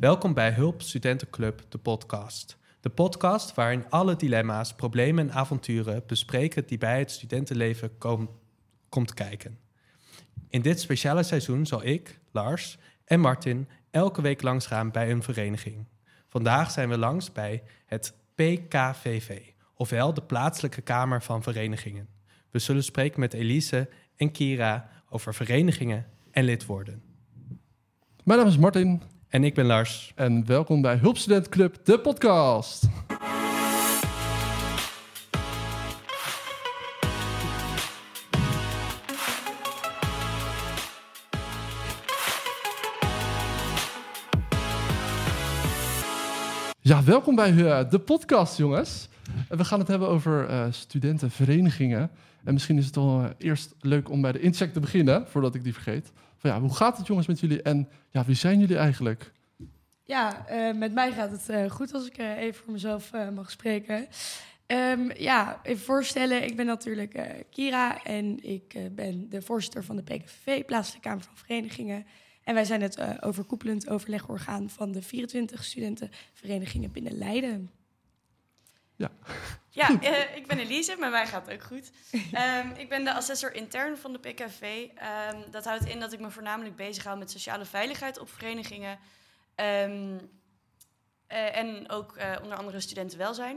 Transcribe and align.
Welkom 0.00 0.34
bij 0.34 0.52
Hulp 0.52 0.82
Studentenclub, 0.82 1.62
de 1.68 1.78
podcast. 1.78 2.58
De 2.80 2.88
podcast 2.88 3.54
waarin 3.54 3.90
alle 3.90 4.16
dilemma's, 4.16 4.74
problemen 4.74 5.28
en 5.28 5.34
avonturen 5.34 6.02
bespreken 6.06 6.66
die 6.66 6.78
bij 6.78 6.98
het 6.98 7.10
studentenleven 7.10 7.98
kom, 7.98 8.30
komt 8.88 9.14
kijken. 9.14 9.58
In 10.48 10.62
dit 10.62 10.80
speciale 10.80 11.22
seizoen 11.22 11.66
zal 11.66 11.84
ik, 11.84 12.18
Lars 12.30 12.78
en 13.04 13.20
Martin 13.20 13.68
elke 13.90 14.22
week 14.22 14.42
langsgaan 14.42 14.90
bij 14.90 15.10
een 15.10 15.22
vereniging. 15.22 15.86
Vandaag 16.28 16.70
zijn 16.70 16.88
we 16.88 16.98
langs 16.98 17.32
bij 17.32 17.62
het 17.86 18.14
PKVV, 18.34 19.40
ofwel 19.74 20.14
de 20.14 20.22
plaatselijke 20.22 20.80
Kamer 20.80 21.22
van 21.22 21.42
Verenigingen. 21.42 22.08
We 22.50 22.58
zullen 22.58 22.84
spreken 22.84 23.20
met 23.20 23.34
Elise 23.34 23.88
en 24.16 24.32
Kira 24.32 24.88
over 25.08 25.34
verenigingen 25.34 26.06
en 26.30 26.44
lidwoorden. 26.44 27.02
Mijn 28.24 28.38
naam 28.38 28.48
is 28.48 28.58
Martin 28.58 29.02
En 29.36 29.44
ik 29.44 29.54
ben 29.54 29.66
Lars. 29.66 30.12
en 30.14 30.46
welkom 30.46 30.80
bij 30.82 30.96
Hulpstudent 30.96 31.48
Club, 31.48 31.76
de 31.84 31.98
podcast. 31.98 32.88
Ja, 46.80 47.04
welkom 47.04 47.34
bij 47.34 47.50
eh, 47.50 47.90
de 47.90 47.98
podcast, 47.98 48.56
jongens. 48.56 49.08
En 49.48 49.56
we 49.56 49.64
gaan 49.64 49.78
het 49.78 49.88
hebben 49.88 50.08
over 50.08 50.48
eh, 50.48 50.66
studentenverenigingen. 50.70 52.10
En 52.44 52.52
misschien 52.52 52.78
is 52.78 52.86
het 52.86 52.94
wel 52.94 53.22
eh, 53.22 53.30
eerst 53.38 53.74
leuk 53.80 54.10
om 54.10 54.20
bij 54.20 54.32
de 54.32 54.40
incheck 54.40 54.72
te 54.72 54.80
beginnen, 54.80 55.26
voordat 55.28 55.54
ik 55.54 55.64
die 55.64 55.72
vergeet. 55.72 56.12
Ja, 56.46 56.60
hoe 56.60 56.74
gaat 56.74 56.96
het, 56.96 57.06
jongens, 57.06 57.26
met 57.26 57.40
jullie? 57.40 57.62
En 57.62 57.88
ja, 58.10 58.24
wie 58.24 58.34
zijn 58.34 58.58
jullie 58.58 58.76
eigenlijk? 58.76 59.32
Ja, 60.04 60.46
eh, 60.46 60.74
met 60.74 60.92
mij 60.92 61.12
gaat 61.12 61.30
het 61.30 61.48
eh, 61.48 61.70
goed 61.70 61.94
als 61.94 62.06
ik 62.06 62.18
eh, 62.18 62.38
even 62.38 62.62
voor 62.64 62.72
mezelf 62.72 63.10
mag 63.34 63.50
spreken. 63.50 64.06
Ehm, 64.66 65.10
ja, 65.18 65.60
even 65.62 65.84
voorstellen, 65.84 66.44
ik 66.44 66.56
ben 66.56 66.66
natuurlijk 66.66 67.44
Kira 67.50 68.02
en 68.02 68.44
ik 68.44 68.78
ben 68.94 69.30
de 69.30 69.42
voorzitter 69.42 69.84
van 69.84 69.96
de 69.96 70.02
PKVV, 70.02 70.64
Plaatselijke 70.64 71.08
Kamer 71.08 71.24
van 71.24 71.36
Verenigingen. 71.36 72.06
En 72.44 72.54
wij 72.54 72.64
zijn 72.64 72.82
het 72.82 73.22
overkoepelend 73.22 73.88
overlegorgaan 73.88 74.70
van 74.70 74.92
de 74.92 75.02
24 75.02 75.64
studentenverenigingen 75.64 76.92
binnen 76.92 77.18
Leiden. 77.18 77.70
Ja, 79.76 80.00
eh, 80.00 80.36
ik 80.36 80.46
ben 80.46 80.58
Elise, 80.58 80.96
met 80.98 81.10
mij 81.10 81.26
gaat 81.26 81.46
het 81.46 81.54
ook 81.54 81.62
goed. 81.62 81.90
Ehm, 82.32 82.68
ik 82.76 82.88
ben 82.88 83.04
de 83.04 83.14
assessor 83.14 83.54
intern 83.54 83.96
van 83.96 84.12
de 84.12 84.18
PKV. 84.18 84.86
Ehm, 84.94 85.50
dat 85.50 85.64
houdt 85.64 85.84
in 85.84 86.00
dat 86.00 86.12
ik 86.12 86.20
me 86.20 86.30
voornamelijk 86.30 86.76
bezighoud 86.76 87.18
met 87.18 87.30
sociale 87.30 87.64
veiligheid 87.64 88.18
op 88.18 88.28
verenigingen. 88.28 88.98
Ehm, 89.54 90.18
eh, 91.26 91.56
en 91.56 91.90
ook 91.90 92.16
eh, 92.16 92.42
onder 92.42 92.58
andere 92.58 92.80
studentenwelzijn. 92.80 93.56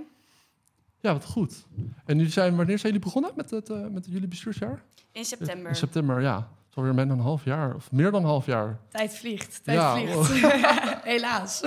Ja, 1.00 1.14
wat 1.14 1.26
goed. 1.26 1.66
En 2.06 2.17
jullie 2.17 2.32
zijn, 2.32 2.56
wanneer 2.56 2.80
zijn 2.80 2.94
jullie 2.94 3.08
begonnen 3.08 3.32
met, 3.36 3.50
het, 3.50 3.70
eh, 3.70 3.86
met 3.88 4.06
jullie 4.10 4.28
bestuursjaar? 4.28 4.84
In 5.12 5.26
september. 5.26 5.70
In 5.70 5.76
september, 5.76 6.22
ja. 6.22 6.36
Het 6.36 6.70
is 6.70 6.76
alweer 6.76 6.94
meer 6.94 7.08
dan 7.08 7.17
een 7.17 7.23
half 7.23 7.44
jaar, 7.44 7.76
of 7.76 7.92
meer 7.92 8.12
dan 8.12 8.22
een 8.22 8.28
half 8.30 8.45
jaar. 8.45 8.80
Tijd 8.90 9.17
vliegt, 9.17 9.64
tijd 9.64 9.78
Ja, 9.78 9.95
vliegt. 9.95 10.32
Helaas. 11.14 11.62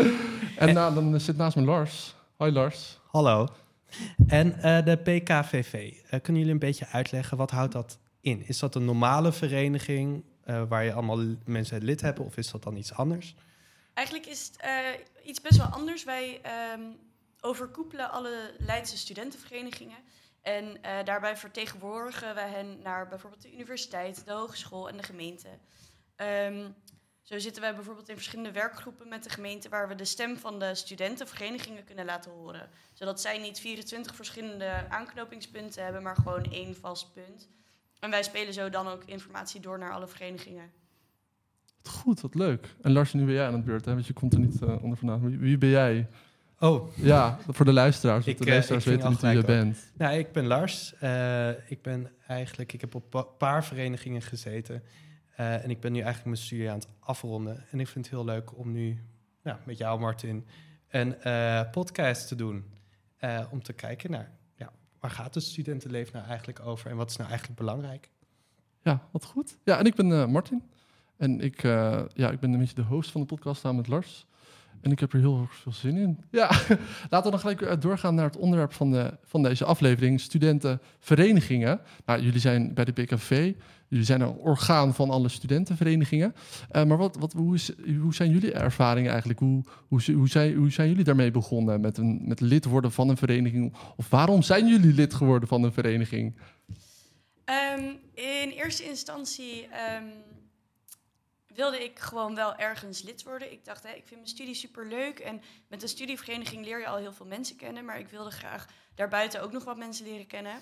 En 0.57 0.75
dan 0.75 1.21
zit 1.21 1.37
naast 1.37 1.57
me 1.57 1.63
Lars. 1.63 2.15
Hoi 2.37 2.53
Lars. 2.53 3.01
Hallo. 3.11 3.49
En 4.27 4.63
eh, 4.63 4.85
de 4.85 4.97
PKVV, 4.97 5.73
eh, 5.73 6.21
kunnen 6.21 6.43
jullie 6.43 6.53
een 6.53 6.59
beetje 6.59 6.87
uitleggen 6.87 7.37
wat 7.37 7.51
houdt 7.51 7.73
dat 7.73 7.99
in? 8.21 8.47
Is 8.47 8.59
dat 8.59 8.75
een 8.75 8.85
normale 8.85 9.33
vereniging 9.33 10.25
eh, 10.45 10.63
waar 10.69 10.85
je 10.85 10.93
allemaal 10.93 11.25
mensen 11.45 11.85
lid 11.85 12.01
hebben 12.01 12.25
of 12.25 12.37
is 12.37 12.51
dat 12.51 12.63
dan 12.63 12.77
iets 12.77 12.95
anders? 12.95 13.35
Eigenlijk 13.95 14.27
is 14.27 14.51
het 14.57 15.01
iets 15.25 15.41
best 15.41 15.57
wel 15.57 15.67
anders. 15.67 16.05
Wij 16.05 16.41
ehm, 16.43 16.81
overkoepelen 17.41 18.11
alle 18.11 18.55
Leidse 18.59 18.99
studentenverenigingen. 18.99 19.99
En 20.43 20.77
daarbij 21.05 21.37
vertegenwoordigen 21.37 22.35
wij 22.35 22.51
hen 22.51 22.79
naar 22.83 23.09
bijvoorbeeld 23.09 23.43
de 23.43 23.53
universiteit, 23.53 24.23
de 24.27 24.33
hogeschool 24.33 24.89
en 24.89 24.97
de 24.97 25.03
gemeente. 25.03 25.49
Ehm, 26.17 26.65
zo 27.23 27.39
zitten 27.39 27.63
wij 27.63 27.75
bijvoorbeeld 27.75 28.09
in 28.09 28.15
verschillende 28.15 28.53
werkgroepen 28.53 29.09
met 29.09 29.25
de 29.25 29.31
gemeente 29.31 29.69
waar 29.69 29.89
we 29.89 29.95
de 29.95 30.05
stem 30.05 30.37
van 30.37 30.59
de 30.59 30.75
studentenverenigingen 30.75 31.85
kunnen 31.85 32.05
laten 32.05 32.31
horen. 32.31 32.69
Zodat 32.93 33.21
zij 33.21 33.39
niet 33.39 33.61
24 33.61 34.15
verschillende 34.15 34.85
aanknopingspunten 34.89 35.85
hebben, 35.85 36.03
maar 36.03 36.17
gewoon 36.17 36.45
één 36.45 36.77
vast 36.77 37.13
punt. 37.13 37.49
En 38.01 38.11
wij 38.11 38.23
spelen 38.23 38.53
zo 38.53 38.71
dan 38.71 38.89
ook 38.89 39.03
informatie 39.05 39.61
door 39.61 39.79
naar 39.79 39.93
alle 39.93 40.09
verenigingen. 40.09 40.71
Wat 41.83 41.93
goed, 41.93 42.21
wat 42.21 42.35
leuk. 42.35 42.75
En 42.81 42.93
Lars, 42.93 43.13
nu 43.13 43.25
ben 43.25 43.35
jij 43.35 43.47
aan 43.47 43.53
het 43.53 43.65
beurt, 43.65 43.85
hè? 43.85 43.93
want 43.93 44.07
je 44.07 44.13
komt 44.13 44.33
er 44.33 44.39
niet 44.39 44.63
eh, 44.63 44.83
onder 44.83 44.99
vandaan. 44.99 45.21
Wie, 45.29 45.39
wie 45.39 45.59
ben 45.59 45.69
jij? 45.69 46.09
Oh, 46.59 46.97
Ja, 46.97 47.39
voor 47.49 47.65
de 47.65 47.73
luisteraars. 47.73 48.25
want 48.25 48.39
Ik, 48.39 48.39
de 48.39 48.45
eh, 48.45 48.51
luisteraars 48.53 48.85
weten 48.85 49.11
niet 49.11 49.21
wie 49.21 49.31
je 49.31 49.45
bent. 49.45 49.93
nou, 49.95 50.19
ik 50.19 50.33
ben 50.33 50.47
Lars. 50.47 50.95
Eh, 50.99 51.71
ik 51.71 51.83
ben 51.83 52.11
eigenlijk, 52.27 52.73
ik 52.73 52.81
heb 52.81 52.95
op 52.95 53.15
een 53.15 53.37
paar 53.39 53.65
verenigingen 53.65 54.23
gezeten. 54.23 54.83
Eh, 55.43 55.65
en 55.65 55.71
ik 55.71 55.81
ben 55.81 55.93
nu 55.93 55.99
eigenlijk 55.99 56.27
mijn 56.27 56.47
studie 56.47 56.71
aan 56.71 56.79
het 56.79 56.89
afronden. 57.01 57.65
En 57.71 57.81
ik 57.81 57.89
vind 57.89 58.05
het 58.05 58.15
heel 58.15 58.25
leuk 58.25 58.59
om 58.59 58.73
nu 58.73 58.99
ja, 59.43 59.59
met 59.65 59.79
jou, 59.79 60.01
Martin, 60.01 60.47
een 60.89 61.21
eh, 61.21 61.71
podcast 61.71 62.29
te 62.29 62.35
doen. 62.35 62.65
Eh, 63.17 63.41
om 63.51 63.63
te 63.63 63.73
kijken 63.73 64.11
naar, 64.11 64.31
ja, 64.55 64.73
waar 65.01 65.11
gaat 65.11 65.35
het 65.35 65.45
studentenleven 65.45 66.17
nou 66.17 66.27
eigenlijk 66.27 66.61
over? 66.61 66.91
En 66.91 66.97
wat 66.97 67.11
is 67.11 67.17
nou 67.17 67.31
eigenlijk 67.31 67.59
belangrijk? 67.59 68.11
Ja, 68.83 69.09
wat 69.11 69.25
goed. 69.25 69.59
Ja, 69.65 69.79
en 69.79 69.85
ik 69.85 69.95
ben 69.95 70.31
Martin. 70.31 70.63
En 71.17 71.41
ik, 71.41 71.63
ja, 71.63 72.31
ik 72.31 72.41
ben 72.41 72.53
een 72.53 72.59
beetje 72.59 72.75
de 72.75 72.83
host 72.83 73.11
van 73.11 73.21
de 73.21 73.27
podcast 73.27 73.61
samen 73.61 73.77
met 73.77 73.89
Lars. 73.89 74.27
En 74.81 74.91
ik 74.91 75.01
heb 75.01 75.13
er 75.13 75.19
heel 75.19 75.41
erg 75.41 75.55
veel 75.55 75.73
zin 75.73 75.97
in. 75.97 76.25
Ja, 76.31 76.51
laten 77.11 77.31
we 77.31 77.31
dan 77.31 77.39
gelijk 77.39 77.83
doorgaan 77.83 78.15
naar 78.15 78.25
het 78.25 78.37
onderwerp 78.37 78.73
van, 78.73 78.91
de, 78.91 79.19
van 79.25 79.43
deze 79.43 79.65
aflevering. 79.65 80.21
Studentenverenigingen. 80.21 81.81
Nou, 82.07 82.23
jullie 82.23 82.41
zijn 82.41 82.75
bij 82.75 82.85
de 82.85 82.93
PKV. 82.93 83.55
Jullie 83.93 84.07
zijn 84.07 84.21
een 84.21 84.37
orgaan 84.37 84.95
van 84.95 85.11
alle 85.11 85.29
studentenverenigingen. 85.29 86.35
Eh, 86.71 86.85
maar 86.85 86.97
wat, 86.97 87.17
wat, 87.17 87.33
hoe, 87.33 87.55
is, 87.55 87.73
hoe 88.01 88.15
zijn 88.15 88.31
jullie 88.31 88.53
ervaringen 88.53 89.11
eigenlijk? 89.11 89.41
Hoe, 89.41 89.65
hoe, 89.89 90.13
hoe, 90.13 90.29
zijn, 90.29 90.55
hoe 90.55 90.71
zijn 90.71 90.89
jullie 90.89 91.05
daarmee 91.05 91.31
begonnen 91.31 91.81
met, 91.81 91.99
een, 91.99 92.21
met 92.25 92.41
lid 92.41 92.65
worden 92.65 92.93
van 92.93 93.09
een 93.09 93.17
vereniging? 93.17 93.75
Of 93.97 94.09
waarom 94.09 94.43
zijn 94.43 94.67
jullie 94.67 94.93
lid 94.93 95.15
geworden 95.15 95.49
van 95.49 95.63
een 95.63 95.73
vereniging? 95.73 96.37
Ehm, 97.45 97.85
in 98.15 98.51
eerste 98.51 98.85
instantie 98.85 99.67
ehm, 99.67 100.07
wilde 101.47 101.85
ik 101.85 101.99
gewoon 101.99 102.35
wel 102.35 102.57
ergens 102.57 103.03
lid 103.03 103.23
worden. 103.23 103.53
Ik 103.53 103.65
dacht, 103.65 103.83
hè, 103.83 103.89
ik 103.89 104.07
vind 104.07 104.21
mijn 104.21 104.27
studie 104.27 104.55
superleuk 104.55 105.19
en 105.19 105.43
met 105.69 105.83
een 105.83 105.89
studievereniging 105.89 106.65
leer 106.65 106.79
je 106.79 106.87
al 106.87 106.97
heel 106.97 107.13
veel 107.13 107.27
mensen 107.27 107.57
kennen, 107.57 107.85
maar 107.85 107.99
ik 107.99 108.09
wilde 108.09 108.31
graag 108.31 108.67
daarbuiten 108.95 109.43
ook 109.43 109.53
nog 109.53 109.65
wat 109.65 109.79
mensen 109.79 110.07
leren 110.07 110.27
kennen. 110.27 110.61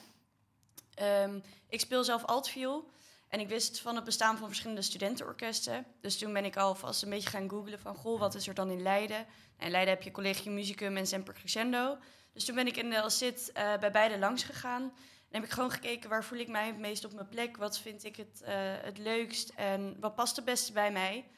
Ehm, 0.94 1.38
ik 1.68 1.80
speel 1.80 2.04
zelf 2.04 2.24
altviool 2.24 2.90
en 3.30 3.40
ik 3.40 3.48
wist 3.48 3.80
van 3.80 3.94
het 3.94 4.04
bestaan 4.04 4.36
van 4.36 4.46
verschillende 4.46 4.82
studentenorkesten. 4.82 5.86
Dus 6.00 6.18
toen 6.18 6.32
ben 6.32 6.44
ik 6.44 6.56
alvast 6.56 7.02
een 7.02 7.10
beetje 7.10 7.28
gaan 7.28 7.50
googlen 7.50 7.78
van, 7.78 7.94
goh, 7.94 8.18
wat 8.18 8.34
is 8.34 8.48
er 8.48 8.54
dan 8.54 8.70
in 8.70 8.82
Leiden? 8.82 9.16
Nou, 9.16 9.64
in 9.66 9.70
Leiden 9.70 9.94
heb 9.94 10.02
je 10.02 10.10
Collegium 10.10 10.54
Musicum 10.54 10.96
en 10.96 11.06
Semper 11.06 11.34
Crescendo. 11.34 11.98
Dus 12.32 12.44
toen 12.44 12.54
ben 12.54 12.66
ik 12.66 12.76
in 12.76 12.90
de 12.90 12.96
LSIT 12.96 13.52
eh 13.52 13.78
bij 13.78 13.90
beide 13.90 14.18
langs 14.18 14.42
gegaan. 14.42 14.82
Dan 14.82 15.40
heb 15.40 15.44
ik 15.44 15.50
gewoon 15.50 15.70
gekeken 15.70 16.10
waar 16.10 16.24
voel 16.24 16.38
ik 16.38 16.48
mij 16.48 16.66
het 16.66 16.78
meest 16.78 17.04
op 17.04 17.12
mijn 17.12 17.28
plek. 17.28 17.56
Wat 17.56 17.78
vind 17.78 18.04
ik 18.04 18.16
het, 18.16 18.42
eh, 18.42 18.54
het 18.82 18.98
leukst 18.98 19.48
en 19.48 19.96
wat 20.00 20.14
past 20.14 20.36
het 20.36 20.44
beste 20.44 20.72
bij 20.72 20.92
mij. 20.92 21.30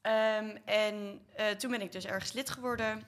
Ehm, 0.00 0.56
en 0.64 1.26
eh, 1.34 1.50
toen 1.50 1.70
ben 1.70 1.82
ik 1.82 1.92
dus 1.92 2.04
ergens 2.04 2.32
lid 2.32 2.50
geworden. 2.50 3.02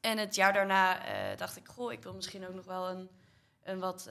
En 0.00 0.18
het 0.18 0.34
jaar 0.34 0.52
daarna 0.52 1.00
dacht 1.34 1.56
ik, 1.56 1.68
goh, 1.68 1.92
ik 1.92 2.02
wil 2.02 2.14
misschien 2.14 2.46
ook 2.46 2.54
nog 2.54 2.64
wel 2.64 2.88
een, 2.88 3.10
een 3.62 3.78
wat... 3.78 4.08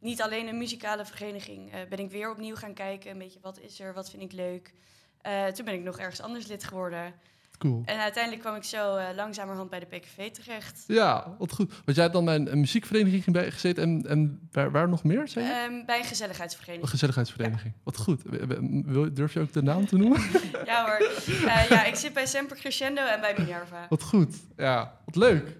niet 0.00 0.22
alleen 0.22 0.46
een 0.48 0.58
muzikale 0.58 1.04
vereniging. 1.04 1.72
eh, 1.72 1.78
ben 1.88 1.98
ik 1.98 2.10
weer 2.10 2.30
opnieuw 2.30 2.56
gaan 2.56 2.74
kijken. 2.74 3.10
Een 3.10 3.18
beetje, 3.18 3.38
wat 3.42 3.58
is 3.60 3.80
er? 3.80 3.94
Wat 3.94 4.10
vind 4.10 4.22
ik 4.22 4.32
leuk? 4.32 4.74
Eh, 5.22 5.46
toen 5.46 5.64
ben 5.64 5.74
ik 5.74 5.82
nog 5.82 5.98
ergens 5.98 6.20
anders 6.20 6.46
lid 6.46 6.64
geworden. 6.64 7.12
Cool. 7.58 7.82
En 7.84 7.98
uiteindelijk 7.98 8.42
kwam 8.42 8.56
ik 8.56 8.64
zo 8.64 8.96
eh, 8.96 9.06
langzamerhand 9.16 9.70
bij 9.70 9.80
de 9.80 9.86
PKV 9.86 10.30
terecht. 10.30 10.84
Ja, 10.86 11.34
wat 11.38 11.52
goed. 11.52 11.68
Want 11.70 11.84
jij 11.96 12.00
hebt 12.02 12.12
dan 12.12 12.24
bij 12.24 12.34
een, 12.34 12.52
een 12.52 12.60
muziekvereniging 12.60 13.24
bij 13.32 13.50
gezeten 13.50 13.82
en, 13.82 14.06
en 14.08 14.48
waar, 14.52 14.70
waar 14.70 14.88
nog 14.88 15.04
meer, 15.04 15.28
zei 15.28 15.44
je? 15.46 15.52
Ehm, 15.52 15.84
bij 15.86 15.96
een 15.96 16.02
Een 16.02 16.08
gezelligheidsvereniging. 16.08 16.88
gezelligheidsvereniging. 16.90 17.72
Wat 17.84 17.96
goed. 17.96 18.22
Durf 19.16 19.32
je 19.32 19.40
ook 19.40 19.52
de 19.52 19.62
naam 19.62 19.86
te 19.86 19.96
noemen? 19.96 20.20
Ja 20.64 20.86
hoor. 20.86 21.10
Ja, 21.68 21.84
ik 21.84 21.94
zit 21.94 22.12
bij 22.12 22.26
Semper 22.26 22.56
Crescendo 22.56 23.02
en 23.06 23.20
bij 23.20 23.34
Minerva. 23.38 23.86
wat 23.88 24.02
goed. 24.02 24.36
Ja, 24.56 25.00
wat 25.04 25.16
leuk. 25.16 25.56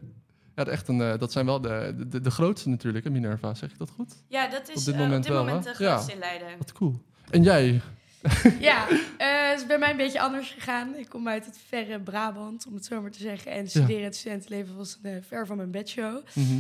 Ja, 0.59 0.65
echt 0.65 0.89
een, 0.89 1.01
eh, 1.01 1.19
dat 1.19 1.33
zijn 1.33 1.47
wel 1.47 1.61
de, 1.61 1.95
de, 2.09 2.21
de 2.21 2.31
grootste 2.31 2.69
natuurlijk, 2.69 3.05
hè, 3.05 3.11
Minerva. 3.11 3.55
Zeg 3.55 3.71
ik 3.71 3.79
dat 3.79 3.91
goed? 3.91 4.15
Ja, 4.29 4.49
dat 4.49 4.69
is 4.69 4.75
Op 4.79 4.85
dit 4.85 4.95
eh, 4.95 5.01
moment 5.01 5.19
op 5.19 5.23
dit 5.23 5.33
wel, 5.33 5.45
moment 5.45 5.65
de 5.65 5.75
grootste 5.75 6.09
Ja. 6.11 6.15
in 6.15 6.19
Leiden. 6.19 6.49
Wat 6.59 6.73
cool. 6.73 7.01
En 7.31 7.43
jij? 7.43 7.81
Ja, 8.61 8.89
eh, 9.19 9.51
het 9.51 9.61
is 9.61 9.67
bij 9.67 9.79
mij 9.79 9.91
een 9.91 9.97
beetje 9.97 10.21
anders 10.21 10.51
gegaan. 10.51 10.95
Ik 10.97 11.09
kom 11.09 11.29
uit 11.29 11.45
het 11.47 11.59
verre 11.69 12.01
Brabant, 12.01 12.67
om 12.67 12.75
het 12.75 12.85
zo 12.85 13.01
maar 13.01 13.11
te 13.11 13.19
zeggen. 13.19 13.53
En 13.53 13.69
studeren 13.69 14.05
het 14.05 14.17
studentenleven 14.17 14.77
was 14.77 14.99
ver 15.29 15.47
van 15.47 15.57
mijn 15.57 15.71
bedshow. 15.71 16.21
Mhm. 16.33 16.59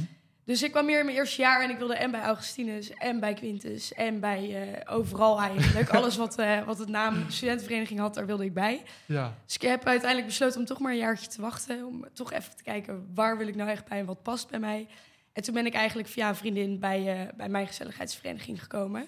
Dus 0.48 0.62
ik 0.62 0.70
kwam 0.70 0.88
hier 0.88 0.98
in 0.98 1.04
mijn 1.04 1.16
eerste 1.16 1.40
jaar 1.40 1.62
en 1.62 1.70
ik 1.70 1.78
wilde 1.78 1.94
en 1.94 2.10
bij 2.10 2.20
Augustinus 2.20 2.90
en 2.94 3.20
bij 3.20 3.34
Quintus 3.34 3.92
en 3.92 4.20
bij 4.20 4.70
eh, 4.84 4.94
overal 4.96 5.40
eigenlijk. 5.40 5.88
Alles 5.96 6.16
wat, 6.16 6.38
eh, 6.38 6.64
wat 6.64 6.78
het 6.78 6.88
naam 6.88 7.24
studentenvereniging 7.30 8.00
had, 8.00 8.14
daar 8.14 8.26
wilde 8.26 8.44
ik 8.44 8.54
bij. 8.54 8.82
Ja, 9.06 9.34
Dus 9.44 9.54
ik 9.54 9.62
heb 9.62 9.86
uiteindelijk 9.86 10.28
besloten 10.28 10.60
om 10.60 10.66
toch 10.66 10.78
maar 10.78 10.92
een 10.92 10.98
jaartje 10.98 11.28
te 11.28 11.40
wachten. 11.40 11.86
Om 11.86 12.04
toch 12.12 12.32
even 12.32 12.56
te 12.56 12.62
kijken 12.62 13.10
waar 13.14 13.38
wil 13.38 13.48
ik 13.48 13.54
nou 13.54 13.70
echt 13.70 13.88
bij 13.88 13.98
en 13.98 14.06
wat 14.06 14.22
past 14.22 14.50
bij 14.50 14.58
mij. 14.58 14.86
En 15.32 15.42
toen 15.42 15.54
ben 15.54 15.66
ik 15.66 15.74
eigenlijk 15.74 16.08
via 16.08 16.28
een 16.28 16.34
vriendin 16.36 16.78
bij, 16.78 17.06
eh, 17.06 17.34
bij 17.36 17.48
mijn 17.48 17.66
gezelligheidsvereniging 17.66 18.62
gekomen. 18.62 19.06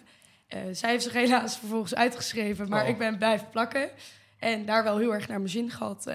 Zij 0.72 0.90
heeft 0.90 1.02
zich 1.02 1.12
helaas 1.12 1.58
vervolgens 1.58 1.94
uitgeschreven, 1.94 2.68
maar 2.68 2.82
Oh. 2.82 2.88
ik 2.88 2.98
ben 2.98 3.18
blijven 3.18 3.48
plakken. 3.50 3.90
En 4.38 4.64
daar 4.64 4.84
wel 4.84 4.98
heel 4.98 5.14
erg 5.14 5.28
naar 5.28 5.38
mijn 5.38 5.50
zin 5.50 5.70
gehad. 5.70 6.06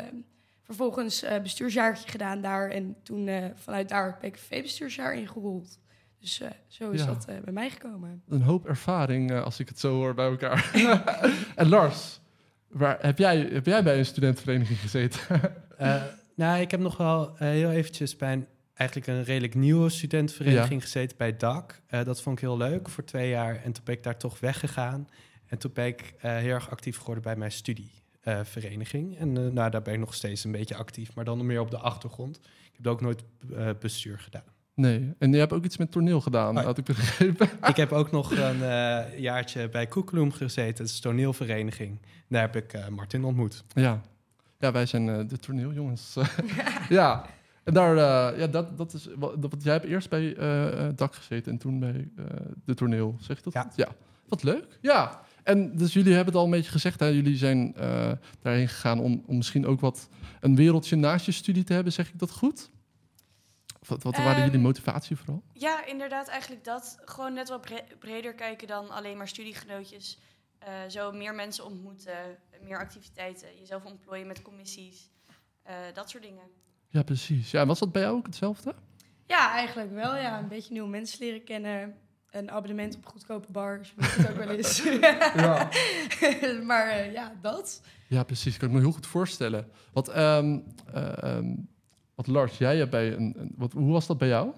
Vervolgens 0.66 1.24
eh 1.24 1.42
bestuursjaartje 1.42 2.10
gedaan 2.10 2.42
daar. 2.42 2.70
En 2.70 2.96
toen 3.04 3.28
eh, 3.28 3.46
vanuit 3.56 3.90
daar 3.90 4.18
PKV-bestuursjaar 4.18 5.16
ingerold. 5.16 5.80
Dus 6.20 6.42
eh, 6.42 6.50
zo 6.68 6.90
is 6.92 7.00
Ja. 7.00 7.06
dat 7.06 7.26
eh, 7.26 7.36
bij 7.44 7.54
mij 7.54 7.70
gekomen. 7.70 8.22
een 8.30 8.42
hoop 8.42 8.66
ervaring 8.68 9.32
eh, 9.32 9.44
als 9.44 9.60
ik 9.60 9.68
het 9.68 9.80
zo 9.80 9.94
hoor 9.94 10.14
bij 10.14 10.26
elkaar. 10.30 10.72
en 11.56 11.68
Lars, 11.70 12.20
waar, 12.68 12.98
heb, 13.02 13.18
jij, 13.18 13.38
heb 13.38 13.66
jij 13.66 13.84
bij 13.84 13.98
een 13.98 14.06
studentenvereniging 14.06 14.80
gezeten? 14.80 15.20
Eh, 15.78 16.04
nou, 16.36 16.60
ik 16.62 16.72
heb 16.72 16.80
nog 16.80 16.98
wel 16.98 17.36
heel 17.38 17.72
eventjes 17.72 18.16
bij 18.16 18.34
een, 18.34 18.48
eigenlijk 18.74 19.10
een 19.10 19.24
redelijk 19.24 19.56
nieuwe 19.56 19.90
studentenvereniging 19.90 20.82
gezeten 20.82 21.18
bij 21.18 21.38
DAC. 21.38 21.82
Eh, 21.88 22.04
dat 22.04 22.22
vond 22.22 22.36
ik 22.38 22.44
heel 22.44 22.58
leuk 22.58 22.90
voor 22.90 23.04
twee 23.04 23.30
jaar. 23.30 23.56
En 23.64 23.72
toen 23.72 23.84
ben 23.84 23.96
ik 23.96 24.04
daar 24.04 24.18
toch 24.18 24.40
weggegaan. 24.40 25.08
En 25.48 25.58
toen 25.58 25.72
ben 25.74 25.86
ik 25.86 26.14
eh, 26.20 26.36
heel 26.38 26.54
erg 26.54 26.70
actief 26.70 26.98
geworden 26.98 27.24
bij 27.24 27.36
mijn 27.36 27.52
studievereniging. 28.26 29.18
en 29.18 29.38
eh, 29.38 29.52
nou, 29.52 29.70
daar 29.72 29.82
ben 29.82 29.94
ik 29.94 30.00
nog 30.00 30.14
steeds 30.14 30.44
een 30.44 30.52
beetje 30.52 30.76
actief, 30.76 31.16
maar 31.16 31.26
dan 31.26 31.46
meer 31.46 31.60
op 31.60 31.72
de 31.72 31.78
achtergrond. 31.78 32.38
Ik 32.38 32.72
heb 32.84 32.88
ook 32.88 33.02
nooit 33.02 33.24
eh, 33.56 33.70
bestuur 33.80 34.20
gedaan. 34.20 34.44
Nee, 34.74 35.14
en 35.20 35.32
je 35.32 35.38
hebt 35.38 35.54
ook 35.54 35.66
iets 35.66 35.78
met 35.78 35.92
toneel 35.92 36.22
gedaan, 36.22 36.58
Oh. 36.58 36.64
had 36.64 36.78
ik 36.78 36.86
begrepen. 36.86 37.50
ik 37.70 37.76
heb 37.76 37.92
ook 37.92 38.12
nog 38.12 38.32
een 38.32 38.64
eh, 38.64 39.20
jaartje 39.20 39.70
bij 39.70 39.88
Koekeloem 39.88 40.32
gezeten, 40.32 40.76
dat 40.78 40.88
is 40.88 40.96
een 40.96 41.02
toneelvereniging. 41.02 42.00
Daar 42.30 42.42
heb 42.42 42.56
ik 42.56 42.74
eh, 42.74 42.88
Martin 42.88 43.24
ontmoet. 43.24 43.64
Ja, 43.74 44.02
ja 44.60 44.72
wij 44.72 44.86
zijn 44.86 45.10
eh, 45.10 45.20
de 45.28 45.38
toneeljongens. 45.38 46.16
ja, 46.90 47.26
en 47.64 47.74
daar, 47.74 47.98
eh, 47.98 48.40
ja, 48.40 48.48
dat, 48.48 48.78
dat 48.78 48.94
is 48.94 49.08
wat, 49.16 49.42
dat, 49.42 49.56
jij 49.64 49.74
hebt 49.74 49.86
eerst 49.86 50.10
bij 50.10 50.36
eh, 50.36 50.88
eh, 50.88 50.96
DAC 50.96 51.16
gezeten 51.16 51.52
en 51.52 51.58
toen 51.58 51.80
bij 51.80 52.10
eh, 52.18 52.26
de 52.66 52.74
toneel, 52.74 53.16
zeg 53.20 53.38
je 53.38 53.44
dat? 53.44 53.54
Ja. 53.54 53.70
ja. 53.76 53.88
Wat 54.28 54.44
leuk. 54.44 54.78
Ja, 54.82 55.22
en 55.46 55.78
dus 55.78 55.94
jullie 55.94 56.14
hebben 56.14 56.34
het 56.34 56.42
al 56.42 56.46
een 56.46 56.52
beetje 56.58 56.72
gezegd, 56.72 57.00
hè? 57.00 57.06
jullie 57.08 57.38
zijn 57.38 57.76
eh, 57.76 58.12
daarheen 58.42 58.68
gegaan 58.68 59.00
om, 59.00 59.24
om 59.26 59.38
misschien 59.38 59.66
ook 59.66 59.80
wat 59.80 60.10
een 60.40 60.56
wereldje 60.56 60.96
naast 60.96 61.26
je 61.26 61.32
studie 61.32 61.64
te 61.64 61.74
hebben, 61.74 61.94
zeg 61.94 62.08
ik 62.08 62.20
dat 62.20 62.32
goed? 62.32 62.70
Wat, 63.88 64.04
wat 64.04 64.18
waren 64.18 64.36
Ehm, 64.36 64.46
jullie 64.46 64.60
motivatie 64.60 65.16
vooral? 65.16 65.44
Ja, 65.54 65.86
inderdaad, 65.86 66.28
eigenlijk 66.28 66.64
dat. 66.64 66.98
Gewoon 67.06 67.34
net 67.34 67.50
wat 67.50 67.62
bre- 67.62 67.86
breder 68.00 68.34
kijken 68.34 68.68
dan 68.68 68.90
alleen 68.90 69.18
maar 69.18 69.28
studiegenootjes. 69.28 70.18
Eh, 70.60 70.74
zo 70.90 71.12
meer 71.12 71.36
mensen 71.36 71.66
ontmoeten, 71.66 72.14
meer 72.62 72.78
activiteiten, 72.80 73.48
jezelf 73.60 73.84
ontplooien 73.86 74.28
met 74.28 74.42
commissies, 74.42 75.10
eh, 75.64 75.76
dat 75.94 76.10
soort 76.10 76.24
dingen. 76.24 76.44
Ja, 76.90 77.04
precies. 77.04 77.52
Ja, 77.52 77.66
was 77.66 77.80
dat 77.80 77.92
bij 77.92 78.02
jou 78.02 78.16
ook 78.18 78.26
hetzelfde? 78.26 78.76
Ja, 79.28 79.52
eigenlijk 79.52 79.92
wel. 79.94 80.16
Ja. 80.16 80.40
Een 80.40 80.48
beetje 80.48 80.72
nieuwe 80.74 80.90
mensen 80.90 81.20
leren 81.20 81.44
kennen. 81.44 81.96
Een 82.36 82.52
abonnement 82.52 82.96
op 82.96 83.06
goedkope 83.06 83.52
bars. 83.52 83.94
Het 84.00 84.30
ook 84.30 84.36
wel 84.38 84.50
eens. 84.50 84.84
Ja. 85.36 85.70
maar 86.68 86.88
eh, 86.90 87.14
ja, 87.14 87.34
dat. 87.42 87.82
Ja, 88.08 88.24
precies. 88.24 88.58
Kan 88.58 88.68
ik 88.68 88.74
me 88.74 88.80
heel 88.82 88.92
goed 88.92 89.08
voorstellen. 89.08 89.68
Wat, 89.94 90.08
ehm, 90.10 90.60
eh, 90.94 91.24
ehm, 91.24 91.56
wat 92.16 92.28
Lars, 92.28 92.58
jij 92.58 92.78
hebt 92.78 92.92
bij 92.92 93.14
een, 93.14 93.34
een- 93.38 93.54
wat, 93.56 93.72
hoe 93.74 93.92
was 93.92 94.08
dat 94.08 94.18
bij 94.18 94.28
jou? 94.28 94.54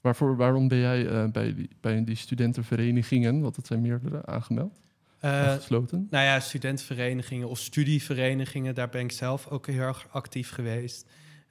Waarvoor, 0.00 0.36
waarom 0.36 0.68
ben 0.68 0.78
jij 0.78 1.06
eh, 1.08 1.24
bij, 1.30 1.54
die, 1.54 1.68
bij 1.80 2.04
die 2.04 2.16
studentenverenigingen, 2.16 3.40
want 3.40 3.56
het 3.56 3.66
zijn 3.66 3.80
meerdere, 3.80 4.26
aangemeld? 4.26 4.80
Eh, 5.18 5.52
gesloten? 5.54 6.06
Nou 6.10 6.24
ja, 6.24 6.40
studentenverenigingen 6.40 7.48
of 7.48 7.58
studieverenigingen, 7.58 8.74
daar 8.74 8.88
ben 8.88 9.00
ik 9.00 9.12
zelf 9.12 9.48
ook 9.48 9.66
heel 9.66 9.80
erg 9.80 10.06
actief 10.10 10.50
geweest. 10.50 11.06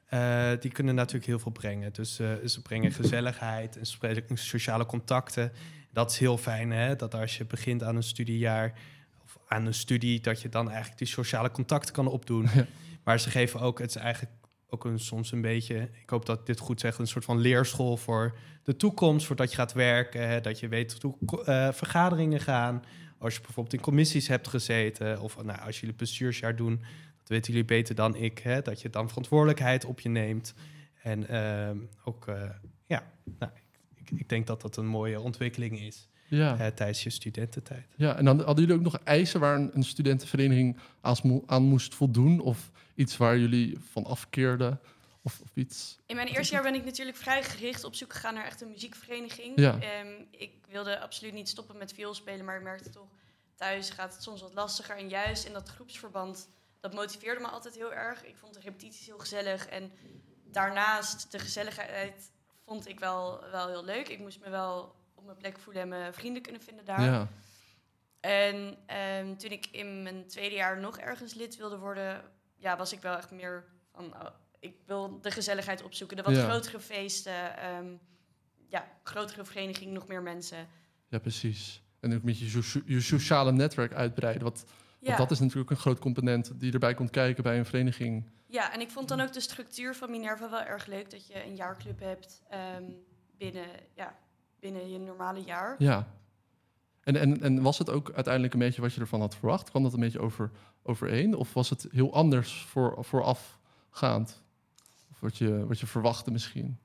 Eh, 0.10 0.52
die 0.60 0.72
kunnen 0.72 0.96
natuurlijk 0.96 1.26
heel 1.26 1.40
veel 1.40 1.52
brengen. 1.52 1.94
Dus 1.94 2.20
eh, 2.20 2.32
ze 2.46 2.62
brengen 2.62 2.92
gezelligheid 2.92 3.78
en 3.78 4.38
sociale 4.38 4.86
contacten. 4.86 5.52
Dat 5.92 6.12
is 6.12 6.18
heel 6.18 6.38
fijn, 6.38 6.72
hè? 6.72 6.96
Dat 6.96 7.16
als 7.16 7.38
je 7.38 7.46
begint 7.46 7.84
aan 7.84 7.96
een 7.96 8.04
studiejaar 8.04 8.74
of 9.24 9.38
aan 9.48 9.66
een 9.66 9.74
studie, 9.74 10.20
dat 10.20 10.42
je 10.42 10.50
dan 10.50 10.68
eigenlijk 10.68 10.98
die 10.98 11.08
sociale 11.08 11.52
contacten 11.52 11.94
kan 11.94 12.08
opdoen. 12.08 12.48
Ja. 12.54 12.66
Maar 13.04 13.20
ze 13.20 13.30
geven 13.30 13.60
ook, 13.60 13.80
het 13.80 13.90
is 13.90 13.96
eigenlijk 13.96 14.34
ook 14.70 14.86
een, 14.86 15.00
soms 15.00 15.32
een 15.32 15.42
beetje, 15.42 15.90
ik 16.02 16.10
hoop 16.10 16.26
dat 16.26 16.40
ik 16.40 16.46
dit 16.46 16.60
goed 16.60 16.80
zeg, 16.80 16.98
een 16.98 17.08
soort 17.08 17.26
van 17.26 17.38
leerschool 17.38 17.98
voor 17.98 18.38
de 18.64 18.76
toekomst, 18.76 19.26
voordat 19.26 19.50
je 19.50 19.56
gaat 19.56 19.74
werken, 19.74 20.28
hè? 20.28 20.42
dat 20.42 20.60
je 20.60 20.68
weet 20.68 20.98
hoe 21.02 21.44
eh, 21.44 21.72
vergaderingen 21.72 22.40
gaan. 22.40 22.84
Als 23.18 23.34
je 23.34 23.42
bijvoorbeeld 23.42 23.76
in 23.76 23.82
commissies 23.82 24.28
hebt 24.28 24.48
gezeten, 24.48 25.22
of 25.22 25.44
nou, 25.44 25.60
als 25.60 25.80
jullie 25.80 25.96
bestuursjaar 25.96 26.56
doen, 26.56 26.84
dat 27.30 27.38
weten 27.38 27.54
jullie 27.54 27.68
beter 27.68 27.96
dan 27.96 28.16
ik, 28.16 28.40
hè, 28.40 28.62
dat 28.62 28.82
je 28.82 28.90
dan 28.90 29.08
verantwoordelijkheid 29.08 29.86
op 29.86 30.00
je 30.00 30.10
neemt. 30.10 30.54
En 31.02 31.28
ehm, 31.28 31.78
ook, 32.04 32.28
eh, 32.28 32.50
ja, 32.86 33.12
nou, 33.40 33.52
ik, 33.96 34.12
ik 34.12 34.30
denk 34.30 34.48
dat 34.48 34.62
dat 34.62 34.78
een 34.78 34.86
mooie 34.88 35.20
ontwikkeling 35.20 35.80
is 35.80 36.08
Ja. 36.28 36.58
eh, 36.60 36.68
tijdens 36.68 37.04
je 37.04 37.10
studententijd. 37.10 37.86
ja, 37.96 38.16
en 38.16 38.26
dan 38.26 38.38
hadden 38.42 38.66
jullie 38.66 38.80
ook 38.80 38.92
nog 38.92 39.00
eisen 39.04 39.40
waar 39.40 39.56
een, 39.56 39.70
een 39.74 39.84
studentenvereniging 39.84 40.78
als 41.02 41.22
mo- 41.22 41.44
aan 41.46 41.64
moest 41.64 41.96
voldoen? 41.96 42.40
Of 42.40 42.72
iets 42.96 43.18
waar 43.18 43.38
jullie 43.38 43.78
van 43.92 44.06
afkeerden? 44.06 44.80
Of, 45.22 45.40
of 45.44 45.50
iets? 45.56 46.00
In 46.06 46.16
mijn 46.16 46.28
eerste 46.28 46.54
jaar 46.54 46.64
ben 46.64 46.76
ik 46.76 46.86
natuurlijk 46.86 47.18
vrij 47.18 47.44
gericht 47.44 47.84
op 47.84 47.96
zoek 47.96 48.14
gegaan 48.14 48.34
naar 48.34 48.46
echt 48.46 48.62
een 48.62 48.70
muziekvereniging. 48.70 49.60
Ja. 49.60 49.80
Ehm, 49.80 50.08
ik 50.32 50.52
wilde 50.70 51.00
absoluut 51.00 51.34
niet 51.34 51.50
stoppen 51.50 51.78
met 51.78 51.94
vioolspelen, 51.94 52.46
maar 52.46 52.56
ik 52.58 52.64
merkte 52.64 52.90
toch, 52.90 53.08
thuis 53.56 53.90
gaat 53.90 54.14
het 54.14 54.24
soms 54.24 54.42
wat 54.42 54.54
lastiger. 54.54 54.98
En 54.98 55.10
juist 55.10 55.46
in 55.46 55.54
dat 55.54 55.70
groepsverband, 55.70 56.50
dat 56.80 56.94
motiveerde 56.94 57.42
me 57.42 57.48
altijd 57.48 57.76
heel 57.76 57.94
erg. 57.94 58.26
Ik 58.26 58.38
vond 58.38 58.54
de 58.54 58.60
repetities 58.60 59.06
heel 59.06 59.18
gezellig 59.20 59.68
en 59.68 59.92
daarnaast 60.46 61.32
de 61.32 61.40
gezelligheid 61.40 62.32
vond 62.66 62.88
ik 62.88 63.00
wel, 63.00 63.44
wel 63.52 63.68
heel 63.68 63.84
leuk. 63.86 64.08
Ik 64.08 64.20
moest 64.20 64.40
me 64.40 64.50
wel 64.50 64.96
op 65.16 65.26
mijn 65.26 65.38
plek 65.38 65.60
voelen 65.60 65.82
en 65.82 65.88
mijn 65.88 66.14
vrienden 66.14 66.42
kunnen 66.42 66.62
vinden 66.62 66.86
daar. 66.86 67.02
Ja. 67.02 67.28
En 68.20 68.78
ehm, 68.86 69.36
toen 69.36 69.52
ik 69.52 69.66
in 69.72 70.04
mijn 70.04 70.28
tweede 70.28 70.56
jaar 70.56 70.80
nog 70.80 70.98
ergens 70.98 71.34
lid 71.34 71.58
wilde 71.58 71.78
worden, 71.78 72.24
ja, 72.56 72.78
was 72.78 72.94
ik 72.94 73.02
wel 73.02 73.16
echt 73.18 73.32
meer 73.32 73.66
van, 73.92 74.14
oh, 74.16 74.26
ik 74.60 74.76
wil 74.86 75.22
de 75.22 75.32
gezelligheid 75.32 75.84
opzoeken, 75.84 76.18
de 76.18 76.24
wat 76.24 76.36
Ja. 76.36 76.44
grotere 76.44 76.80
feesten, 76.80 77.58
ehm, 77.58 77.94
ja, 78.68 78.88
grotere 79.04 79.46
vereniging, 79.46 79.92
nog 79.92 80.08
meer 80.08 80.22
mensen. 80.22 80.68
ja, 81.08 81.20
precies. 81.20 81.82
En 82.00 82.16
ook 82.16 82.24
met 82.24 82.40
je, 82.40 82.62
so- 82.64 82.82
je 82.86 83.02
sociale 83.02 83.52
netwerk 83.52 83.94
uitbreiden. 83.94 84.44
Wat, 84.44 84.64
Want 85.00 85.18
dat 85.18 85.32
is 85.32 85.40
natuurlijk 85.40 85.70
een 85.70 85.78
groot 85.78 86.00
component 86.00 86.60
die 86.60 86.74
erbij 86.74 86.94
komt 86.94 87.10
kijken 87.10 87.44
bij 87.44 87.58
een 87.58 87.66
vereniging. 87.66 88.30
ja, 88.48 88.74
en 88.74 88.82
ik 88.82 88.90
vond 88.90 89.08
dan 89.08 89.22
ook 89.22 89.34
de 89.34 89.40
structuur 89.40 89.96
van 89.96 90.12
Minerva 90.12 90.50
wel 90.50 90.62
erg 90.62 90.86
leuk, 90.86 91.12
dat 91.12 91.28
je 91.28 91.46
een 91.46 91.56
jaarclub 91.56 92.00
hebt 92.00 92.42
ehm, 92.50 92.84
binnen, 93.38 93.68
ja, 93.96 94.16
binnen 94.60 94.92
je 94.92 95.00
normale 95.00 95.44
jaar. 95.44 95.76
Ja. 95.78 96.08
En, 97.04 97.16
en, 97.16 97.42
en 97.42 97.62
was 97.62 97.78
het 97.78 97.90
ook 97.90 98.12
uiteindelijk 98.14 98.54
een 98.54 98.60
beetje 98.60 98.82
wat 98.82 98.94
je 98.94 99.02
ervan 99.02 99.20
had 99.20 99.36
verwacht? 99.36 99.70
Kwam 99.70 99.84
dat 99.84 99.94
een 99.94 100.00
beetje 100.00 100.20
over, 100.20 100.52
overeen? 100.84 101.36
Of 101.36 101.54
was 101.54 101.70
het 101.70 101.88
heel 101.92 102.14
anders 102.14 102.66
voor, 102.70 102.98
voorafgaand? 103.06 104.42
Of 105.12 105.20
wat 105.20 105.38
je, 105.38 105.66
wat 105.68 105.80
je 105.80 105.88
verwachtte 105.88 106.32
misschien? 106.32 106.80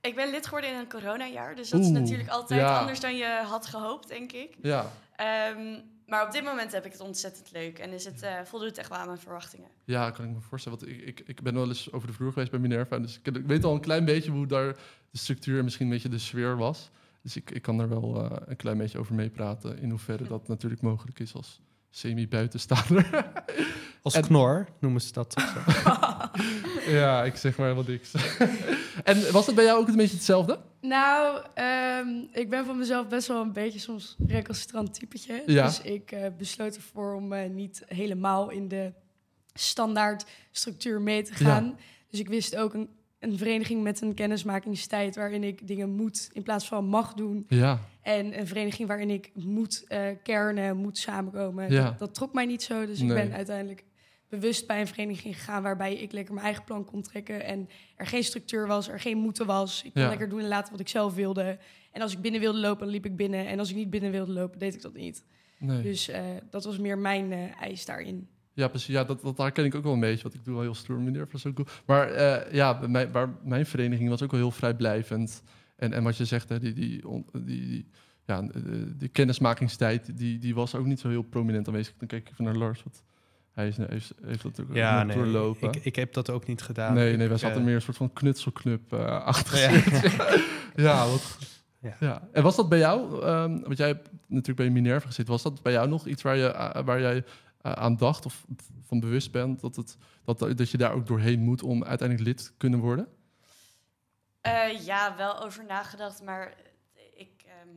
Ik 0.00 0.14
ben 0.14 0.30
lid 0.30 0.44
geworden 0.44 0.70
in 0.70 0.76
een 0.76 0.88
coronajaar, 0.88 1.54
dus 1.54 1.70
dat 1.70 1.80
is 1.80 1.88
natuurlijk 1.88 2.28
altijd 2.28 2.60
ja. 2.60 2.78
anders 2.78 3.00
dan 3.00 3.16
je 3.16 3.42
had 3.44 3.66
gehoopt, 3.66 4.08
denk 4.08 4.32
ik. 4.32 4.56
Ja. 4.62 4.90
Ehm, 5.16 5.80
maar 6.08 6.26
op 6.26 6.32
dit 6.32 6.44
moment 6.44 6.72
heb 6.72 6.84
ik 6.84 6.92
het 6.92 7.00
ontzettend 7.00 7.50
leuk 7.52 7.78
en 7.78 7.90
is 7.92 8.04
het, 8.04 8.22
eh 8.22 8.34
voldoet 8.44 8.78
echt 8.78 8.88
wel 8.88 8.98
aan 8.98 9.06
mijn 9.06 9.18
verwachtingen. 9.18 9.68
Ja, 9.84 10.10
kan 10.10 10.24
ik 10.24 10.30
me 10.30 10.40
voorstellen. 10.40 10.78
Want 10.78 10.90
ik, 10.90 11.00
ik, 11.06 11.22
ik 11.26 11.42
ben 11.42 11.54
wel 11.54 11.68
eens 11.68 11.92
over 11.92 12.08
de 12.08 12.14
vloer 12.14 12.32
geweest 12.32 12.50
bij 12.50 12.60
Minerva. 12.60 12.98
Dus 12.98 13.18
ik, 13.22 13.36
ik 13.36 13.46
weet 13.46 13.64
al 13.64 13.74
een 13.74 13.80
klein 13.80 14.04
beetje 14.04 14.30
hoe 14.30 14.46
daar 14.46 14.72
de 15.10 15.18
structuur 15.18 15.58
en 15.58 15.64
misschien 15.64 15.86
een 15.86 15.92
beetje 15.92 16.08
de 16.08 16.18
sfeer 16.18 16.56
was. 16.56 16.90
Dus 17.22 17.36
ik, 17.36 17.50
ik 17.50 17.62
kan 17.62 17.80
er 17.80 17.88
wel 17.88 18.24
eh, 18.30 18.36
een 18.46 18.56
klein 18.56 18.78
beetje 18.78 18.98
over 18.98 19.14
meepraten. 19.14 19.78
In 19.78 19.90
hoeverre 19.90 20.24
dat 20.28 20.48
natuurlijk 20.48 20.82
mogelijk 20.82 21.18
is 21.18 21.34
als 21.34 21.60
semi-buitenstaander. 21.90 23.32
Als 24.02 24.14
En- 24.18 24.22
knor 24.22 24.68
noemen 24.80 25.00
ze 25.00 25.12
dat. 25.12 25.34
ja, 26.88 27.24
ik 27.24 27.36
zeg 27.36 27.56
maar 27.56 27.68
helemaal 27.68 27.90
niks. 27.92 28.12
en 29.04 29.32
was 29.32 29.46
het 29.46 29.54
bij 29.54 29.64
jou 29.64 29.80
ook 29.80 29.88
een 29.88 29.96
beetje 29.96 30.14
hetzelfde? 30.16 30.58
Nou, 30.80 31.40
ehm, 31.54 32.08
ik 32.32 32.50
ben 32.50 32.64
van 32.66 32.78
mezelf 32.78 33.08
best 33.08 33.28
wel 33.28 33.42
een 33.42 33.52
beetje 33.52 33.78
soms 33.78 34.16
recalcitrant 34.26 34.94
typetje. 34.94 35.42
Ja. 35.46 35.66
Dus 35.66 35.80
ik 35.80 36.12
eh, 36.12 36.26
besloot 36.38 36.76
ervoor 36.76 37.14
om 37.14 37.32
eh, 37.32 37.50
niet 37.50 37.82
helemaal 37.86 38.50
in 38.50 38.68
de 38.68 38.92
standaard 39.54 40.24
structuur 40.50 41.00
mee 41.00 41.22
te 41.22 41.34
gaan. 41.34 41.78
Dus 42.10 42.20
ik 42.20 42.28
wist 42.28 42.56
ook 42.56 42.74
een, 42.74 42.88
een 43.18 43.38
vereniging 43.38 43.82
met 43.82 44.00
een 44.00 44.14
kennismakingstijd 44.14 45.16
waarin 45.16 45.44
ik 45.44 45.66
dingen 45.66 45.90
moet 45.90 46.28
in 46.32 46.42
plaats 46.42 46.68
van 46.68 46.84
mag 46.84 47.14
doen. 47.14 47.44
Ja, 47.48 47.78
En 48.02 48.38
een 48.38 48.46
vereniging 48.46 48.88
waarin 48.88 49.10
ik 49.10 49.30
moet 49.34 49.84
eh, 49.88 50.00
kernen, 50.22 50.76
moet 50.76 50.98
samenkomen. 50.98 51.70
Ja. 51.72 51.84
Dat, 51.84 51.98
dat 51.98 52.14
trok 52.14 52.32
mij 52.32 52.46
niet 52.46 52.62
zo. 52.62 52.86
Dus 52.86 53.00
Nee. 53.00 53.08
ik 53.08 53.14
ben 53.28 53.32
uiteindelijk 53.36 53.84
bewust 54.28 54.66
bij 54.66 54.80
een 54.80 54.86
vereniging 54.86 55.36
gegaan 55.36 55.62
waarbij 55.62 55.94
ik 55.94 56.12
lekker 56.12 56.34
mijn 56.34 56.46
eigen 56.46 56.64
plan 56.64 56.84
kon 56.84 57.02
trekken 57.02 57.44
en 57.44 57.68
er 57.96 58.06
geen 58.06 58.24
structuur 58.24 58.66
was, 58.66 58.88
er 58.88 59.00
geen 59.00 59.18
moeten 59.18 59.46
was. 59.46 59.82
Ik 59.84 59.92
kon 59.92 60.02
Ja. 60.02 60.08
lekker 60.08 60.28
doen 60.28 60.40
en 60.40 60.48
laten 60.48 60.70
wat 60.72 60.80
ik 60.80 60.88
zelf 60.88 61.14
wilde. 61.14 61.58
En 61.92 62.02
als 62.02 62.12
ik 62.12 62.20
binnen 62.20 62.40
wilde 62.40 62.58
lopen, 62.58 62.80
dan 62.80 62.88
liep 62.88 63.04
ik 63.04 63.16
binnen. 63.16 63.46
En 63.46 63.58
als 63.58 63.70
ik 63.70 63.76
niet 63.76 63.90
binnen 63.90 64.10
wilde 64.10 64.32
lopen, 64.32 64.58
deed 64.58 64.74
ik 64.74 64.82
dat 64.82 64.94
niet. 64.94 65.24
Nee. 65.58 65.82
Dus 65.82 66.08
eh, 66.08 66.22
dat 66.50 66.64
was 66.64 66.78
meer 66.78 66.98
mijn 66.98 67.32
eh, 67.32 67.60
eis 67.62 67.84
daarin. 67.84 68.28
Ja, 68.52 68.68
precies. 68.68 68.94
Ja, 68.94 69.04
dat, 69.04 69.20
dat 69.22 69.36
daar 69.36 69.52
ken 69.52 69.64
ik 69.64 69.74
ook 69.74 69.82
wel 69.82 69.92
een 69.92 70.00
beetje. 70.00 70.22
Want 70.22 70.34
ik 70.34 70.44
doe 70.44 70.54
wel 70.54 70.62
heel 70.62 70.74
stoer, 70.74 71.00
meneer 71.00 71.28
Van 71.28 71.38
Zoekoe. 71.40 71.66
Maar 71.86 72.10
eh, 72.10 72.52
ja, 72.52 72.78
bij 72.78 72.88
mij, 72.88 73.10
waar, 73.10 73.28
mijn 73.44 73.66
vereniging 73.66 74.08
was 74.08 74.22
ook 74.22 74.30
wel 74.30 74.40
heel 74.40 74.50
vrijblijvend. 74.50 75.42
En, 75.76 75.92
en 75.92 76.02
wat 76.02 76.16
je 76.16 76.24
zegt, 76.24 76.48
hè, 76.48 76.58
die, 76.58 76.72
die, 76.72 77.08
on- 77.08 77.26
die, 77.32 77.66
die, 77.66 77.88
ja, 78.26 78.42
de, 78.42 78.96
de 78.96 79.08
kennismakingstijd, 79.08 80.18
die, 80.18 80.38
die 80.38 80.54
was 80.54 80.74
ook 80.74 80.86
niet 80.86 81.00
zo 81.00 81.08
heel 81.08 81.22
prominent 81.22 81.68
aanwezig. 81.68 81.94
Dan 81.98 82.08
kijk 82.08 82.22
ik 82.26 82.32
even 82.32 82.44
naar 82.44 82.56
Lars, 82.56 82.82
want 82.82 83.02
hij 83.58 83.68
is, 83.68 83.76
heeft, 83.76 84.12
heeft 84.24 84.42
dat 84.42 84.60
ook 84.60 84.74
Ja, 84.74 85.02
nee, 85.02 85.16
doorlopen. 85.16 85.68
ik, 85.72 85.84
ik 85.84 85.96
heb 85.96 86.12
dat 86.12 86.30
ook 86.30 86.46
niet 86.46 86.62
gedaan. 86.62 86.94
nee, 86.94 87.16
nee, 87.16 87.28
wij 87.28 87.38
zaten 87.38 87.58
eh, 87.58 87.64
meer 87.64 87.74
een 87.74 87.82
soort 87.82 87.96
van 87.96 88.12
knutselknub 88.12 88.92
eh 88.92 89.24
achter. 89.24 89.58
Ja. 89.58 89.70
ja, 90.88 91.06
wat, 91.08 91.38
Ja. 91.80 91.96
ja. 92.00 92.28
En 92.32 92.42
was 92.42 92.56
dat 92.56 92.68
bij 92.68 92.78
jou, 92.78 93.22
ehm, 93.24 93.60
want 93.60 93.76
jij 93.76 93.86
hebt 93.86 94.10
natuurlijk 94.26 94.56
bij 94.58 94.70
Minerva 94.70 95.06
gezeten, 95.06 95.32
was 95.32 95.42
dat 95.42 95.62
bij 95.62 95.72
jou 95.72 95.88
nog 95.88 96.06
iets 96.06 96.22
waar, 96.22 96.36
je, 96.36 96.46
eh, 96.46 96.84
waar 96.84 97.00
jij 97.00 97.24
eh, 97.62 97.72
aan 97.72 97.96
dacht 97.96 98.26
of 98.26 98.44
van 98.82 99.00
bewust 99.00 99.32
bent 99.32 99.60
dat, 99.60 99.76
het, 99.76 99.96
dat, 100.24 100.38
dat 100.38 100.70
je 100.70 100.76
daar 100.78 100.92
ook 100.92 101.06
doorheen 101.06 101.40
moet 101.40 101.62
om 101.62 101.84
uiteindelijk 101.84 102.28
lid 102.28 102.44
te 102.44 102.52
kunnen 102.56 102.80
worden? 102.80 103.08
Eh, 104.40 104.84
ja, 104.86 105.16
wel 105.16 105.42
over 105.44 105.64
nagedacht, 105.64 106.22
maar 106.22 106.54
ik... 107.14 107.30
ehm, 107.46 107.76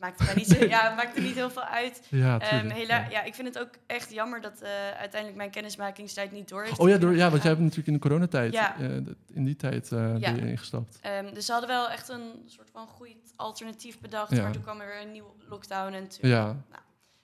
maakt, 0.00 0.24
mij 0.24 0.34
niet, 0.34 0.46
zo- 0.46 0.64
ja, 0.76 0.94
maakt 0.94 1.16
er 1.16 1.22
niet 1.22 1.34
heel 1.34 1.50
veel 1.50 1.62
uit. 1.64 2.06
Ja, 2.08 2.38
Ehm, 2.40 2.68
hela- 2.68 2.96
ja. 2.96 3.08
ja. 3.10 3.22
ik 3.22 3.34
vind 3.34 3.48
het 3.48 3.58
ook 3.58 3.70
echt 3.86 4.10
jammer 4.12 4.40
dat 4.40 4.60
eh, 4.60 4.70
uiteindelijk 4.90 5.36
mijn 5.36 5.50
kennismakingstijd 5.50 6.32
niet 6.32 6.48
door 6.48 6.62
heeft. 6.64 6.78
Oh 6.78 6.88
ja, 6.88 6.98
door, 6.98 7.16
ja, 7.16 7.30
want 7.30 7.42
jij 7.42 7.50
hebt 7.50 7.62
natuurlijk 7.62 7.88
in 7.88 7.92
de 7.94 8.00
coronatijd, 8.00 8.52
Ja. 8.52 8.78
eh, 8.80 8.96
in 9.32 9.44
die 9.44 9.56
tijd 9.56 9.88
Ja. 9.88 10.18
ben 10.18 10.36
je 10.36 10.40
ingestapt. 10.50 10.98
Ehm, 11.00 11.34
dus 11.34 11.46
ze 11.46 11.52
hadden 11.52 11.70
wel 11.70 11.90
echt 11.90 12.08
een 12.08 12.42
soort 12.46 12.70
van 12.70 12.86
goed 12.86 13.16
alternatief 13.36 13.98
bedacht. 14.00 14.30
Maar 14.30 14.52
toen 14.52 14.62
kwam 14.62 14.80
er 14.80 14.86
weer 14.86 15.00
een 15.00 15.12
nieuwe 15.12 15.30
lockdown 15.48 15.92
en 15.92 16.08
toen 16.08 16.28
Ja, 16.28 16.56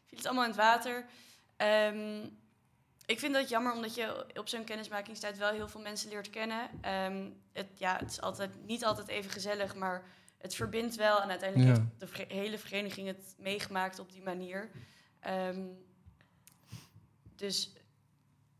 viel 0.06 0.18
het 0.18 0.26
allemaal 0.26 0.44
in 0.44 0.50
het 0.50 0.58
water. 0.58 1.04
Ehm, 1.56 2.24
ik 3.06 3.18
vind 3.18 3.34
dat 3.34 3.48
jammer, 3.48 3.72
omdat 3.72 3.94
je 3.94 4.26
op 4.34 4.48
zo'n 4.48 4.64
kennismakingstijd 4.64 5.38
wel 5.38 5.50
heel 5.50 5.68
veel 5.68 5.80
mensen 5.80 6.10
leert 6.10 6.30
kennen. 6.30 6.58
Het, 7.52 7.66
ja, 7.74 7.96
het 8.00 8.10
is 8.10 8.20
altijd, 8.20 8.50
niet 8.66 8.84
altijd 8.84 9.08
even 9.08 9.30
gezellig, 9.30 9.74
maar 9.74 10.02
het 10.38 10.54
verbindt 10.54 10.96
wel. 10.96 11.22
En 11.22 11.28
uiteindelijk 11.28 11.76
Ja. 11.76 11.82
heeft 11.98 12.16
de 12.16 12.34
hele 12.34 12.58
vereniging 12.58 13.06
het 13.06 13.34
meegemaakt 13.38 13.98
op 13.98 14.12
die 14.12 14.22
manier. 14.22 14.70
Ehm, 15.20 15.60
dus 17.36 17.72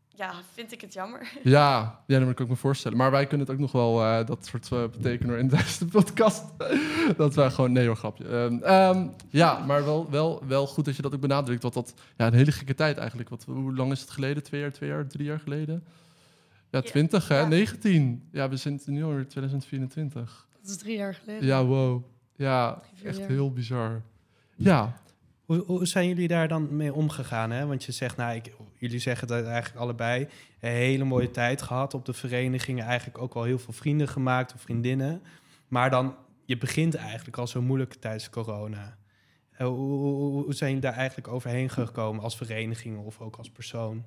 ja, 0.09 0.33
vind 0.53 0.71
ik 0.71 0.81
het 0.81 0.93
jammer. 0.93 1.31
Ja, 1.43 2.03
ja, 2.07 2.19
dat 2.19 2.33
kan 2.33 2.45
ik 2.45 2.51
me 2.51 2.57
voorstellen. 2.57 2.97
Maar 2.97 3.11
wij 3.11 3.27
kunnen 3.27 3.47
het 3.47 3.55
ook 3.55 3.61
nog 3.61 3.71
wel 3.71 4.03
eh, 4.03 4.25
dat 4.25 4.45
soort 4.45 4.71
eh, 4.71 4.87
betekenen 4.89 5.39
in 5.39 5.47
deze 5.47 5.85
podcast. 5.85 6.43
dat 7.17 7.35
wij 7.35 7.51
gewoon, 7.51 7.71
nee 7.71 7.87
hoor, 7.87 7.95
grapje. 7.95 8.27
Ehm, 8.27 8.63
ehm, 8.63 9.07
ja, 9.29 9.65
maar 9.65 9.85
wel, 9.85 10.09
wel, 10.09 10.45
wel 10.47 10.67
goed 10.67 10.85
dat 10.85 10.95
je 10.95 11.01
dat 11.01 11.13
ook 11.13 11.21
benadrukt. 11.21 11.61
Want 11.61 11.73
dat, 11.73 11.93
ja, 12.17 12.27
een 12.27 12.33
hele 12.33 12.51
gekke 12.51 12.73
tijd 12.73 12.97
eigenlijk. 12.97 13.29
Wat, 13.29 13.43
hoe 13.43 13.75
lang 13.75 13.91
is 13.91 14.01
het 14.01 14.09
geleden? 14.09 14.43
Twee 14.43 14.61
jaar, 14.61 14.71
twee 14.71 14.89
jaar, 14.89 15.07
drie 15.07 15.25
jaar 15.25 15.39
geleden? 15.39 15.83
Ja, 16.71 16.79
Ja, 16.79 16.81
20 16.81 17.27
hè? 17.27 17.39
ja. 17.39 17.47
19. 17.47 18.29
Ja, 18.31 18.49
we 18.49 18.57
zijn 18.57 18.81
nu 18.85 19.03
alweer 19.03 19.27
2024. 19.27 20.46
Dat 20.67 20.75
is 20.75 20.81
drie 20.81 20.97
jaar 20.97 21.13
geleden. 21.13 21.45
Ja, 21.45 21.65
wow. 21.65 22.03
Ja, 22.35 22.81
Drie, 22.95 23.07
echt 23.07 23.17
jaar. 23.17 23.27
heel 23.29 23.51
bizar. 23.51 24.01
Ja, 24.55 25.01
Hoe, 25.45 25.63
hoe 25.65 25.85
zijn 25.85 26.07
jullie 26.07 26.27
daar 26.27 26.47
dan 26.47 26.75
mee 26.75 26.93
omgegaan? 26.93 27.51
Hè? 27.51 27.65
Want 27.65 27.83
je 27.83 27.91
zegt, 27.91 28.17
nou, 28.17 28.35
ik, 28.35 28.53
jullie 28.77 28.99
zeggen 28.99 29.27
dat 29.27 29.45
eigenlijk 29.45 29.81
allebei 29.81 30.27
een 30.59 30.71
hele 30.71 31.03
mooie 31.03 31.31
tijd 31.31 31.61
gehad 31.61 31.93
op 31.93 32.05
de 32.05 32.13
verenigingen. 32.13 32.85
Eigenlijk 32.85 33.17
ook 33.17 33.33
wel 33.33 33.43
heel 33.43 33.59
veel 33.59 33.73
vrienden 33.73 34.07
gemaakt 34.07 34.53
of 34.53 34.61
vriendinnen. 34.61 35.21
Maar 35.67 35.89
dan, 35.89 36.15
je 36.45 36.57
begint 36.57 36.95
eigenlijk 36.95 37.37
al 37.37 37.47
zo 37.47 37.61
moeilijk 37.61 37.93
tijdens 37.93 38.29
corona. 38.29 38.97
Eh, 39.51 39.67
Hoe, 39.67 39.77
hoe, 39.77 40.43
hoe 40.43 40.53
zijn 40.53 40.69
jullie 40.73 40.85
daar 40.85 40.97
eigenlijk 40.97 41.27
overheen 41.27 41.69
gekomen 41.69 42.23
als 42.23 42.37
vereniging 42.37 43.05
of 43.05 43.19
ook 43.21 43.35
als 43.35 43.49
persoon? 43.49 44.03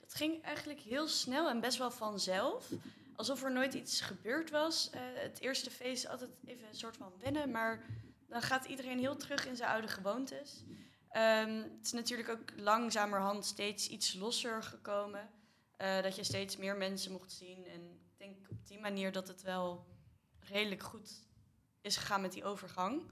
Dat 0.00 0.14
ging 0.14 0.42
eigenlijk 0.42 0.80
heel 0.80 1.08
snel 1.08 1.50
en 1.50 1.60
best 1.60 1.78
wel 1.78 1.90
vanzelf. 1.90 2.70
Alsof 3.18 3.42
er 3.42 3.52
nooit 3.52 3.74
iets 3.74 4.00
gebeurd 4.00 4.50
was. 4.50 4.90
Eh, 4.90 5.00
het 5.14 5.40
eerste 5.40 5.70
feest 5.70 6.08
altijd 6.08 6.30
even 6.44 6.68
een 6.68 6.74
soort 6.74 6.96
van 6.96 7.12
wennen, 7.22 7.50
maar 7.50 7.84
dan 8.28 8.42
gaat 8.42 8.64
iedereen 8.64 8.98
heel 8.98 9.16
terug 9.16 9.46
in 9.46 9.56
zijn 9.56 9.70
oude 9.70 9.88
gewoontes. 9.88 10.64
Ehm, 11.10 11.54
het 11.56 11.84
is 11.86 11.92
natuurlijk 11.92 12.28
ook 12.28 12.52
langzamerhand 12.56 13.44
steeds 13.44 13.88
iets 13.88 14.14
losser 14.14 14.62
gekomen. 14.62 15.30
eh, 15.76 16.02
dat 16.02 16.16
je 16.16 16.24
steeds 16.24 16.56
meer 16.56 16.76
mensen 16.76 17.12
mocht 17.12 17.32
zien. 17.32 17.66
En 17.66 17.80
ik 17.80 18.18
denk 18.18 18.36
op 18.50 18.66
die 18.66 18.80
manier 18.80 19.12
dat 19.12 19.28
het 19.28 19.42
wel 19.42 19.86
redelijk 20.40 20.82
goed 20.82 21.26
is 21.80 21.96
gegaan 21.96 22.20
met 22.20 22.32
die 22.32 22.44
overgang. 22.44 23.02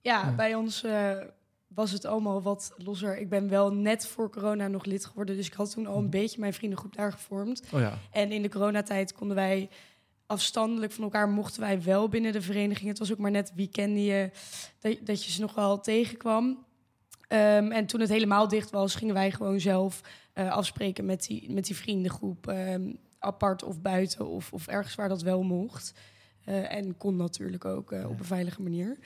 Ja, 0.00 0.22
Ja. 0.24 0.34
bij 0.34 0.54
ons 0.54 0.82
eh, 0.82 1.20
was 1.74 1.90
het 1.90 2.04
allemaal 2.04 2.42
wat 2.42 2.72
losser. 2.76 3.18
Ik 3.18 3.28
ben 3.28 3.48
wel 3.48 3.72
net 3.72 4.06
voor 4.06 4.30
corona 4.30 4.68
nog 4.68 4.84
lid 4.84 5.04
geworden. 5.04 5.36
Dus 5.36 5.46
ik 5.46 5.52
had 5.52 5.70
toen 5.70 5.86
al 5.86 5.94
een 5.96 6.00
Mhm. 6.02 6.10
beetje 6.10 6.40
mijn 6.40 6.52
vriendengroep 6.54 6.94
daar 6.96 7.12
gevormd. 7.12 7.62
oh 7.72 7.80
ja. 7.80 7.98
En 8.10 8.32
in 8.32 8.42
de 8.42 8.48
coronatijd 8.48 9.12
konden 9.12 9.36
wij 9.36 9.68
afstandelijk 10.26 10.92
van 10.92 11.04
elkaar, 11.04 11.28
mochten 11.28 11.60
wij 11.60 11.82
wel 11.82 12.08
binnen 12.08 12.32
de 12.32 12.42
vereniging. 12.42 12.88
Het 12.88 12.98
was 12.98 13.12
ook 13.12 13.18
maar 13.18 13.30
net 13.30 13.52
wie 13.54 13.68
kende 13.68 14.04
je, 14.04 14.30
dat, 14.80 14.96
dat 15.02 15.24
je 15.24 15.30
ze 15.32 15.40
nog 15.40 15.54
wel 15.54 15.80
tegenkwam. 15.80 16.64
Ehm, 17.28 17.70
en 17.72 17.86
toen 17.86 18.00
het 18.00 18.08
helemaal 18.08 18.48
dicht 18.48 18.70
was, 18.70 18.94
gingen 18.94 19.14
wij 19.14 19.30
gewoon 19.30 19.60
zelf 19.60 20.00
eh, 20.32 20.50
afspreken 20.50 21.04
met 21.04 21.24
die, 21.26 21.50
met 21.52 21.64
die 21.66 21.76
vriendengroep. 21.76 22.46
ehm, 22.48 22.92
apart 23.18 23.62
of 23.62 23.80
buiten 23.80 24.26
of, 24.26 24.52
of 24.52 24.66
ergens 24.66 24.94
waar 24.94 25.08
dat 25.08 25.22
wel 25.22 25.42
mocht. 25.42 25.92
Eh, 26.44 26.74
en 26.74 26.96
kon 26.96 27.16
natuurlijk 27.16 27.64
ook 27.64 27.92
eh, 27.92 28.08
op 28.10 28.18
een 28.18 28.24
veilige 28.24 28.62
manier. 28.62 28.98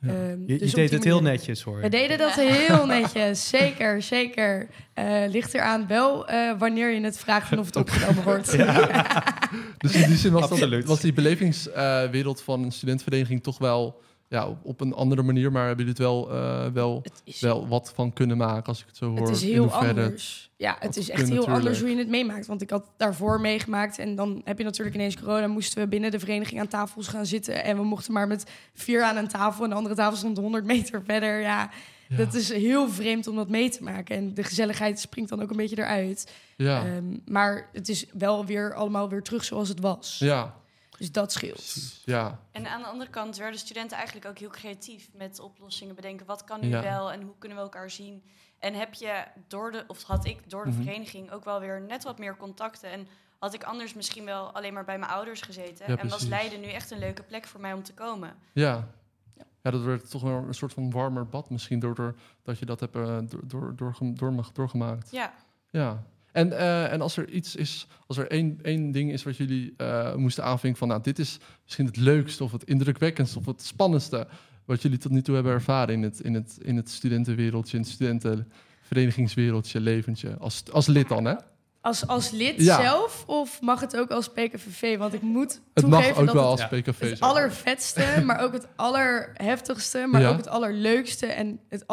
Ja. 0.00 0.08
Ehm, 0.08 0.38
Je, 0.46 0.58
dus 0.58 0.70
je 0.70 0.76
deed 0.76 0.90
het 0.90 1.04
heel 1.04 1.22
netjes 1.22 1.62
hoor. 1.62 1.80
we 1.80 1.88
deden 1.88 2.18
dat 2.18 2.34
heel 2.34 2.86
netjes, 2.86 3.48
zeker, 3.48 4.02
zeker. 4.02 4.68
Eh 4.94 5.22
ligt 5.28 5.54
eraan 5.54 5.86
wel 5.86 6.26
eh, 6.28 6.58
wanneer 6.58 6.90
je 6.94 7.00
het 7.00 7.18
vraagt 7.18 7.52
en 7.52 7.58
of 7.58 7.66
het 7.66 7.76
opgenomen 7.76 8.22
wordt. 8.24 8.56
Dus 9.78 9.94
in 9.94 10.08
die 10.08 10.16
zin 10.16 10.32
was, 10.32 10.40
dat, 10.42 10.50
Absoluut. 10.50 10.84
was 10.86 11.00
die 11.00 11.12
belevingswereld 11.12 12.42
van 12.42 12.62
een 12.62 12.72
studentenvereniging 12.72 13.42
toch 13.42 13.58
wel 13.58 14.00
ja, 14.30 14.48
op, 14.48 14.58
op 14.62 14.80
een 14.80 14.92
andere 14.92 15.22
manier, 15.22 15.52
maar 15.52 15.66
hebben 15.66 15.86
jullie 15.86 16.02
het 16.02 16.10
wel, 16.10 16.30
eh, 16.30 16.66
wel, 16.72 17.02
is, 17.24 17.40
wel 17.40 17.68
wat 17.68 17.92
van 17.94 18.12
kunnen 18.12 18.36
maken 18.36 18.66
als 18.66 18.80
ik 18.80 18.86
het 18.86 18.96
zo 18.96 19.08
hoor? 19.10 19.20
het 19.20 19.28
is 19.36 19.42
heel 19.42 19.72
anders. 19.72 20.50
Ja, 20.56 20.76
het 20.78 20.96
is 20.96 21.10
echt 21.10 21.20
heel 21.20 21.28
natuurlijk. 21.28 21.56
anders 21.56 21.80
hoe 21.80 21.90
je 21.90 21.96
het 21.96 22.08
meemaakt. 22.08 22.46
Want 22.46 22.62
ik 22.62 22.70
had 22.70 22.90
daarvoor 22.96 23.40
meegemaakt 23.40 23.98
en 23.98 24.14
dan 24.14 24.40
heb 24.44 24.58
je 24.58 24.64
natuurlijk 24.64 24.96
ineens 24.96 25.16
corona. 25.16 25.46
Moesten 25.46 25.82
we 25.82 25.88
binnen 25.88 26.10
de 26.10 26.18
vereniging 26.18 26.60
aan 26.60 26.68
tafels 26.68 27.08
gaan 27.08 27.26
zitten. 27.26 27.64
En 27.64 27.76
we 27.76 27.84
mochten 27.84 28.12
maar 28.12 28.26
met 28.26 28.50
vier 28.74 29.02
aan 29.02 29.16
een 29.16 29.28
tafel. 29.28 29.64
En 29.64 29.70
de 29.70 29.76
andere 29.76 29.94
tafel 29.94 30.16
stond 30.16 30.38
100 30.38 30.64
meter 30.64 31.02
verder. 31.04 31.40
Ja, 31.40 31.70
Ja, 32.08 32.16
dat 32.16 32.34
is 32.34 32.52
heel 32.52 32.88
vreemd 32.88 33.26
om 33.26 33.36
dat 33.36 33.48
mee 33.48 33.70
te 33.70 33.82
maken. 33.82 34.16
En 34.16 34.34
de 34.34 34.42
gezelligheid 34.42 35.00
springt 35.00 35.30
dan 35.30 35.42
ook 35.42 35.50
een 35.50 35.56
beetje 35.56 35.78
eruit. 35.78 36.32
ja, 36.56 36.84
Ehm, 36.84 37.04
maar 37.26 37.68
het 37.72 37.88
is 37.88 38.06
wel 38.12 38.46
weer 38.46 38.74
allemaal 38.74 39.08
weer 39.08 39.22
terug 39.22 39.44
zoals 39.44 39.68
het 39.68 39.80
was. 39.80 40.16
ja, 40.18 40.54
Dus 41.00 41.12
dat 41.12 41.32
scheelt. 41.32 41.54
precies. 41.54 42.02
Ja, 42.04 42.40
En 42.50 42.66
aan 42.66 42.80
de 42.80 42.86
andere 42.86 43.10
kant 43.10 43.36
werden 43.36 43.58
studenten 43.60 43.96
eigenlijk 43.96 44.26
ook 44.26 44.38
heel 44.38 44.48
creatief 44.48 45.08
met 45.14 45.38
oplossingen 45.40 45.94
bedenken. 45.94 46.26
Wat 46.26 46.44
kan 46.44 46.60
nu 46.60 46.68
Ja. 46.68 46.82
wel 46.82 47.12
en 47.12 47.22
hoe 47.22 47.34
kunnen 47.38 47.58
we 47.58 47.64
elkaar 47.64 47.90
zien? 47.90 48.22
En 48.58 48.74
heb 48.74 48.94
je 48.94 49.24
door 49.48 49.72
de, 49.72 49.84
of 49.86 50.02
had 50.02 50.24
ik 50.24 50.50
door 50.50 50.64
de 50.64 50.70
Mhm. 50.70 50.82
vereniging 50.82 51.30
ook 51.30 51.44
wel 51.44 51.60
weer 51.60 51.80
net 51.80 52.04
wat 52.04 52.18
meer 52.18 52.36
contacten. 52.36 52.90
En 52.90 53.06
had 53.38 53.54
ik 53.54 53.64
anders 53.64 53.94
misschien 53.94 54.24
wel 54.24 54.50
alleen 54.52 54.72
maar 54.72 54.84
bij 54.84 54.98
mijn 54.98 55.10
ouders 55.10 55.40
gezeten. 55.40 55.90
Ja, 55.92 55.96
en 55.98 56.08
was. 56.08 56.24
Leiden 56.24 56.60
nu 56.60 56.66
echt 56.66 56.90
een 56.90 56.98
leuke 56.98 57.22
plek 57.22 57.46
voor 57.46 57.60
mij 57.60 57.72
om 57.72 57.82
te 57.82 57.94
komen. 57.94 58.34
ja. 58.52 58.88
Ja, 59.62 59.70
dat 59.70 59.82
werd 59.82 60.10
toch 60.10 60.22
wel 60.22 60.32
een 60.46 60.54
soort 60.54 60.72
van 60.72 60.90
warmer 60.90 61.26
bad 61.28 61.50
misschien, 61.50 61.78
doordat 61.78 62.14
dat 62.42 62.58
je 62.58 62.66
dat 62.66 62.80
hebt 62.80 62.94
eh, 62.96 63.18
door, 63.46 63.74
door, 63.76 63.94
doorma- 64.14 64.44
doorgemaakt. 64.52 65.10
Ja, 65.10 65.32
Ja. 65.70 66.02
En, 66.32 66.58
eh, 66.58 66.92
en 66.92 67.00
als 67.00 67.16
er 67.16 67.28
iets 67.30 67.56
is, 67.56 67.86
als 68.06 68.16
er 68.16 68.30
één, 68.30 68.58
één 68.62 68.90
ding 68.92 69.12
is 69.12 69.22
wat 69.22 69.36
jullie 69.36 69.74
eh, 69.76 70.14
moesten 70.14 70.44
aanvinken 70.44 70.78
van, 70.78 70.88
nou, 70.88 71.02
dit 71.02 71.18
is 71.18 71.38
misschien 71.64 71.86
het 71.86 71.96
leukste 71.96 72.44
of 72.44 72.52
het 72.52 72.64
indrukwekkendste 72.64 73.38
of 73.38 73.46
het 73.46 73.62
spannendste 73.62 74.26
wat 74.64 74.82
jullie 74.82 74.98
tot 74.98 75.10
nu 75.12 75.22
toe 75.22 75.34
hebben 75.34 75.52
ervaren 75.52 75.94
in 75.94 76.02
het, 76.02 76.20
in 76.20 76.34
het, 76.34 76.58
in 76.62 76.76
het 76.76 76.90
studentenwereldje, 76.90 77.76
in 77.76 77.82
het 77.82 77.92
studentenverenigingswereldje, 77.92 79.80
leventje, 79.80 80.36
als, 80.38 80.62
als 80.72 80.86
lid 80.86 81.08
dan, 81.08 81.24
hè? 81.24 81.34
Als, 81.82 82.06
als 82.06 82.30
lid 82.30 82.54
Ja. 82.62 82.80
zelf 82.82 83.24
of 83.26 83.60
mag 83.60 83.80
het 83.80 83.96
ook 83.96 84.10
als 84.10 84.28
PKVV? 84.28 84.98
Want 84.98 85.12
ik 85.14 85.22
moet 85.22 85.60
Het 85.74 85.86
mag 85.86 86.08
ook 86.08 86.26
dat 86.26 86.34
wel 86.34 86.50
het 86.50 86.60
als 86.60 86.70
ja, 86.70 86.80
PKV 86.80 87.10
het 87.10 87.20
allervetste, 87.20 88.04
maar 88.26 88.40
ook 88.40 88.52
het 88.52 88.66
allerheftigste, 88.76 90.06
maar 90.10 90.20
Ja. 90.20 90.30
ook 90.30 90.36
het 90.36 90.48
allerleukste 90.48 91.26
en 91.26 91.60
het 91.68 91.86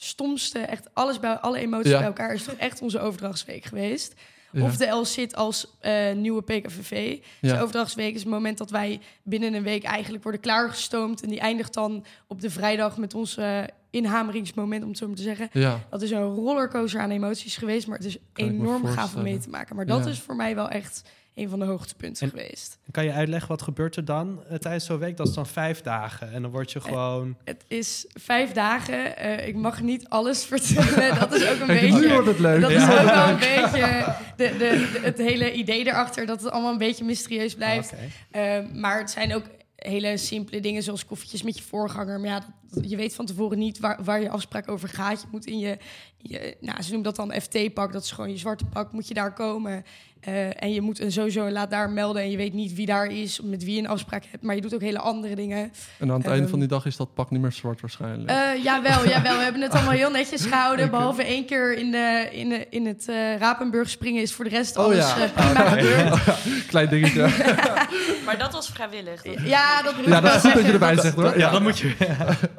allerstomste, 0.00 0.58
echt 0.58 0.88
alles 0.92 1.20
bij 1.20 1.32
alle 1.34 1.58
emoties 1.58 1.90
Ja. 1.90 1.98
bij 1.98 2.06
elkaar 2.06 2.32
is 2.34 2.42
toch 2.44 2.54
echt 2.54 2.82
onze 2.82 3.00
overdrachtsweek 3.00 3.64
geweest. 3.64 4.14
Ja. 4.52 4.62
Of 4.64 4.76
de 4.76 4.86
LSIT 4.90 5.34
als 5.36 5.76
eh, 5.80 6.12
nieuwe 6.12 6.42
PKVV. 6.42 7.18
Dus 7.40 7.50
Ja. 7.50 7.60
overdrachtsweek 7.60 8.14
is 8.14 8.20
het 8.20 8.28
moment 8.30 8.58
dat 8.58 8.70
wij 8.70 9.00
binnen 9.22 9.54
een 9.54 9.62
week 9.62 9.82
eigenlijk 9.82 10.22
worden 10.22 10.40
klaargestoomd. 10.40 11.22
En 11.22 11.28
die 11.28 11.40
eindigt 11.40 11.74
dan 11.74 12.04
op 12.26 12.40
de 12.40 12.50
vrijdag 12.50 12.96
met 12.96 13.14
onze 13.14 13.68
inhameringsmoment, 13.90 14.82
om 14.82 14.88
het 14.88 14.98
zo 14.98 15.06
maar 15.06 15.16
te 15.16 15.22
zeggen. 15.22 15.48
Ja, 15.52 15.80
Dat 15.90 16.02
is 16.02 16.10
een 16.10 16.22
rollercoaster 16.34 17.00
aan 17.00 17.10
emoties 17.10 17.56
geweest, 17.56 17.86
maar 17.86 17.96
het 17.96 18.06
is 18.06 18.18
Kan 18.32 18.48
enorm 18.48 18.86
gaaf 18.86 19.14
om 19.16 19.22
mee 19.22 19.38
te 19.38 19.48
maken. 19.48 19.76
Maar 19.76 19.86
dat 19.86 20.06
is 20.06 20.18
voor 20.20 20.36
mij 20.36 20.54
wel 20.54 20.68
echt 20.68 21.02
een 21.40 21.48
van 21.48 21.58
de 21.58 21.64
hoogtepunten 21.64 22.22
En- 22.22 22.30
geweest. 22.38 22.78
Kan 22.90 23.04
je 23.04 23.12
uitleggen 23.12 23.48
wat 23.48 23.62
gebeurt 23.62 23.96
er 23.96 24.04
dan 24.04 24.44
eh, 24.48 24.56
tijdens 24.56 24.84
zo'n 24.84 24.98
week? 24.98 25.16
Dat 25.16 25.28
is 25.28 25.34
dan 25.34 25.46
vijf 25.46 25.80
dagen 25.80 26.32
en 26.32 26.42
dan 26.42 26.50
word 26.50 26.72
je 26.72 26.80
gewoon... 26.80 27.36
Het 27.44 27.64
is 27.68 28.04
vijf 28.14 28.52
dagen. 28.52 29.16
eh, 29.16 29.46
ik 29.48 29.54
mag 29.56 29.80
niet 29.82 30.08
alles 30.08 30.44
vertellen. 30.52 31.18
Dat 31.18 31.32
is 31.32 31.48
ook 31.48 31.60
een 31.60 31.66
beetje... 31.80 31.98
nu 32.00 32.08
wordt 32.12 32.26
het 32.28 32.38
leuk. 32.38 32.60
Dat 32.60 32.70
Ja. 32.70 32.76
is 32.92 32.98
ook 33.00 33.14
wel 33.14 33.28
een 33.28 33.38
beetje 33.62 34.14
de, 34.36 34.48
de, 34.52 34.58
de- 34.58 35.00
het 35.02 35.18
hele 35.18 35.52
idee 35.52 35.86
erachter, 35.86 36.26
dat 36.26 36.42
het 36.42 36.50
allemaal 36.52 36.72
een 36.72 36.78
beetje 36.78 37.04
mysterieus 37.04 37.54
blijft. 37.54 37.92
Oké. 37.92 38.00
Eh, 38.30 38.58
maar 38.72 38.98
het 38.98 39.10
zijn 39.10 39.34
ook 39.34 39.44
hele 39.76 40.16
simpele 40.16 40.60
dingen, 40.60 40.82
zoals 40.82 41.04
koffietjes 41.06 41.42
met 41.42 41.58
je 41.58 41.64
voorganger. 41.64 42.20
Maar 42.20 42.28
ja, 42.30 42.40
dat- 42.70 42.90
je 42.90 42.96
weet 42.96 43.14
van 43.14 43.26
tevoren 43.26 43.58
niet 43.58 43.78
waar, 43.78 43.98
waar 44.04 44.20
je 44.20 44.28
afspraak 44.30 44.68
over 44.68 44.88
gaat. 44.88 45.20
Je 45.20 45.26
moet 45.30 45.46
in 45.46 45.58
je, 45.58 45.78
je 46.22 46.56
nou, 46.60 46.82
ze 46.82 46.92
noemen 46.92 47.14
dat 47.14 47.16
dan 47.28 47.40
FT-pak, 47.40 47.92
dat 47.92 48.02
is 48.04 48.10
gewoon 48.10 48.30
je 48.30 48.38
zwarte 48.38 48.64
pak, 48.64 48.92
moet 48.92 49.08
je 49.08 49.14
daar 49.14 49.32
komen. 49.32 49.84
Eh, 50.20 50.62
en 50.62 50.72
je 50.72 50.80
moet 50.80 51.00
een 51.00 51.12
sowieso 51.12 51.50
laat 51.50 51.70
daar 51.70 51.90
melden 51.90 52.22
en 52.22 52.30
je 52.30 52.36
weet 52.36 52.52
niet 52.52 52.74
wie 52.74 52.86
daar 52.86 53.06
is, 53.06 53.40
met 53.42 53.64
wie 53.64 53.74
je 53.74 53.80
een 53.80 53.88
afspraak 53.88 54.24
hebt. 54.30 54.42
Maar 54.42 54.54
je 54.54 54.60
doet 54.60 54.74
ook 54.74 54.80
hele 54.80 54.98
andere 54.98 55.34
dingen. 55.34 55.72
En 55.98 56.10
aan 56.10 56.16
het 56.16 56.26
einde 56.26 56.40
Ehm, 56.40 56.50
van 56.50 56.58
die 56.58 56.68
dag 56.68 56.86
is 56.86 56.96
dat 56.96 57.14
pak 57.14 57.30
niet 57.30 57.40
meer 57.40 57.52
zwart 57.52 57.80
waarschijnlijk. 57.80 58.30
Eh 58.30 58.64
jawel, 58.64 59.08
jawel, 59.08 59.36
we 59.36 59.42
hebben 59.42 59.62
het 59.62 59.72
allemaal 59.72 59.92
heel 59.92 60.10
netjes 60.10 60.44
gehouden. 60.52 60.90
Behalve 60.90 61.22
één 61.24 61.44
keer 61.46 61.74
in, 61.74 61.90
de, 61.90 62.28
in, 62.32 62.48
de, 62.48 62.66
in 62.70 62.86
het 62.86 63.08
eh 63.08 63.36
Rapenburg 63.38 63.90
springen 63.90 64.22
is 64.22 64.32
voor 64.32 64.44
de 64.44 64.50
rest 64.50 64.76
Oh 64.76 64.84
alles 64.84 64.96
ja. 65.14 65.16
eh, 65.24 65.30
prima 65.32 65.68
gebeurd. 65.76 66.18
Klein 66.66 66.88
dingetje. 66.88 67.28
Maar 68.26 68.38
dat 68.38 68.52
was 68.52 68.68
vrijwillig. 68.70 69.22
Dat- 69.22 69.34
Ja, 69.44 69.82
dat 69.82 69.96
moet 69.96 70.06
Ja, 70.06 70.20
dat 70.20 70.34
is 70.34 70.40
goed 70.40 70.54
dat 70.54 70.64
je 70.66 70.72
erbij 70.72 70.94
Dat- 70.94 71.04
zegt 71.04 71.16
hoor. 71.16 71.38
Ja, 71.38 71.50
dan 71.50 71.62
moet 71.62 71.78
je... 71.78 71.94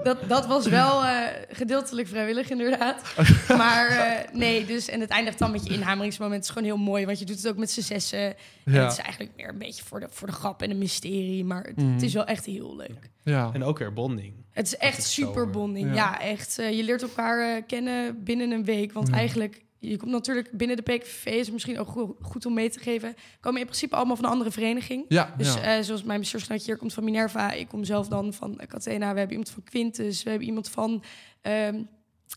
Dat, 0.03 0.17
dat 0.27 0.47
was 0.47 0.67
wel 0.67 1.03
eh, 1.05 1.11
gedeeltelijk 1.51 2.07
vrijwillig, 2.07 2.49
inderdaad. 2.49 3.01
Maar 3.63 3.87
eh, 3.87 4.33
nee, 4.33 4.65
dus 4.65 4.87
en 4.87 4.99
het 4.99 5.09
eindigt 5.09 5.39
dan 5.39 5.51
met 5.51 5.65
je 5.67 5.73
inhameringsmoment. 5.73 6.35
Het 6.35 6.43
is 6.43 6.49
gewoon 6.49 6.67
heel 6.67 6.77
mooi, 6.85 7.05
want 7.05 7.19
je 7.19 7.25
doet 7.25 7.35
het 7.37 7.47
ook 7.47 7.57
met 7.57 7.71
z'n 7.71 7.81
zessen. 7.81 8.19
En 8.19 8.35
Ja. 8.73 8.83
het 8.83 8.91
is 8.91 8.97
eigenlijk 8.97 9.31
meer 9.35 9.49
een 9.49 9.57
beetje 9.57 9.83
voor 9.83 9.99
de, 9.99 10.07
voor 10.09 10.27
de 10.27 10.33
grap 10.33 10.61
en 10.61 10.69
een 10.69 10.77
mysterie. 10.77 11.45
Maar 11.45 11.63
het, 11.63 11.75
Mhm. 11.75 11.93
het 11.93 12.01
is 12.01 12.13
wel 12.13 12.25
echt 12.25 12.45
heel 12.45 12.75
leuk. 12.75 13.09
Ja. 13.23 13.49
En 13.53 13.63
ook 13.63 13.77
weer 13.79 13.93
bonding. 13.93 14.33
Het 14.51 14.65
is 14.67 14.77
echt 14.77 15.03
super 15.03 15.49
bonding. 15.49 15.87
ja. 15.87 15.93
Ja, 15.95 16.21
echt. 16.21 16.59
eh, 16.59 16.71
je 16.77 16.83
leert 16.83 17.01
elkaar 17.01 17.55
eh, 17.55 17.61
kennen 17.67 18.23
binnen 18.23 18.51
een 18.51 18.63
week. 18.65 18.91
Want 18.93 19.07
Ja. 19.07 19.13
eigenlijk, 19.13 19.61
je 19.79 19.97
komt 19.97 20.11
natuurlijk 20.11 20.51
binnen 20.51 20.75
de 20.77 20.81
PKV, 20.83 21.25
is 21.25 21.39
het 21.45 21.51
misschien 21.53 21.79
ook 21.79 21.87
go- 21.89 22.15
goed 22.21 22.45
om 22.45 22.53
mee 22.53 22.69
te 22.69 22.79
geven. 22.79 23.15
Komen 23.39 23.59
in 23.59 23.65
principe 23.65 23.95
allemaal 23.95 24.15
van 24.15 24.25
een 24.25 24.31
andere 24.31 24.51
vereniging. 24.51 25.05
Ja, 25.07 25.33
Dus 25.37 25.53
ja. 25.53 25.61
eh, 25.77 25.83
zoals 25.83 26.03
mijn 26.03 26.19
bestuursgenootje 26.19 26.65
hier 26.65 26.77
komt 26.77 26.93
van 26.93 27.03
Minerva. 27.03 27.51
Ik 27.51 27.67
kom 27.67 27.83
zelf 27.83 28.07
dan 28.07 28.33
van 28.33 28.51
uh, 28.51 28.67
Catena. 28.67 29.11
We 29.13 29.19
hebben 29.19 29.37
iemand 29.37 29.49
van 29.49 29.63
Quintus. 29.63 30.23
We 30.23 30.29
hebben 30.29 30.47
iemand 30.47 30.69
van 30.69 31.03
ehm, 31.41 31.81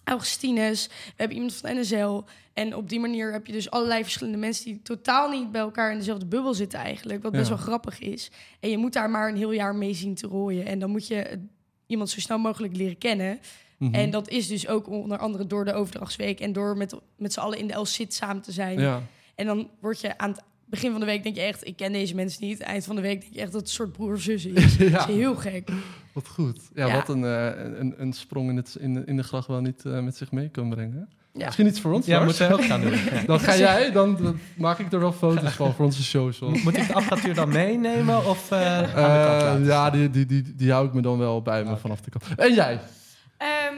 Augustinus. 0.04 0.86
We 0.86 0.92
hebben 1.16 1.36
iemand 1.36 1.54
van 1.54 1.80
NSL. 1.80 2.20
En 2.52 2.76
op 2.76 2.88
die 2.88 3.00
manier 3.00 3.32
heb 3.32 3.46
je 3.46 3.52
dus 3.52 3.70
allerlei 3.70 4.02
verschillende 4.02 4.38
mensen... 4.38 4.64
die 4.64 4.80
totaal 4.82 5.30
niet 5.30 5.52
bij 5.52 5.60
elkaar 5.60 5.92
in 5.92 5.98
dezelfde 5.98 6.26
bubbel 6.26 6.54
zitten 6.54 6.78
eigenlijk. 6.78 7.22
Wat 7.22 7.32
best 7.32 7.48
Ja. 7.48 7.54
wel 7.54 7.64
grappig 7.64 7.98
is. 7.98 8.30
En 8.60 8.70
je 8.70 8.78
moet 8.78 8.92
daar 8.92 9.10
maar 9.10 9.28
een 9.28 9.36
heel 9.36 9.52
jaar 9.52 9.74
mee 9.74 9.94
zien 9.94 10.14
te 10.14 10.26
rooien. 10.26 10.66
En 10.66 10.78
dan 10.78 10.90
moet 10.90 11.06
je 11.06 11.38
iemand 11.86 12.10
zo 12.10 12.20
snel 12.20 12.38
mogelijk 12.38 12.76
leren 12.76 12.98
kennen. 12.98 13.40
Mhm. 13.78 13.94
En 13.94 14.10
dat 14.10 14.28
is 14.28 14.46
dus 14.48 14.68
ook 14.68 14.88
onder 14.88 15.18
andere 15.18 15.46
door 15.46 15.64
de 15.64 15.72
overdrachtsweek... 15.72 16.40
en 16.40 16.52
door 16.52 16.76
met, 16.76 16.94
met 17.16 17.32
z'n 17.32 17.40
allen 17.40 17.58
in 17.58 17.66
de 17.66 17.74
LCIT 17.78 18.14
samen 18.14 18.42
te 18.42 18.52
zijn. 18.52 18.80
ja. 18.80 19.02
En 19.34 19.46
dan 19.46 19.70
word 19.80 20.00
je 20.00 20.18
aan 20.18 20.30
het 20.30 20.42
begin 20.74 20.90
van 20.90 21.00
de 21.00 21.06
week 21.06 21.22
denk 21.22 21.34
je 21.36 21.42
echt, 21.42 21.66
ik 21.66 21.76
ken 21.76 21.92
deze 21.92 22.14
mensen 22.14 22.46
niet. 22.46 22.60
Eind 22.60 22.84
van 22.84 22.96
de 22.96 23.02
week 23.02 23.20
denk 23.20 23.32
je 23.32 23.40
echt 23.40 23.52
dat 23.52 23.60
het 23.60 23.70
een 23.70 23.74
soort 23.76 23.92
broer 23.92 24.12
of 24.14 24.20
zus 24.20 24.44
is. 24.46 24.76
ja. 24.76 24.90
Dat 24.98 25.08
is 25.08 25.14
heel 25.14 25.34
gek. 25.36 25.68
Wat 26.12 26.28
goed. 26.28 26.60
Ja, 26.74 26.86
Ja. 26.86 26.94
wat 26.94 27.08
een, 27.08 27.24
eh, 27.24 27.46
een, 27.78 27.94
een 27.96 28.12
sprong 28.12 28.50
in, 28.50 28.56
het, 28.56 28.76
in, 28.80 28.94
de- 28.94 29.02
in 29.06 29.16
de 29.16 29.22
gracht 29.22 29.46
wel 29.48 29.60
niet 29.60 29.84
eh, 29.84 30.00
met 30.00 30.16
zich 30.16 30.32
mee 30.32 30.48
kan 30.48 30.68
brengen. 30.70 31.08
Ja. 31.32 31.44
Misschien 31.44 31.66
iets 31.66 31.80
voor 31.80 31.92
ons, 31.92 32.06
Ja, 32.06 32.24
moeten 32.24 32.48
we 32.48 32.54
ook 32.54 32.64
gaan 32.64 32.80
doen. 32.80 32.98
Dan 33.26 33.40
ga 33.40 33.56
jij, 33.56 33.90
dan, 33.92 34.16
dan 34.22 34.38
maak 34.56 34.78
ik 34.78 34.92
er 34.92 35.00
wel 35.00 35.12
foto's 35.12 35.52
van 35.52 35.74
voor 35.74 35.84
onze 35.84 36.02
shows. 36.02 36.38
Moet 36.40 36.76
ik 36.76 36.86
de 36.86 36.94
apparatuur 36.94 37.34
dan 37.34 37.48
meenemen 37.48 38.26
of 38.28 38.52
aan 38.52 38.82
de 38.84 38.90
kant 38.92 39.06
laten 39.06 39.64
ja, 39.64 39.90
die, 39.90 40.10
die, 40.10 40.26
die, 40.26 40.54
die 40.54 40.70
hou 40.72 40.86
ik 40.86 40.92
me 40.94 41.00
dan 41.02 41.18
wel 41.18 41.42
bij 41.42 41.64
me 41.64 41.70
Oké. 41.70 41.80
vanaf 41.80 42.00
de 42.00 42.10
kant. 42.10 42.24
En 42.36 42.54
jij? 42.54 42.80
Ehm, 43.36 43.74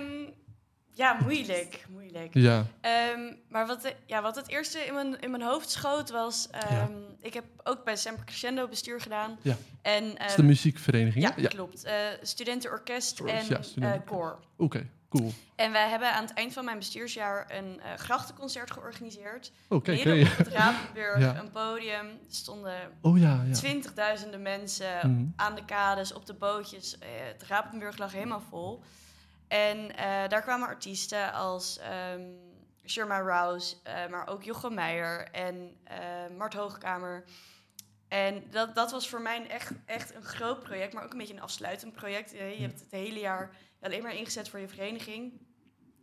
ja, 0.97 1.17
moeilijk. 1.23 1.85
moeilijk. 1.89 2.35
Ja. 2.35 2.65
Ehm, 2.81 3.21
maar 3.49 3.67
wat, 3.67 3.83
de- 3.83 3.95
ja, 4.07 4.23
wat 4.23 4.37
het 4.37 4.49
eerste 4.49 4.79
in 4.79 4.95
mijn, 4.95 5.21
in 5.21 5.31
mijn 5.31 5.43
hoofd 5.43 5.71
schoot 5.71 6.11
was... 6.11 6.49
ehm, 6.51 6.93
Ik 7.21 7.35
heb 7.35 7.45
ook 7.65 7.85
bij 7.85 7.97
Semper 7.97 8.25
Crescendo 8.25 8.69
bestuur 8.69 9.01
gedaan. 9.01 9.39
Ja. 9.43 9.57
En, 9.83 10.05
is 10.05 10.13
de 10.17 10.25
ehm, 10.25 10.47
muziekvereniging. 10.47 11.35
ja, 11.37 11.49
klopt. 11.49 11.85
Eh 11.85 11.95
studentenorkest 12.23 13.17
Sorry, 13.17 13.33
en 13.33 13.45
studenten- 13.65 13.83
eh, 13.93 14.07
koor. 14.07 14.39
Oké, 14.57 14.87
cool. 15.09 15.33
En 15.57 15.73
wij 15.73 15.89
hebben 15.89 16.13
aan 16.13 16.25
het 16.25 16.35
eind 16.35 16.53
van 16.53 16.65
mijn 16.65 16.79
bestuursjaar 16.79 17.47
een 17.51 17.81
eh, 17.81 17.95
grachtenconcert 17.97 18.71
georganiseerd. 18.71 19.53
Oké, 19.69 19.91
Midden 19.91 20.21
oké. 20.21 20.31
op 20.31 20.37
het 20.37 20.49
Rapenburg, 20.49 21.39
een 21.41 21.51
podium. 21.51 22.07
Er 22.07 22.17
stonden 22.29 22.75
Oh 23.01 23.19
ja, 23.19 23.43
ja. 23.49 23.53
twintigduizenden 23.55 24.43
mensen 24.43 25.11
Mhm. 25.11 25.25
aan 25.37 25.55
de 25.55 25.65
kades, 25.65 26.13
op 26.13 26.27
de 26.27 26.35
bootjes. 26.35 26.99
Eh, 26.99 27.09
het 27.33 27.43
Rapenburg 27.49 27.99
lag 27.99 28.13
helemaal 28.13 28.43
vol. 28.51 28.83
En 29.49 29.97
eh, 29.97 30.29
daar 30.29 30.43
kwamen 30.43 30.69
artiesten 30.69 31.33
als 31.33 31.79
ehm 31.79 32.23
Sherma 32.87 33.21
Rouse, 33.21 33.77
eh, 33.83 34.09
maar 34.09 34.29
ook 34.29 34.43
Jochem 34.43 34.75
Meijer 34.75 35.31
en 35.31 35.77
eh, 35.85 35.99
Mart 36.37 36.55
Hoogkamer. 36.55 37.25
En 38.09 38.51
dat, 38.51 38.75
dat 38.75 38.91
was 38.91 39.09
voor 39.09 39.21
mij 39.21 39.49
echt, 39.49 39.73
echt 39.85 40.15
een 40.15 40.23
groot 40.23 40.63
project, 40.63 40.93
maar 40.93 41.05
ook 41.05 41.13
een 41.13 41.19
beetje 41.19 41.35
een 41.35 41.41
afsluitend 41.41 41.93
project. 41.93 42.31
Je 42.31 42.39
hebt 42.39 42.81
het 42.81 42.91
hele 42.91 43.19
jaar 43.19 43.57
alleen 43.81 44.03
maar 44.03 44.15
ingezet 44.15 44.49
voor 44.49 44.59
je 44.59 44.69
vereniging. 44.69 45.33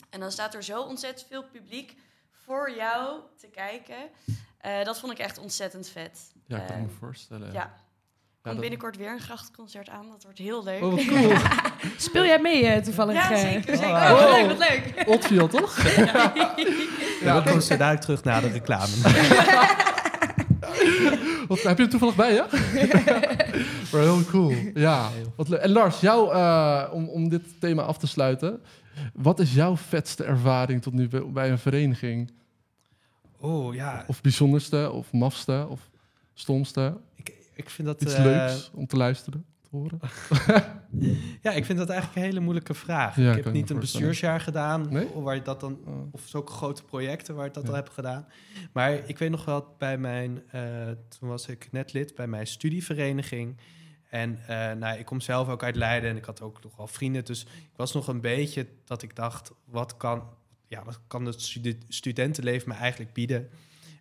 En 0.10 0.20
dan 0.20 0.32
staat 0.32 0.54
er 0.54 0.64
zo 0.64 0.82
ontzettend 0.82 1.28
veel 1.28 1.44
publiek 1.44 1.98
voor 2.30 2.72
jou 2.72 3.22
te 3.38 3.48
kijken. 3.48 4.10
Dat 4.84 5.00
vond 5.00 5.12
ik 5.12 5.20
echt 5.20 5.38
ontzettend 5.38 5.88
vet. 5.88 6.34
Ja, 6.46 6.62
ik 6.62 6.68
kan 6.68 6.82
me 6.82 6.90
voorstellen. 6.90 7.54
ja. 7.54 7.76
Er 8.44 8.50
komt 8.52 8.62
dat- 8.62 8.70
binnenkort 8.72 8.98
weer 8.98 9.12
een 9.14 9.20
grachtconcert 9.20 9.90
aan. 9.90 10.06
Dat 10.12 10.24
wordt 10.24 10.38
heel 10.38 10.64
leuk. 10.64 10.84
Oh, 10.84 11.08
cool. 11.08 11.32
Speel 11.98 12.26
jij 12.26 12.40
mee 12.40 12.66
eh, 12.66 12.82
toevallig? 12.84 13.14
ja, 13.16 13.32
eh? 13.32 13.38
zeker. 13.38 13.78
zeker. 13.78 13.90
Oh. 13.96 14.12
Oh, 14.12 14.20
wat 14.20 14.38
leuk, 14.38 14.48
wat 14.48 14.58
leuk. 14.70 15.04
Otfiel, 15.08 15.48
toch? 15.48 15.78
Ja, 17.24 17.34
dan 17.34 17.44
komen 17.44 17.62
ze 17.64 17.78
dadelijk 17.78 18.02
terug 18.04 18.24
naar 18.24 18.42
de 18.42 18.48
reclame. 18.50 18.92
Wat, 21.48 21.62
heb 21.62 21.76
je 21.78 21.82
hem 21.84 21.90
toevallig 21.92 22.16
bij, 22.16 22.34
ja? 22.34 22.48
maar 23.92 24.02
heel 24.02 24.24
cool. 24.26 24.54
Ja, 24.74 25.10
wat 25.36 25.48
leuk. 25.50 25.60
En 25.60 25.70
Lars, 25.72 26.00
jou, 26.00 26.34
eh, 26.34 26.84
om, 26.92 27.08
om 27.10 27.30
dit 27.30 27.42
thema 27.60 27.82
af 27.82 27.98
te 27.98 28.08
sluiten. 28.08 28.62
Wat 29.14 29.40
is 29.40 29.54
jouw 29.54 29.78
vetste 29.78 30.24
ervaring 30.24 30.82
tot 30.82 30.94
nu 30.94 31.08
bij- 31.08 31.32
bij 31.32 31.52
een 31.52 31.58
vereniging? 31.60 32.32
Oh 33.40 33.74
ja, 33.76 34.04
Of 34.08 34.22
bijzonderste, 34.22 34.92
of 34.92 35.12
mafste, 35.12 35.66
of 35.70 35.80
stomste? 36.34 36.98
ik, 37.16 37.34
ik 37.54 37.70
vind 37.70 37.88
dat... 37.88 38.02
Iets 38.02 38.14
eh, 38.14 38.24
leuks 38.24 38.72
om 38.74 38.88
te 38.88 38.98
luisteren, 38.98 39.46
te 39.62 39.68
horen? 39.72 40.00
Ja, 41.42 41.52
ik 41.52 41.66
vind 41.66 41.78
dat 41.78 41.90
eigenlijk 41.90 42.20
een 42.20 42.24
hele 42.26 42.40
moeilijke 42.40 42.74
vraag. 42.74 43.16
Ja, 43.16 43.36
ik 43.36 43.44
heb 43.44 43.54
niet 43.54 43.70
een 43.70 43.80
bestuursjaar 43.80 44.40
gedaan, 44.40 44.88
Nee? 44.90 45.08
waar 45.14 45.36
je 45.36 45.42
dat 45.42 45.60
dan, 45.60 45.80
Oh. 45.86 46.14
of 46.14 46.22
zulke 46.26 46.52
grote 46.52 46.84
projecten 46.84 47.36
waar 47.36 47.46
ik 47.46 47.54
dat 47.54 47.64
Ja. 47.64 47.70
al 47.70 47.76
heb 47.76 47.90
gedaan. 47.90 48.26
Maar 48.72 48.94
ik 49.10 49.18
weet 49.18 49.30
nog 49.30 49.46
wel 49.46 49.76
bij 49.78 49.98
mijn, 49.98 50.42
eh, 50.52 50.62
toen 51.20 51.30
was 51.30 51.48
ik 51.48 51.68
net 51.72 51.94
lid 51.94 52.16
bij 52.16 52.28
mijn 52.28 52.48
studievereniging. 52.48 53.58
En 54.10 54.40
eh, 54.48 54.72
nou, 54.72 55.00
ik 55.00 55.06
kom 55.06 55.22
zelf 55.22 55.50
ook 55.50 55.64
uit 55.64 55.76
Leiden 55.76 56.10
en 56.10 56.16
ik 56.18 56.26
had 56.26 56.42
ook 56.42 56.64
nog 56.64 56.76
wel 56.76 56.88
vrienden. 56.88 57.26
Dus 57.26 57.42
ik 57.44 57.76
was 57.76 57.94
nog 57.94 58.08
een 58.08 58.22
beetje 58.22 58.68
dat 58.86 59.02
ik 59.02 59.16
dacht, 59.16 59.52
wat 59.66 59.98
kan, 59.98 60.24
ja, 60.68 60.84
wat 60.84 61.00
kan 61.08 61.26
het 61.26 61.42
studentenleven 61.88 62.70
me 62.70 62.76
eigenlijk 62.76 63.14
bieden? 63.14 63.50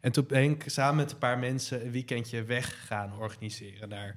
En 0.03 0.13
toen 0.13 0.27
ben 0.27 0.51
ik 0.51 0.65
samen 0.67 0.97
met 0.97 1.11
een 1.13 1.19
paar 1.19 1.39
mensen 1.39 1.85
een 1.85 1.91
weekendje 1.91 2.43
weg 2.43 2.87
gaan 2.87 3.19
organiseren 3.19 3.89
naar 3.89 4.17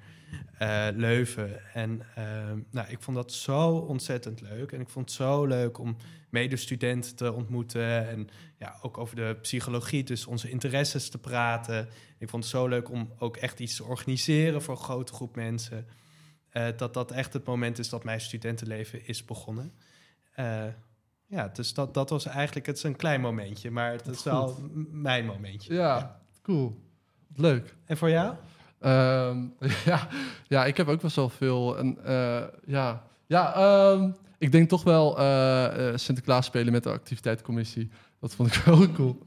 eh, 0.58 0.88
Leuven. 0.95 1.74
En 1.74 2.02
ehm, 2.15 2.60
nou, 2.71 2.89
ik 2.89 3.02
vond 3.02 3.17
dat 3.17 3.34
zo 3.34 3.69
ontzettend 3.69 4.41
leuk. 4.41 4.71
En 4.71 4.82
ik 4.82 4.89
vond 4.89 5.06
het 5.06 5.15
zo 5.15 5.45
leuk 5.45 5.78
om 5.78 5.98
medestudenten 6.30 7.15
te 7.15 7.34
ontmoeten. 7.34 8.08
En 8.08 8.28
ja, 8.58 8.78
ook 8.82 8.98
over 8.98 9.15
de 9.15 9.38
psychologie, 9.41 10.04
dus 10.04 10.26
onze 10.26 10.50
interesses 10.50 11.10
te 11.10 11.17
praten. 11.17 11.89
Ik 12.17 12.30
vond 12.30 12.43
het 12.43 12.52
zo 12.52 12.67
leuk 12.67 12.89
om 12.89 13.13
ook 13.19 13.38
echt 13.38 13.60
iets 13.60 13.76
te 13.76 13.84
organiseren 13.84 14.62
voor 14.62 14.76
een 14.76 14.84
grote 14.84 15.13
groep 15.13 15.36
mensen. 15.36 15.88
Eh, 16.50 16.67
dat 16.78 16.93
dat 16.93 17.12
echt 17.12 17.34
het 17.34 17.45
moment 17.45 17.80
is 17.80 17.89
dat 17.89 18.04
mijn 18.04 18.21
studentenleven 18.21 19.08
is 19.08 19.26
begonnen. 19.26 19.74
Ja, 21.28 21.50
dus 21.54 21.74
dat, 21.74 21.94
dat 21.94 22.10
was 22.10 22.26
eigenlijk, 22.26 22.66
het 22.66 22.78
is 22.78 22.84
een 22.84 22.96
klein 22.96 23.22
momentje, 23.22 23.72
maar 23.72 23.92
het 23.92 24.08
is 24.08 24.24
wel 24.24 24.58
mijn 24.92 25.26
momentje. 25.26 25.74
Ja, 25.74 26.20
cool. 26.42 26.80
Wat 27.28 27.40
Leuk. 27.40 27.76
En 27.86 27.98
voor 27.98 28.10
jou? 28.10 28.36
Ehm, 28.80 29.44
ja, 29.86 30.08
ja, 30.48 30.66
ik 30.66 30.78
heb 30.78 30.88
ook 30.88 31.02
best 31.02 31.16
wel 31.16 31.30
veel. 31.30 31.78
En, 31.78 31.98
eh, 32.06 32.44
ja, 32.66 33.04
ja 33.26 33.54
ehm, 33.56 34.12
ik 34.38 34.52
denk 34.52 34.70
toch 34.70 34.84
wel 34.84 35.18
eh, 35.20 35.90
eh, 35.90 35.98
Sinterklaas 35.98 36.46
spelen 36.46 36.72
met 36.74 36.84
de 36.84 36.90
activiteitscommissie. 36.90 37.90
Dat 38.20 38.36
vond 38.36 38.56
ik 38.56 38.62
wel 38.66 38.92
cool. 38.92 39.20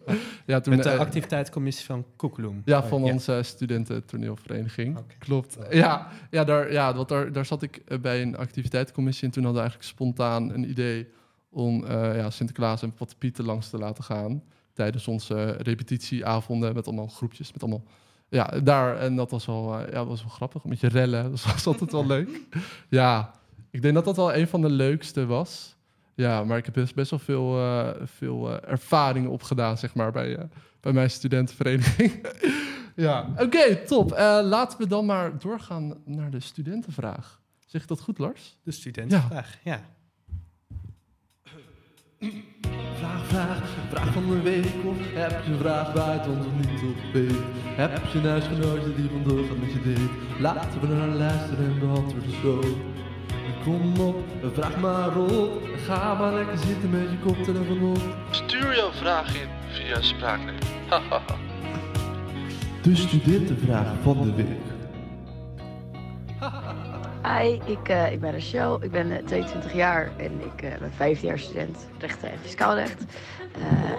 Ja, 0.47 0.61
toen, 0.61 0.75
Met 0.75 0.85
de 0.85 0.91
eh, 0.91 0.99
activiteitscommissie 0.99 1.87
van 1.87 2.05
Koekeloem. 2.17 2.63
ja, 2.65 2.79
Oh, 2.79 2.87
van 2.87 3.03
onze 3.03 3.41
studententoneelvereniging. 3.43 4.99
Klopt. 5.19 5.59
Ja, 5.71 6.09
ja, 6.31 6.45
daar, 6.45 6.73
ja 6.73 6.95
want 6.95 7.09
daar, 7.09 7.33
daar 7.33 7.47
zat 7.47 7.63
ik 7.63 8.01
bij 8.01 8.23
een 8.23 8.37
activiteitscommissie. 8.37 9.25
En 9.25 9.31
toen 9.33 9.45
hadden 9.45 9.63
we 9.63 9.69
eigenlijk 9.69 9.99
spontaan 9.99 10.51
een 10.51 10.71
idee 10.71 11.09
om 11.51 11.85
uh, 11.85 12.17
ja, 12.17 12.31
Sinterklaas 12.31 12.83
en 12.83 12.93
Pat 12.93 13.15
Pieten 13.19 13.45
langs 13.45 13.71
te 13.71 13.79
laten 13.79 14.05
gaan 14.05 14.43
tijdens 14.73 15.09
onze 15.09 15.51
repetitieavonden 15.51 16.75
met 16.75 16.87
allemaal 16.87 17.07
groepjes, 17.07 17.53
met 17.53 17.63
allemaal 17.63 17.85
ja, 18.29 18.45
daar 18.45 18.97
en 18.97 19.17
dat 19.17 19.31
was 19.31 19.47
wel, 19.47 19.81
uh, 19.81 19.93
ja, 19.93 20.07
was 20.07 20.21
wel 20.21 20.31
grappig, 20.31 20.65
met 20.65 20.81
je 20.81 20.89
rellen, 20.89 21.23
dat 21.31 21.43
was 21.43 21.67
altijd 21.67 21.93
wel 21.93 22.07
leuk. 22.07 22.41
Ja, 22.89 23.35
ik 23.71 23.83
denk 23.83 23.95
dat 23.95 24.05
dat 24.05 24.17
wel 24.17 24.35
een 24.35 24.49
van 24.49 24.61
de 24.61 24.71
leukste 24.71 25.27
was. 25.27 25.77
Ja, 26.15 26.45
maar 26.45 26.59
ik 26.59 26.65
heb 26.65 26.75
best, 26.75 26.95
best 26.95 27.11
wel 27.11 27.19
veel, 27.19 27.59
uh, 27.59 27.89
veel 28.05 28.63
ervaringen 28.63 29.31
opgedaan, 29.31 29.79
zeg 29.79 29.95
maar, 29.95 30.13
bij, 30.13 30.49
bij 30.81 30.93
mijn 30.93 31.11
studentenvereniging. 31.11 32.27
ja, 32.97 33.29
oké, 33.37 33.77
top. 33.77 34.11
laten 34.43 34.79
we 34.79 34.87
dan 34.87 35.07
maar 35.07 35.39
doorgaan 35.39 35.95
naar 36.05 36.31
de 36.31 36.41
studentenvraag. 36.41 37.41
Zeg 37.67 37.83
ik 37.83 37.89
dat 37.89 38.01
goed, 38.01 38.19
Lars? 38.19 38.59
De 38.63 38.71
studentenvraag, 38.71 39.59
ja. 39.65 39.81
Vraag, 42.19 43.27
vraag, 43.27 43.63
vraag 43.89 44.13
van 44.13 44.27
de 44.29 44.43
week. 44.43 44.75
Of 44.85 44.97
heb 45.15 45.45
je 45.45 45.53
een 45.53 45.59
vraag 45.59 45.93
waar 45.93 46.13
het 46.13 46.27
ons 46.27 46.47
niet 46.57 46.83
op 46.83 47.13
weet? 47.13 47.43
Heb 47.65 48.07
je 48.13 48.19
een 48.19 48.25
huisgenootje 48.25 48.95
die 48.95 49.11
vandoor 49.11 49.45
gaat 49.45 49.59
met 49.59 49.73
je 49.73 49.83
deed? 49.83 50.41
Laten 50.41 50.81
we 50.81 50.87
naar 50.87 51.09
luisteren 51.09 51.65
en 51.65 51.79
beantwoorden 51.79 52.31
zo. 52.43 52.61
Kom 53.65 54.01
op, 54.01 54.25
vraag 54.53 54.81
maar 54.81 55.17
op. 55.17 55.69
Ga 55.87 56.15
maar 56.15 56.33
lekker 56.33 56.59
zitten 56.59 56.91
met 56.91 57.11
je 57.11 57.19
koptelefoon 57.25 57.91
op. 57.91 58.03
Stuur 58.31 58.77
jouw 58.77 58.93
vraag 58.93 59.41
in 59.41 59.49
via 59.69 60.03
Spraakneem. 60.03 60.59
de 62.83 62.97
studentenvraag 62.97 63.87
van 64.03 64.23
de 64.23 64.35
week. 64.35 64.78
Hi, 67.23 67.61
ik, 67.65 67.89
uh, 67.89 68.13
ik 68.13 68.21
ben 68.21 68.33
Rachel, 68.33 68.85
ik 68.85 68.91
ben 68.91 69.25
22 69.25 69.71
eh, 69.71 69.77
jaar 69.77 70.11
en 70.17 70.41
ik 70.45 70.63
uh, 70.63 70.79
ben 70.79 70.93
15 70.93 71.29
jaar 71.29 71.39
student 71.39 71.89
rechten 71.99 72.31
en 72.31 72.39
fiscaalrecht. 72.39 73.05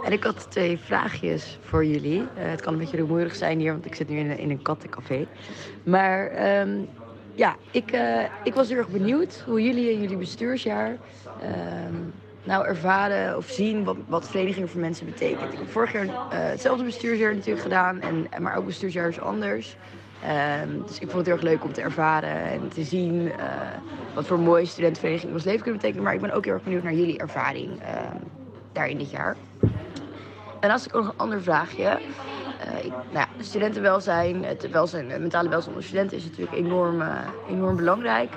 en 0.05 0.11
ik 0.11 0.23
had 0.23 0.51
twee 0.51 0.77
vraagjes 0.77 1.57
voor 1.61 1.85
jullie. 1.85 2.27
het 2.33 2.61
kan 2.61 2.73
een 2.73 2.79
beetje 2.79 2.97
rumoerig 2.97 3.35
zijn 3.35 3.59
hier, 3.59 3.71
want 3.71 3.85
ik 3.85 3.95
zit 3.95 4.09
nu 4.09 4.17
in, 4.17 4.37
in 4.37 4.49
een 4.49 4.61
kattencafé. 4.61 5.27
Maar 5.83 6.47
um, 6.59 6.87
ja, 7.33 7.55
ik, 7.71 7.97
ik 8.43 8.53
was 8.53 8.69
heel 8.69 8.77
erg 8.77 8.89
benieuwd 8.89 9.43
hoe 9.45 9.63
jullie 9.63 9.91
in 9.91 10.01
jullie 10.01 10.17
bestuursjaar 10.17 10.89
um, 10.89 12.13
nou 12.43 12.65
ervaren 12.65 13.37
of 13.37 13.47
zien 13.49 13.83
wat, 13.83 13.97
wat 14.07 14.29
verenigingen 14.29 14.69
voor 14.69 14.81
mensen 14.81 15.05
betekent. 15.05 15.53
Ik 15.53 15.59
heb 15.59 15.69
vorig 15.69 15.91
jaar 15.91 16.07
hetzelfde 16.29 16.83
bestuursjaar 16.83 17.35
natuurlijk 17.35 17.63
gedaan, 17.63 18.01
en, 18.01 18.27
maar 18.39 18.55
ook 18.55 18.65
bestuursjaar 18.65 19.07
is 19.07 19.19
anders. 19.19 19.75
Um, 20.23 20.83
dus 20.87 20.99
ik 20.99 21.09
vond 21.09 21.13
het 21.13 21.25
heel 21.25 21.35
erg 21.35 21.43
leuk 21.43 21.63
om 21.63 21.73
te 21.73 21.81
ervaren 21.81 22.43
en 22.43 22.69
te 22.69 22.83
zien 22.83 23.13
uh, 23.21 23.33
wat 24.13 24.27
voor 24.27 24.39
mooie 24.39 24.65
studentenvereniging 24.65 25.29
in 25.29 25.35
ons 25.35 25.45
leven 25.45 25.61
kunnen 25.61 25.79
betekenen. 25.79 26.03
Maar 26.03 26.13
ik 26.13 26.21
ben 26.21 26.31
ook 26.31 26.45
heel 26.45 26.53
erg 26.53 26.63
benieuwd 26.63 26.83
naar 26.83 26.93
jullie 26.93 27.17
ervaring 27.17 27.81
uh, 27.81 27.87
daarin 28.71 28.97
dit 28.97 29.11
jaar. 29.11 29.35
En 30.59 30.71
als 30.71 30.85
ik 30.85 30.93
nog 30.93 31.05
een 31.05 31.17
ander 31.17 31.41
vraagje. 31.41 31.83
Uh, 31.83 32.85
ik, 32.85 32.91
nou 32.91 33.03
ja, 33.13 33.27
studentenwelzijn, 33.39 34.43
het, 34.43 34.69
welzijn, 34.69 35.09
het 35.09 35.21
mentale 35.21 35.49
welzijn 35.49 35.69
onder 35.69 35.87
studenten 35.87 36.17
is 36.17 36.23
natuurlijk 36.23 36.57
enorm, 36.57 37.03
enorm 37.49 37.75
belangrijk. 37.75 38.33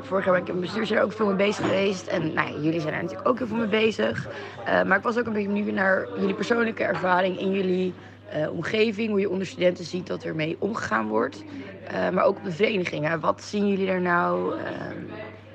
vorig 0.00 0.24
jaar 0.24 0.34
ben 0.34 0.42
ik 0.42 0.48
in 0.48 0.60
bestuursjaar 0.60 1.02
ook 1.02 1.12
veel 1.12 1.26
mee 1.26 1.36
bezig 1.36 1.64
geweest. 1.64 2.06
En 2.06 2.32
nou 2.32 2.48
ja, 2.52 2.60
jullie 2.60 2.80
zijn 2.80 2.94
er 2.94 3.02
natuurlijk 3.02 3.28
ook 3.28 3.38
heel 3.38 3.46
veel 3.46 3.56
mee 3.56 3.66
bezig. 3.66 4.28
maar 4.64 4.96
ik 4.96 5.02
was 5.02 5.18
ook 5.18 5.26
een 5.26 5.32
beetje 5.32 5.48
benieuwd 5.48 5.74
naar 5.74 6.08
jullie 6.18 6.34
persoonlijke 6.34 6.84
ervaring 6.84 7.38
in 7.38 7.50
jullie 7.50 7.94
uh, 8.36 8.50
omgeving, 8.50 9.08
hoe 9.08 9.20
je 9.20 9.30
onder 9.30 9.46
studenten 9.46 9.84
ziet 9.84 10.06
dat 10.06 10.24
er 10.24 10.34
mee 10.34 10.56
omgegaan 10.58 11.08
wordt. 11.08 11.44
Uh, 11.92 12.10
maar 12.10 12.24
ook 12.24 12.36
op 12.36 12.44
de 12.44 12.52
verenigingen. 12.52 13.20
Wat 13.20 13.42
zien 13.42 13.68
jullie 13.68 13.88
er 13.88 14.00
nou? 14.00 14.58
Uh, 14.58 14.64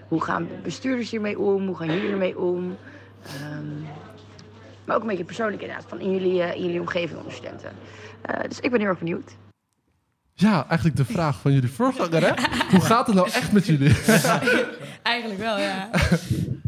hoe 0.08 0.24
gaan 0.24 0.48
bestuurders 0.64 1.12
hiermee 1.12 1.40
om? 1.40 1.68
Hoe 1.68 1.76
gaan 1.76 1.88
jullie 1.88 2.12
ermee 2.12 2.40
om? 2.40 2.78
Um, 3.52 3.88
maar 4.86 4.96
ook 4.96 5.02
een 5.02 5.08
beetje 5.08 5.24
persoonlijk 5.24 5.62
inderdaad, 5.62 5.86
van 5.88 6.00
in 6.00 6.12
jullie, 6.12 6.56
in 6.56 6.62
jullie 6.62 6.80
omgeving 6.80 7.18
onder 7.18 7.34
studenten. 7.34 7.72
dus 8.48 8.60
ik 8.60 8.72
ben 8.72 8.80
heel 8.80 8.90
erg 8.90 9.00
benieuwd. 9.00 9.36
Ja, 10.34 10.66
eigenlijk 10.68 10.98
de 10.98 11.06
vraag 11.06 11.40
van 11.40 11.54
jullie 11.54 11.70
voorganger, 11.70 12.24
hè? 12.26 12.34
Hoe 12.72 12.82
gaat 12.82 13.08
het 13.08 13.16
nou 13.16 13.30
echt 13.32 13.52
met 13.52 13.66
jullie? 13.66 13.96
eigenlijk 15.04 15.40
wel, 15.40 15.58
ja. 15.60 15.90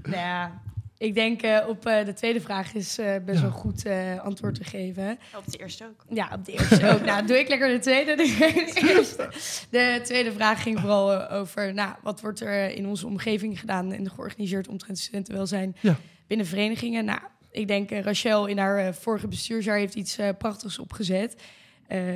nou 0.04 0.16
ja, 0.16 0.61
ik 1.02 1.14
denk 1.14 1.44
uh, 1.44 1.66
op 1.68 1.88
uh, 1.88 2.06
de 2.06 2.14
tweede 2.14 2.42
vraag 2.42 2.74
is 2.74 3.00
uh, 3.00 3.16
best 3.26 3.40
ja. 3.40 3.44
wel 3.44 3.52
goed 3.52 3.86
antwoord 4.24 4.56
te 4.56 4.64
geven. 4.64 5.20
Op 5.38 5.52
de 5.52 5.58
eerste 5.58 5.86
ook. 5.86 6.06
Ja, 6.10 6.30
op 6.34 6.46
de 6.46 6.52
eerste 6.52 6.90
ook. 6.90 7.06
nou, 7.06 7.26
doe 7.26 7.40
ik 7.40 7.48
lekker 7.48 7.68
de 7.68 7.80
tweede. 7.80 8.16
De, 8.16 8.94
eerste. 8.96 9.30
de 9.70 10.00
tweede 10.04 10.32
vraag 10.32 10.62
ging 10.62 10.80
vooral 10.80 11.30
over, 11.30 11.74
nou, 11.74 11.96
wat 12.04 12.22
wordt 12.22 12.40
er 12.40 12.70
in 12.70 12.88
onze 12.88 13.06
omgeving 13.06 13.60
gedaan 13.60 13.92
en 13.92 14.10
georganiseerd 14.10 14.68
omtrent 14.68 15.00
studentenwelzijn 15.00 15.76
ja. 15.80 15.98
binnen 16.28 16.46
verenigingen? 16.46 17.06
Nou, 17.06 17.20
ik 17.52 17.68
denk 17.68 17.92
Rachel 17.92 18.46
in 18.46 18.58
haar 18.58 18.94
vorige 18.94 19.28
bestuursjaar 19.28 19.78
heeft 19.78 19.96
iets 19.96 20.18
prachtigs 20.38 20.80
opgezet. 20.80 21.36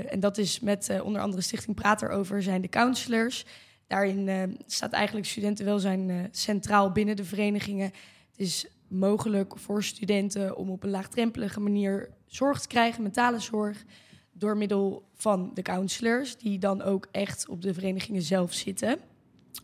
en 0.10 0.20
dat 0.20 0.38
is 0.38 0.60
met 0.60 1.00
onder 1.04 1.22
andere 1.22 1.42
Stichting 1.42 1.76
Praat 1.76 2.02
erover 2.02 2.44
zijn 2.44 2.62
de 2.62 2.70
counselors. 2.70 3.46
Daarin 3.88 4.58
staat 4.68 4.92
eigenlijk 4.92 5.28
studentenwelzijn 5.28 6.30
centraal 6.32 6.92
binnen 6.92 7.16
de 7.16 7.26
verenigingen. 7.26 7.92
Het 8.32 8.46
is 8.46 8.66
mogelijk 8.88 9.60
voor 9.60 9.84
studenten 9.84 10.58
om 10.58 10.70
op 10.70 10.84
een 10.84 10.90
laagdrempelige 10.90 11.60
manier 11.60 12.10
zorg 12.26 12.62
te 12.62 12.68
krijgen, 12.68 13.04
mentale 13.04 13.40
zorg, 13.40 13.86
door 14.32 14.58
middel 14.58 15.10
van 15.14 15.52
de 15.54 15.62
counselors, 15.62 16.38
die 16.38 16.60
dan 16.60 16.82
ook 16.82 17.08
echt 17.12 17.48
op 17.48 17.62
de 17.62 17.74
verenigingen 17.74 18.22
zelf 18.22 18.54
zitten, 18.54 19.00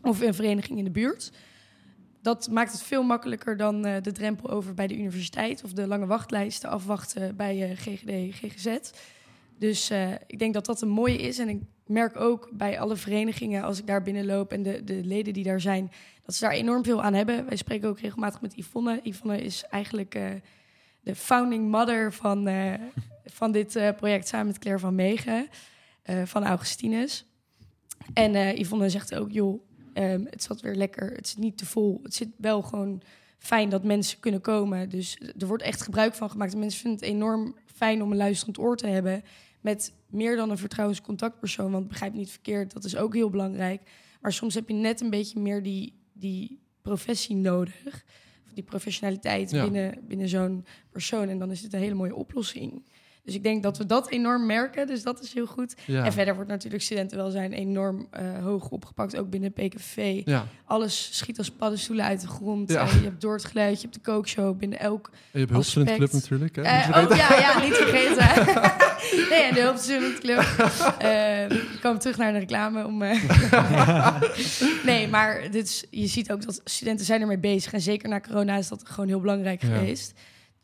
of 0.02 0.20
een 0.20 0.34
vereniging 0.34 0.78
in 0.78 0.84
de 0.84 0.90
buurt. 0.90 1.32
Dat 2.22 2.50
maakt 2.50 2.72
het 2.72 2.82
veel 2.82 3.02
makkelijker 3.02 3.56
dan 3.56 3.86
uh, 3.86 3.96
de 4.02 4.12
drempel 4.12 4.50
over 4.50 4.74
bij 4.74 4.86
de 4.86 4.96
universiteit 4.96 5.64
of 5.64 5.72
de 5.72 5.86
lange 5.86 6.06
wachtlijsten 6.06 6.70
afwachten 6.70 7.36
bij 7.36 7.70
uh, 7.70 7.76
GGD, 7.76 8.34
GGZ. 8.34 8.90
Dus 9.62 9.90
uh, 9.90 10.12
ik 10.26 10.38
denk 10.38 10.54
dat 10.54 10.66
dat 10.66 10.80
een 10.80 10.88
mooie 10.88 11.18
is. 11.18 11.38
En 11.38 11.48
ik 11.48 11.60
merk 11.86 12.16
ook 12.16 12.48
bij 12.52 12.80
alle 12.80 12.96
verenigingen, 12.96 13.62
als 13.62 13.78
ik 13.78 13.86
daar 13.86 14.02
binnenloop 14.02 14.52
en 14.52 14.62
de, 14.62 14.84
de 14.84 15.04
leden 15.04 15.32
die 15.32 15.44
daar 15.44 15.60
zijn, 15.60 15.90
dat 16.22 16.34
ze 16.34 16.44
daar 16.44 16.52
enorm 16.52 16.84
veel 16.84 17.02
aan 17.02 17.14
hebben. 17.14 17.46
Wij 17.46 17.56
spreken 17.56 17.88
ook 17.88 18.00
regelmatig 18.00 18.40
met 18.40 18.56
Yvonne. 18.56 19.00
Yvonne 19.02 19.42
is 19.42 19.64
eigenlijk 19.70 20.14
uh, 20.14 20.30
de 21.00 21.14
founding 21.14 21.70
mother 21.70 22.12
van, 22.12 22.48
uh, 22.48 22.72
van 23.38 23.52
dit 23.52 23.80
project 23.96 24.28
samen 24.28 24.46
met 24.46 24.58
Claire 24.58 24.80
van 24.80 24.94
Megen 24.94 25.48
van 26.24 26.44
Augustinus. 26.44 27.26
En 28.14 28.58
Yvonne 28.60 28.88
zegt 28.88 29.14
ook, 29.14 29.30
joh, 29.30 29.62
um, 29.94 30.26
het 30.30 30.42
zat 30.42 30.60
weer 30.60 30.74
lekker, 30.74 31.12
het 31.12 31.28
zit 31.28 31.38
niet 31.38 31.58
te 31.58 31.66
vol. 31.66 32.00
Het 32.02 32.14
zit 32.14 32.28
wel 32.36 32.62
gewoon 32.62 33.02
fijn 33.38 33.68
dat 33.68 33.84
mensen 33.84 34.20
kunnen 34.20 34.40
komen. 34.40 34.88
Dus 34.88 35.20
er 35.38 35.46
wordt 35.46 35.62
echt 35.62 35.82
gebruik 35.82 36.14
van 36.14 36.30
gemaakt. 36.30 36.56
mensen 36.56 36.80
vinden 36.80 37.00
het 37.00 37.08
enorm 37.08 37.54
fijn 37.74 38.02
om 38.02 38.10
een 38.10 38.16
luisterend 38.16 38.58
oor 38.58 38.76
te 38.76 38.86
hebben 38.86 39.22
met 39.62 39.94
meer 40.06 40.36
dan 40.36 40.50
een 40.50 40.58
vertrouwenscontactpersoon. 40.58 41.72
Want 41.72 41.88
begrijp 41.88 42.14
niet 42.14 42.30
verkeerd, 42.30 42.72
dat 42.72 42.84
is 42.84 42.96
ook 42.96 43.14
heel 43.14 43.30
belangrijk. 43.30 43.82
Maar 44.20 44.32
soms 44.32 44.54
heb 44.54 44.68
je 44.68 44.74
net 44.74 45.00
een 45.00 45.10
beetje 45.10 45.40
meer 45.40 45.62
die 45.62 46.00
die 46.12 46.60
professie 46.82 47.36
nodig. 47.36 48.04
Die 48.54 48.64
professionaliteit 48.64 49.50
binnen, 49.50 49.98
binnen 50.08 50.28
zo'n 50.28 50.64
persoon. 50.90 51.28
En 51.28 51.38
dan 51.38 51.50
is 51.50 51.62
het 51.62 51.72
een 51.72 51.80
hele 51.80 51.94
mooie 51.94 52.14
oplossing. 52.14 52.86
Dus 53.24 53.34
ik 53.34 53.42
denk 53.42 53.62
dat 53.62 53.78
we 53.78 53.86
dat 53.86 54.10
enorm 54.10 54.46
merken. 54.46 54.86
Dus 54.86 55.02
dat 55.02 55.22
is 55.22 55.32
heel 55.34 55.46
goed. 55.46 55.74
En 55.86 56.12
verder 56.12 56.34
wordt 56.34 56.50
natuurlijk 56.50 56.82
studentenwelzijn 56.82 57.52
enorm 57.52 58.08
uh, 58.20 58.42
hoog 58.42 58.68
opgepakt. 58.68 59.16
Ook 59.16 59.30
binnen 59.30 59.52
PKV. 59.52 60.22
Ja. 60.24 60.46
Alles 60.64 61.18
schiet 61.18 61.38
als 61.38 61.50
paddenstoelen 61.50 62.04
uit 62.04 62.20
de 62.20 62.26
grond. 62.26 62.70
Ja. 62.70 62.84
Uh, 62.84 62.92
je 62.94 63.02
hebt 63.02 63.20
door 63.20 63.34
het 63.34 63.44
geluid, 63.44 63.74
je 63.74 63.82
hebt 63.82 63.94
de 63.94 64.00
kookshow 64.00 64.58
binnen 64.58 64.78
elk 64.78 65.10
En 65.12 65.18
je 65.32 65.38
hebt 65.38 65.50
Hulpstudentenclub 65.50 66.12
natuurlijk. 66.12 66.56
Hè? 66.56 66.62
Uh, 66.62 67.08
oh, 67.10 67.16
ja, 67.16 67.38
ja, 67.38 67.62
niet 67.62 67.74
vergeten. 67.74 68.44
nee, 69.30 69.42
en 69.42 69.54
de 69.54 69.60
Hulpstudentenclub. 69.60 70.40
ik 71.72 71.80
kom 71.80 71.98
terug 71.98 72.16
naar 72.16 72.32
de 72.32 72.38
reclame. 72.38 72.86
Om, 72.86 72.98
nee, 74.90 75.08
maar 75.08 75.50
dit 75.50 75.66
is, 75.66 75.84
je 75.90 76.06
ziet 76.06 76.32
ook 76.32 76.44
dat 76.44 76.60
studenten 76.64 77.06
zijn 77.06 77.20
ermee 77.20 77.38
bezig. 77.38 77.72
En 77.72 77.80
zeker 77.80 78.08
na 78.08 78.20
corona 78.20 78.56
is 78.56 78.68
dat 78.68 78.88
gewoon 78.88 79.08
heel 79.08 79.20
belangrijk 79.20 79.60
geweest. 79.60 80.12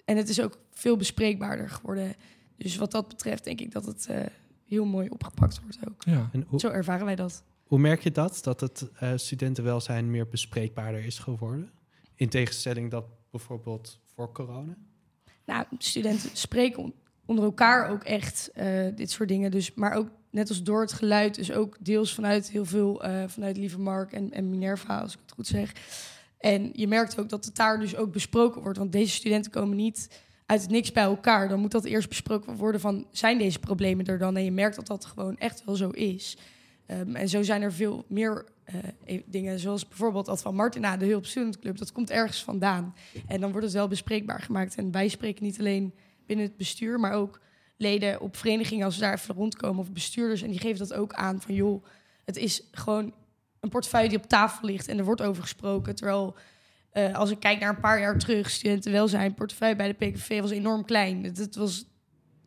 En 0.04 0.16
het 0.16 0.28
is 0.28 0.40
ook 0.40 0.58
veel 0.72 0.96
bespreekbaarder 0.96 1.70
geworden. 1.70 2.14
Dus 2.58 2.76
wat 2.76 2.90
dat 2.90 3.08
betreft 3.08 3.44
denk 3.44 3.60
ik 3.60 3.72
dat 3.72 3.86
het 3.86 4.06
uh, 4.10 4.20
heel 4.66 4.84
mooi 4.84 5.08
opgepakt 5.08 5.60
wordt 5.62 5.78
ook. 5.88 6.02
Ja. 6.04 6.28
En 6.32 6.44
hoe, 6.48 6.60
Zo 6.60 6.68
ervaren 6.68 7.04
wij 7.04 7.16
dat. 7.16 7.44
Hoe 7.64 7.78
merk 7.78 8.02
je 8.02 8.10
dat? 8.10 8.38
Dat 8.42 8.60
het 8.60 8.90
uh, 9.02 9.12
studentenwelzijn 9.14 10.10
meer 10.10 10.28
bespreekbaarder 10.28 11.04
is 11.04 11.18
geworden? 11.18 11.70
In 12.14 12.28
tegenstelling 12.28 12.90
dat 12.90 13.04
bijvoorbeeld 13.30 14.00
voor 14.14 14.32
corona? 14.32 14.76
Nou, 15.44 15.64
studenten 15.78 16.30
spreken 16.32 16.92
onder 17.26 17.44
elkaar 17.44 17.90
ook 17.90 18.04
echt 18.04 18.50
uh, 18.54 18.86
dit 18.94 19.10
soort 19.10 19.28
dingen. 19.28 19.50
Dus, 19.50 19.74
maar 19.74 19.92
ook 19.92 20.08
net 20.30 20.48
als 20.48 20.62
door 20.62 20.80
het 20.80 20.92
geluid, 20.92 21.34
dus 21.34 21.52
ook 21.52 21.76
deels 21.80 22.14
vanuit 22.14 22.50
heel 22.50 22.64
veel 22.64 23.02
vanuit 23.26 23.56
Lieve 23.56 23.78
Mark 23.78 24.12
en, 24.12 24.32
en 24.32 24.50
Minerva, 24.50 25.00
als 25.00 25.12
ik 25.14 25.20
het 25.22 25.32
goed 25.32 25.46
zeg. 25.46 25.72
En 26.38 26.70
je 26.72 26.86
merkt 26.86 27.18
ook 27.20 27.28
dat 27.28 27.44
het 27.44 27.56
daar 27.56 27.80
dus 27.80 27.96
ook 27.96 28.12
besproken 28.12 28.62
wordt. 28.62 28.78
Want 28.78 28.92
deze 28.92 29.14
studenten 29.14 29.50
komen 29.50 29.76
niet 29.76 30.08
uit 30.48 30.60
het 30.62 30.70
niks 30.70 30.92
bij 30.92 31.02
elkaar. 31.02 31.48
Dan 31.48 31.60
moet 31.60 31.70
dat 31.70 31.84
eerst 31.84 32.08
besproken 32.08 32.56
worden 32.56 32.80
van... 32.80 33.06
zijn 33.10 33.38
deze 33.38 33.58
problemen 33.58 34.06
er 34.06 34.18
dan? 34.18 34.36
En 34.36 34.44
je 34.44 34.52
merkt 34.52 34.76
dat 34.76 34.86
dat 34.86 35.04
gewoon 35.04 35.36
echt 35.36 35.64
wel 35.64 35.74
zo 35.74 35.88
is. 35.88 36.36
Um, 36.86 37.16
en 37.16 37.28
zo 37.28 37.42
zijn 37.42 37.62
er 37.62 37.72
veel 37.72 38.04
meer 38.08 38.44
eh, 38.64 38.74
e- 39.04 39.22
dingen 39.26 39.58
zoals 39.58 39.88
bijvoorbeeld 39.88 40.26
dat 40.26 40.42
van 40.42 40.54
Martina, 40.54 40.96
de 40.96 41.06
Hulp 41.06 41.26
Club, 41.60 41.78
dat 41.78 41.92
komt 41.92 42.10
ergens 42.10 42.44
vandaan. 42.44 42.94
En 43.26 43.40
dan 43.40 43.50
wordt 43.50 43.66
het 43.66 43.74
wel 43.74 43.88
bespreekbaar 43.88 44.40
gemaakt. 44.40 44.74
En 44.74 44.90
wij 44.90 45.08
spreken 45.08 45.44
niet 45.44 45.58
alleen 45.58 45.94
binnen 46.26 46.46
het 46.46 46.56
bestuur, 46.56 47.00
maar 47.00 47.12
ook 47.12 47.40
leden 47.76 48.20
op 48.20 48.36
verenigingen 48.36 48.84
als 48.84 48.94
ze 48.94 49.00
daar 49.00 49.14
even 49.14 49.34
rondkomen 49.34 49.80
of 49.80 49.92
bestuurders. 49.92 50.42
En 50.42 50.50
die 50.50 50.60
geven 50.60 50.78
dat 50.78 50.94
ook 50.94 51.12
aan 51.12 51.40
van 51.40 51.54
joh, 51.54 51.84
het 52.24 52.36
is 52.36 52.62
gewoon 52.72 53.12
een 53.60 53.68
portefeuille 53.68 54.08
die 54.08 54.18
op 54.18 54.28
tafel 54.28 54.68
ligt 54.68 54.88
en 54.88 54.98
er 54.98 55.04
wordt 55.04 55.22
over 55.22 55.42
gesproken. 55.42 55.94
Terwijl 55.94 56.36
eh, 57.06 57.14
als 57.14 57.30
ik 57.30 57.40
kijk 57.40 57.60
naar 57.60 57.68
een 57.68 57.80
paar 57.80 58.00
jaar 58.00 58.18
terug, 58.18 58.50
studentenwelzijn, 58.50 59.34
portefeuille 59.34 59.76
bij 59.76 59.88
de 59.96 60.06
PKV 60.10 60.40
was 60.40 60.50
enorm 60.50 60.84
klein. 60.84 61.24
Het, 61.24 61.38
het 61.38 61.56
was, 61.56 61.84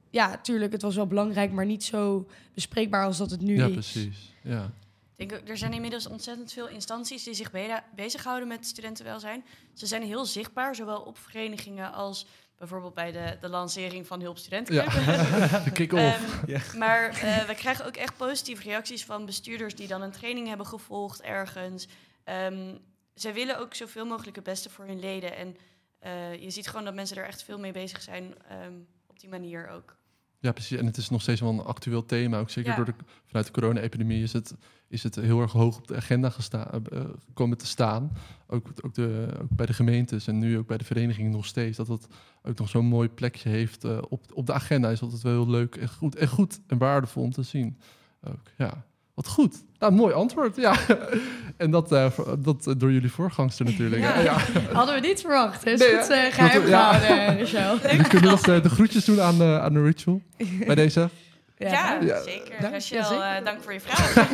ja, 0.09 0.27
natuurlijk, 0.29 0.71
het 0.71 0.81
was 0.81 0.95
wel 0.95 1.07
belangrijk, 1.07 1.51
maar 1.51 1.65
niet 1.65 1.83
zo 1.83 2.27
bespreekbaar 2.53 3.05
als 3.05 3.17
dat 3.17 3.31
het 3.31 3.41
nu 3.41 3.55
Ja, 3.57 3.65
is. 3.65 3.71
precies. 3.73 4.33
Ja. 4.43 4.71
Ik 5.15 5.29
denk 5.29 5.41
ook, 5.41 5.49
er 5.49 5.57
zijn 5.57 5.73
inmiddels 5.73 6.07
ontzettend 6.07 6.53
veel 6.53 6.67
instanties 6.67 7.23
die 7.23 7.33
zich 7.33 7.51
be- 7.51 7.79
bezighouden 7.95 8.47
met 8.47 8.65
studentenwelzijn. 8.65 9.43
Ze 9.73 9.85
zijn 9.85 10.03
heel 10.03 10.25
zichtbaar, 10.25 10.75
zowel 10.75 10.99
op 11.01 11.17
verenigingen 11.17 11.93
als 11.93 12.25
bijvoorbeeld 12.57 12.93
bij 12.93 13.11
de, 13.11 13.37
de 13.41 13.49
lancering 13.49 14.07
van 14.07 14.21
Hulp 14.21 14.37
Studenten. 14.37 14.73
Ja, 14.75 14.83
de 15.63 15.71
kick-off. 15.73 16.43
Ehm, 16.47 16.77
Maar 16.77 17.09
eh, 17.09 17.43
we 17.47 17.55
krijgen 17.55 17.85
ook 17.85 17.95
echt 17.95 18.17
positieve 18.17 18.63
reacties 18.63 19.05
van 19.05 19.25
bestuurders 19.25 19.75
die 19.75 19.87
dan 19.87 20.01
een 20.01 20.11
training 20.11 20.47
hebben 20.47 20.65
gevolgd 20.65 21.21
ergens. 21.21 21.87
Ehm 22.23 22.75
zij 23.13 23.33
willen 23.33 23.59
ook 23.59 23.73
zoveel 23.73 24.05
mogelijk 24.05 24.35
het 24.35 24.45
beste 24.45 24.69
voor 24.69 24.85
hun 24.85 24.99
leden. 24.99 25.35
En 25.35 25.55
eh, 25.99 26.41
je 26.43 26.49
ziet 26.49 26.67
gewoon 26.67 26.85
dat 26.85 26.93
mensen 26.93 27.17
er 27.17 27.25
echt 27.25 27.43
veel 27.43 27.59
mee 27.59 27.71
bezig 27.71 28.01
zijn 28.01 28.33
ehm, 28.47 28.73
op 29.07 29.19
die 29.19 29.29
manier 29.29 29.67
ook. 29.69 29.99
Ja, 30.39 30.51
precies. 30.51 30.77
En 30.77 30.85
het 30.85 30.97
is 30.97 31.09
nog 31.09 31.21
steeds 31.21 31.41
wel 31.41 31.49
een 31.49 31.59
actueel 31.63 32.05
thema. 32.05 32.39
Ook 32.39 32.49
zeker 32.49 32.69
Ja. 32.69 32.75
door 32.75 32.85
de, 32.85 32.93
vanuit 33.25 33.45
de 33.45 33.51
corona-epidemie 33.51 34.23
is 34.23 34.33
het, 34.33 34.55
is 34.87 35.03
het 35.03 35.15
heel 35.15 35.41
erg 35.41 35.51
hoog 35.51 35.77
op 35.77 35.87
de 35.87 35.95
agenda 35.95 36.29
gesta- 36.29 36.71
eh, 36.71 36.99
eh, 36.99 37.09
komen 37.33 37.57
te 37.57 37.65
staan. 37.65 38.11
Ook, 38.47 38.67
ook, 38.81 38.93
de, 38.93 39.37
ook 39.41 39.49
bij 39.49 39.65
de 39.65 39.73
gemeentes 39.73 40.27
en 40.27 40.39
nu 40.39 40.57
ook 40.57 40.67
bij 40.67 40.77
de 40.77 40.83
verenigingen 40.85 41.31
nog 41.31 41.45
steeds. 41.45 41.77
Dat 41.77 41.87
het 41.87 42.07
ook 42.43 42.57
nog 42.57 42.69
zo'n 42.69 42.85
mooi 42.85 43.09
plekje 43.09 43.49
heeft 43.49 43.83
op, 44.09 44.25
op 44.33 44.45
de 44.45 44.53
agenda. 44.53 44.89
Is 44.89 45.01
altijd 45.01 45.21
wel 45.21 45.33
heel 45.33 45.49
leuk 45.49 45.75
en 45.75 45.89
goed 45.89 46.15
en, 46.15 46.27
goed 46.27 46.59
en 46.67 46.77
waardevol 46.77 47.23
om 47.23 47.31
te 47.31 47.43
zien. 47.43 47.77
Ook, 48.23 48.47
ja. 48.57 48.85
Wat 49.13 49.27
goed. 49.27 49.63
Nou, 49.79 49.93
mooi 49.93 50.13
antwoord. 50.13 50.55
Ja. 50.55 50.75
en 51.57 51.71
dat, 51.71 51.91
eh, 51.91 52.05
dat 52.39 52.67
eh, 52.67 52.73
door 52.77 52.91
jullie 52.91 53.11
voorgangster 53.11 53.65
natuurlijk. 53.65 54.01
Ja. 54.01 54.37
Hadden 54.73 54.95
we 54.95 55.07
niet 55.07 55.21
verwacht. 55.21 55.65
Nee, 55.65 55.77
goed 55.77 56.09
uh, 56.09 56.25
geheim 56.31 56.63
gehouden, 56.63 57.39
Rachel. 57.39 57.77
Jullie 57.91 58.07
kunnen 58.07 58.29
nog 58.31 58.41
de, 58.41 58.61
de 58.61 58.69
groetjes 58.69 59.05
doen 59.05 59.21
aan, 59.21 59.41
eh, 59.41 59.63
aan 59.63 59.73
de 59.73 59.83
ritual 59.83 60.21
bij 60.65 60.75
deze. 60.75 61.09
Ja, 61.57 61.97
Ja. 62.01 62.21
zeker. 62.21 62.53
Rachel, 62.59 62.97
ja, 62.97 63.03
zeker. 63.03 63.21
eh, 63.23 63.45
dank 63.45 63.61
voor 63.63 63.73
je 63.73 63.79
vraag. 63.79 64.29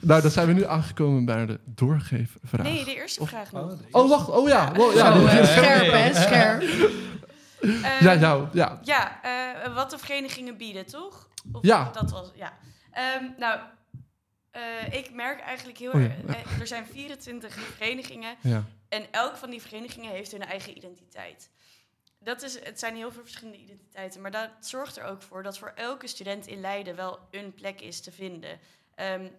Nou, 0.00 0.22
dan 0.22 0.30
zijn 0.30 0.46
we 0.46 0.52
nu 0.52 0.64
aangekomen 0.64 1.24
bij 1.24 1.46
de 1.46 1.60
doorgeefvraag. 1.64 2.62
Nee, 2.66 2.84
de 2.84 2.94
eerste 2.94 3.26
vraag 3.26 3.52
nog. 3.52 3.72
Oh, 3.90 4.08
wacht. 4.08 4.28
Oh 4.30 4.48
ja. 4.48 4.72
Wow, 4.74 4.94
ja, 4.96 5.12
eh, 5.14 5.38
is- 5.40 5.48
scherp, 5.52 5.92
hè? 5.92 6.14
Scherp. 6.14 6.62
Ja, 8.00 8.14
nou, 8.14 8.46
ja. 8.52 8.78
Ja, 8.82 9.20
eh, 9.22 9.74
wat 9.74 9.90
de 9.90 9.98
verenigingen 9.98 10.56
bieden, 10.56 10.86
toch? 10.86 11.28
Of 11.52 11.62
Ja. 11.62 11.90
Dat 11.92 12.10
was, 12.10 12.30
ja. 12.34 12.52
Ehm, 12.96 13.30
nou, 13.36 13.60
eh, 14.50 14.92
ik 14.92 15.12
merk 15.12 15.40
eigenlijk 15.40 15.78
heel 15.78 15.92
Oh 15.92 16.02
erg... 16.02 16.12
ja. 16.26 16.34
eh, 16.34 16.60
er 16.60 16.66
zijn 16.66 16.86
24 16.86 17.54
verenigingen 17.54 18.36
ja. 18.40 18.64
en 18.88 19.12
elk 19.12 19.36
van 19.36 19.50
die 19.50 19.62
verenigingen 19.62 20.10
heeft 20.10 20.32
hun 20.32 20.44
eigen 20.44 20.76
identiteit. 20.76 21.50
Dat 22.18 22.42
is, 22.42 22.64
het 22.64 22.78
zijn 22.78 22.96
heel 22.96 23.12
veel 23.12 23.22
verschillende 23.22 23.62
identiteiten, 23.62 24.20
maar 24.20 24.30
dat 24.30 24.50
zorgt 24.60 24.96
er 24.96 25.04
ook 25.04 25.22
voor 25.22 25.42
dat 25.42 25.58
voor 25.58 25.72
elke 25.74 26.06
student 26.06 26.46
in 26.46 26.60
Leiden 26.60 26.96
wel 26.96 27.18
een 27.30 27.54
plek 27.54 27.80
is 27.80 28.00
te 28.00 28.12
vinden. 28.12 28.58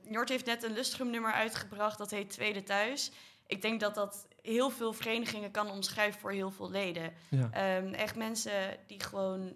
Noord 0.04 0.30
heeft 0.30 0.46
net 0.46 0.64
een 0.64 0.74
Lustrum 0.74 1.10
nummer 1.10 1.32
uitgebracht, 1.32 1.98
dat 1.98 2.12
heet 2.12 2.30
Tweede 2.30 2.64
Thuis. 2.64 3.12
Ik 3.48 3.62
denk 3.62 3.80
dat 3.80 3.96
dat 3.96 4.28
heel 4.42 4.70
veel 4.70 4.94
verenigingen 4.94 5.52
kan 5.52 5.70
omschrijven 5.70 6.20
voor 6.20 6.32
heel 6.32 6.52
veel 6.52 6.72
leden. 6.72 7.14
ja. 7.30 7.50
Ehm, 7.52 7.94
echt 7.94 8.16
mensen 8.16 8.78
die 8.88 9.04
gewoon 9.04 9.56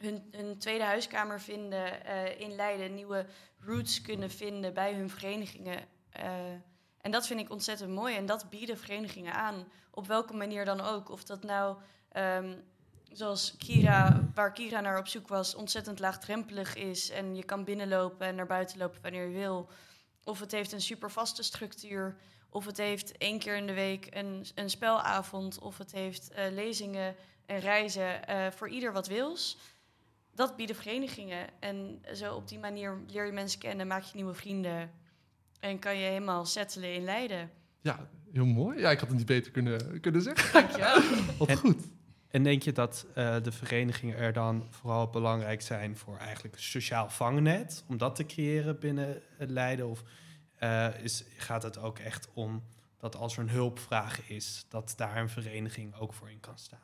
hun, 0.00 0.58
tweede 0.58 0.84
huiskamer 0.84 1.40
vinden 1.40 2.04
eh, 2.04 2.40
in 2.40 2.54
Leiden, 2.54 2.94
nieuwe 2.94 3.26
roots 3.60 4.02
kunnen 4.02 4.30
vinden 4.30 4.74
bij 4.74 4.94
hun 4.94 5.10
verenigingen. 5.10 5.78
Eh, 6.10 6.52
en 7.00 7.10
dat 7.10 7.26
vind 7.26 7.40
ik 7.40 7.50
ontzettend 7.50 7.90
mooi 7.90 8.16
en 8.16 8.26
dat 8.26 8.50
bieden 8.50 8.78
verenigingen 8.78 9.34
aan, 9.34 9.68
op 9.90 10.06
welke 10.06 10.34
manier 10.34 10.64
dan 10.64 10.80
ook. 10.80 11.10
Of 11.10 11.24
dat 11.24 11.42
nou, 11.42 11.76
ehm, 12.08 12.56
zoals 13.12 13.56
Kira, 13.56 14.28
waar 14.34 14.52
Kira 14.52 14.80
naar 14.80 14.98
op 14.98 15.06
zoek 15.06 15.28
was, 15.28 15.54
ontzettend 15.54 15.98
laagdrempelig 15.98 16.74
is 16.74 17.10
en 17.10 17.36
je 17.36 17.44
kan 17.44 17.64
binnenlopen 17.64 18.26
en 18.26 18.34
naar 18.34 18.46
buiten 18.46 18.78
lopen 18.78 19.02
wanneer 19.02 19.26
je 19.26 19.38
wil. 19.38 19.68
Of 20.24 20.40
het 20.40 20.52
heeft 20.52 20.72
een 20.72 20.80
super 20.80 21.10
vaste 21.10 21.42
structuur. 21.42 22.16
Of 22.48 22.66
het 22.66 22.76
heeft 22.76 23.18
één 23.18 23.38
keer 23.38 23.56
in 23.56 23.66
de 23.66 23.74
week 23.74 24.06
een, 24.10 24.46
een 24.54 24.70
spelavond. 24.70 25.58
Of 25.58 25.78
het 25.78 25.92
heeft 25.92 26.30
eh, 26.30 26.52
lezingen 26.52 27.16
en 27.46 27.58
reizen 27.58 28.20
voor 28.52 28.68
ieder 28.68 28.92
wat 28.92 29.06
wils. 29.06 29.58
Dat 30.34 30.56
bieden 30.56 30.76
verenigingen. 30.76 31.46
En 31.60 32.02
zo 32.14 32.34
op 32.34 32.48
die 32.48 32.58
manier 32.58 32.98
leer 33.06 33.26
je 33.26 33.32
mensen 33.32 33.58
kennen, 33.60 33.86
maak 33.86 34.02
je 34.02 34.14
nieuwe 34.16 34.34
vrienden. 34.34 34.90
En 35.60 35.78
kan 35.78 35.96
je 35.96 36.04
helemaal 36.04 36.44
settelen 36.46 36.94
in 36.94 37.04
Leiden. 37.04 37.50
ja, 37.80 38.08
heel 38.32 38.46
mooi. 38.46 38.78
Ja, 38.78 38.90
ik 38.90 38.98
had 38.98 39.08
het 39.08 39.16
niet 39.18 39.26
beter 39.26 39.52
kunnen, 39.52 40.00
kunnen 40.00 40.22
zeggen. 40.22 40.52
Dankjewel. 40.52 41.00
Wat 41.38 41.48
En- 41.48 41.56
goed. 41.56 41.84
En 42.28 42.42
denk 42.42 42.62
je 42.62 42.72
dat 42.72 43.06
eh, 43.14 43.42
de 43.42 43.52
verenigingen 43.52 44.16
er 44.16 44.32
dan 44.32 44.66
vooral 44.70 45.10
belangrijk 45.10 45.62
zijn 45.62 45.96
voor 45.96 46.16
eigenlijk 46.18 46.54
een 46.54 46.62
sociaal 46.62 47.08
vangnet, 47.10 47.84
om 47.86 47.96
dat 47.98 48.16
te 48.16 48.26
creëren 48.26 48.78
binnen 48.78 49.22
het 49.36 49.50
Leiden? 49.50 49.88
Of 49.88 50.02
eh, 50.58 50.88
is, 51.02 51.24
gaat 51.36 51.62
het 51.62 51.78
ook 51.78 51.98
echt 51.98 52.28
om 52.34 52.62
dat 52.98 53.16
als 53.16 53.36
er 53.36 53.42
een 53.42 53.50
hulpvraag 53.50 54.28
is, 54.28 54.66
dat 54.68 54.94
daar 54.96 55.16
een 55.16 55.28
vereniging 55.28 55.94
ook 55.94 56.12
voor 56.14 56.30
in 56.30 56.40
kan 56.40 56.58
staan? 56.58 56.78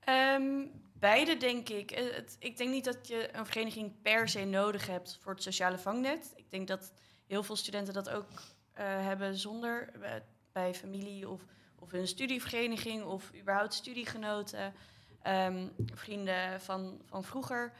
Ehm, 0.00 0.60
beide 0.98 1.36
denk 1.36 1.68
ik. 1.68 1.90
Eh, 1.90 2.14
Het, 2.14 2.36
ik 2.38 2.56
denk 2.56 2.70
niet 2.70 2.84
dat 2.84 3.08
je 3.08 3.36
een 3.36 3.46
vereniging 3.46 4.02
per 4.02 4.28
se 4.28 4.44
nodig 4.44 4.86
hebt 4.86 5.18
voor 5.20 5.32
het 5.32 5.42
sociale 5.42 5.78
vangnet. 5.78 6.32
Ik 6.34 6.50
denk 6.50 6.68
dat 6.68 6.92
heel 7.26 7.42
veel 7.42 7.56
studenten 7.56 7.94
dat 7.94 8.08
ook 8.08 8.28
eh, 8.72 8.84
hebben 8.84 9.36
zonder 9.36 9.88
eh, 10.00 10.14
bij 10.52 10.74
familie 10.74 11.28
of, 11.28 11.42
of 11.78 11.90
hun 11.90 12.06
studievereniging 12.06 13.04
of 13.04 13.34
überhaupt 13.34 13.74
studiegenoten, 13.74 14.74
ehm, 15.22 15.68
vrienden 15.94 16.60
van, 16.60 17.00
van 17.04 17.24
vroeger. 17.24 17.72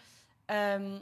Ehm, 0.44 0.98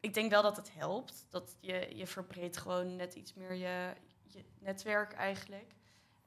ik 0.00 0.14
denk 0.14 0.30
wel 0.30 0.42
dat 0.42 0.56
het 0.56 0.74
helpt. 0.74 1.26
Dat 1.30 1.56
je, 1.60 1.90
je 1.94 2.06
verbreedt 2.06 2.56
gewoon 2.56 2.96
net 2.96 3.14
iets 3.14 3.34
meer 3.34 3.54
je, 3.54 3.92
je 4.22 4.44
netwerk 4.58 5.12
eigenlijk. 5.12 5.74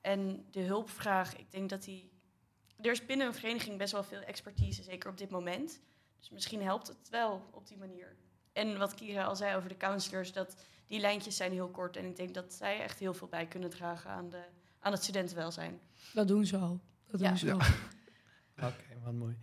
En 0.02 0.46
de 0.52 0.62
hulpvraag, 0.62 1.36
ik 1.36 1.52
denk 1.52 1.70
dat 1.70 1.84
die 1.84 2.12
er 2.82 2.92
is 2.92 3.06
binnen 3.06 3.28
een 3.28 3.34
vereniging 3.34 3.78
best 3.78 3.92
wel 3.92 4.04
veel 4.04 4.20
expertise, 4.22 4.84
zeker 4.84 5.10
op 5.10 5.18
dit 5.18 5.30
moment. 5.30 5.80
Dus 6.20 6.30
misschien 6.30 6.62
helpt 6.64 6.88
het 6.88 7.10
wel 7.10 7.50
op 7.52 7.68
die 7.68 7.78
manier. 7.78 8.16
En 8.54 8.78
wat 8.78 8.94
Kira 8.96 9.24
al 9.24 9.36
zei 9.36 9.56
over 9.56 9.70
de 9.70 9.78
counselors, 9.78 10.32
dat 10.34 10.56
die 10.88 11.00
lijntjes 11.00 11.36
zijn 11.36 11.52
heel 11.52 11.68
kort. 11.70 11.98
En 11.98 12.06
ik 12.06 12.16
denk 12.16 12.34
dat 12.34 12.54
zij 12.54 12.80
echt 12.82 13.00
heel 13.00 13.14
veel 13.14 13.28
bij 13.28 13.46
kunnen 13.48 13.70
dragen 13.70 14.10
aan, 14.12 14.30
de, 14.30 14.42
aan 14.80 14.92
het 14.92 15.04
studentenwelzijn. 15.04 15.80
Dat 16.14 16.28
doen 16.28 16.46
ze 16.46 16.58
al. 16.58 16.80
Dat 17.08 17.20
Ja. 17.20 17.28
doen 17.28 17.38
ze 17.38 17.52
al. 17.54 17.60
Oké, 18.68 18.84
wat 19.04 19.14
mooi. 19.14 19.38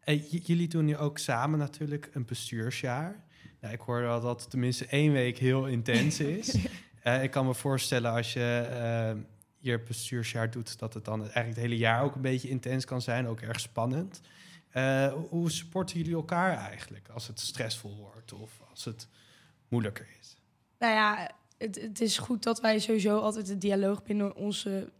Eh, 0.00 0.32
j- 0.32 0.40
jullie 0.44 0.68
doen 0.68 0.84
nu 0.84 0.96
ook 0.96 1.18
samen 1.18 1.58
natuurlijk 1.58 2.10
een 2.12 2.24
bestuursjaar. 2.24 3.24
Nou, 3.60 3.74
ik 3.74 3.80
hoorde 3.80 4.06
al 4.06 4.20
dat 4.20 4.50
tenminste 4.50 4.86
één 4.86 5.12
week 5.12 5.38
heel 5.38 5.66
intens 5.66 6.20
is. 6.20 6.54
Eh, 7.02 7.22
ik 7.22 7.30
kan 7.30 7.46
me 7.46 7.54
voorstellen 7.54 8.12
als 8.12 8.32
je 8.32 8.66
eh, 8.70 9.20
je 9.62 9.80
bestuursjaar 9.80 10.50
doet, 10.50 10.78
dat 10.78 10.94
het 10.94 11.04
dan 11.04 11.20
eigenlijk 11.20 11.48
het 11.48 11.64
hele 11.64 11.76
jaar 11.76 12.02
ook 12.02 12.14
een 12.14 12.20
beetje 12.20 12.48
intens 12.48 12.84
kan 12.84 13.02
zijn, 13.02 13.26
ook 13.26 13.40
erg 13.40 13.60
spannend. 13.60 14.20
Eh, 14.70 15.12
hoe 15.28 15.50
supporten 15.50 15.96
jullie 15.96 16.14
elkaar 16.14 16.56
eigenlijk 16.56 17.08
als 17.08 17.26
het 17.26 17.40
stressvol 17.40 17.96
wordt 17.96 18.32
of 18.32 18.60
als 18.70 18.84
het 18.84 19.08
moeilijker 19.68 20.06
is? 20.20 20.36
Nou 20.78 20.92
ja, 20.92 21.30
het, 21.58 22.00
is 22.00 22.18
goed 22.18 22.42
dat 22.42 22.60
wij 22.60 22.78
sowieso 22.78 23.18
altijd 23.18 23.46
de 23.46 23.58
dialoog 23.58 24.02
binnen 24.02 24.36
onze, 24.36 24.92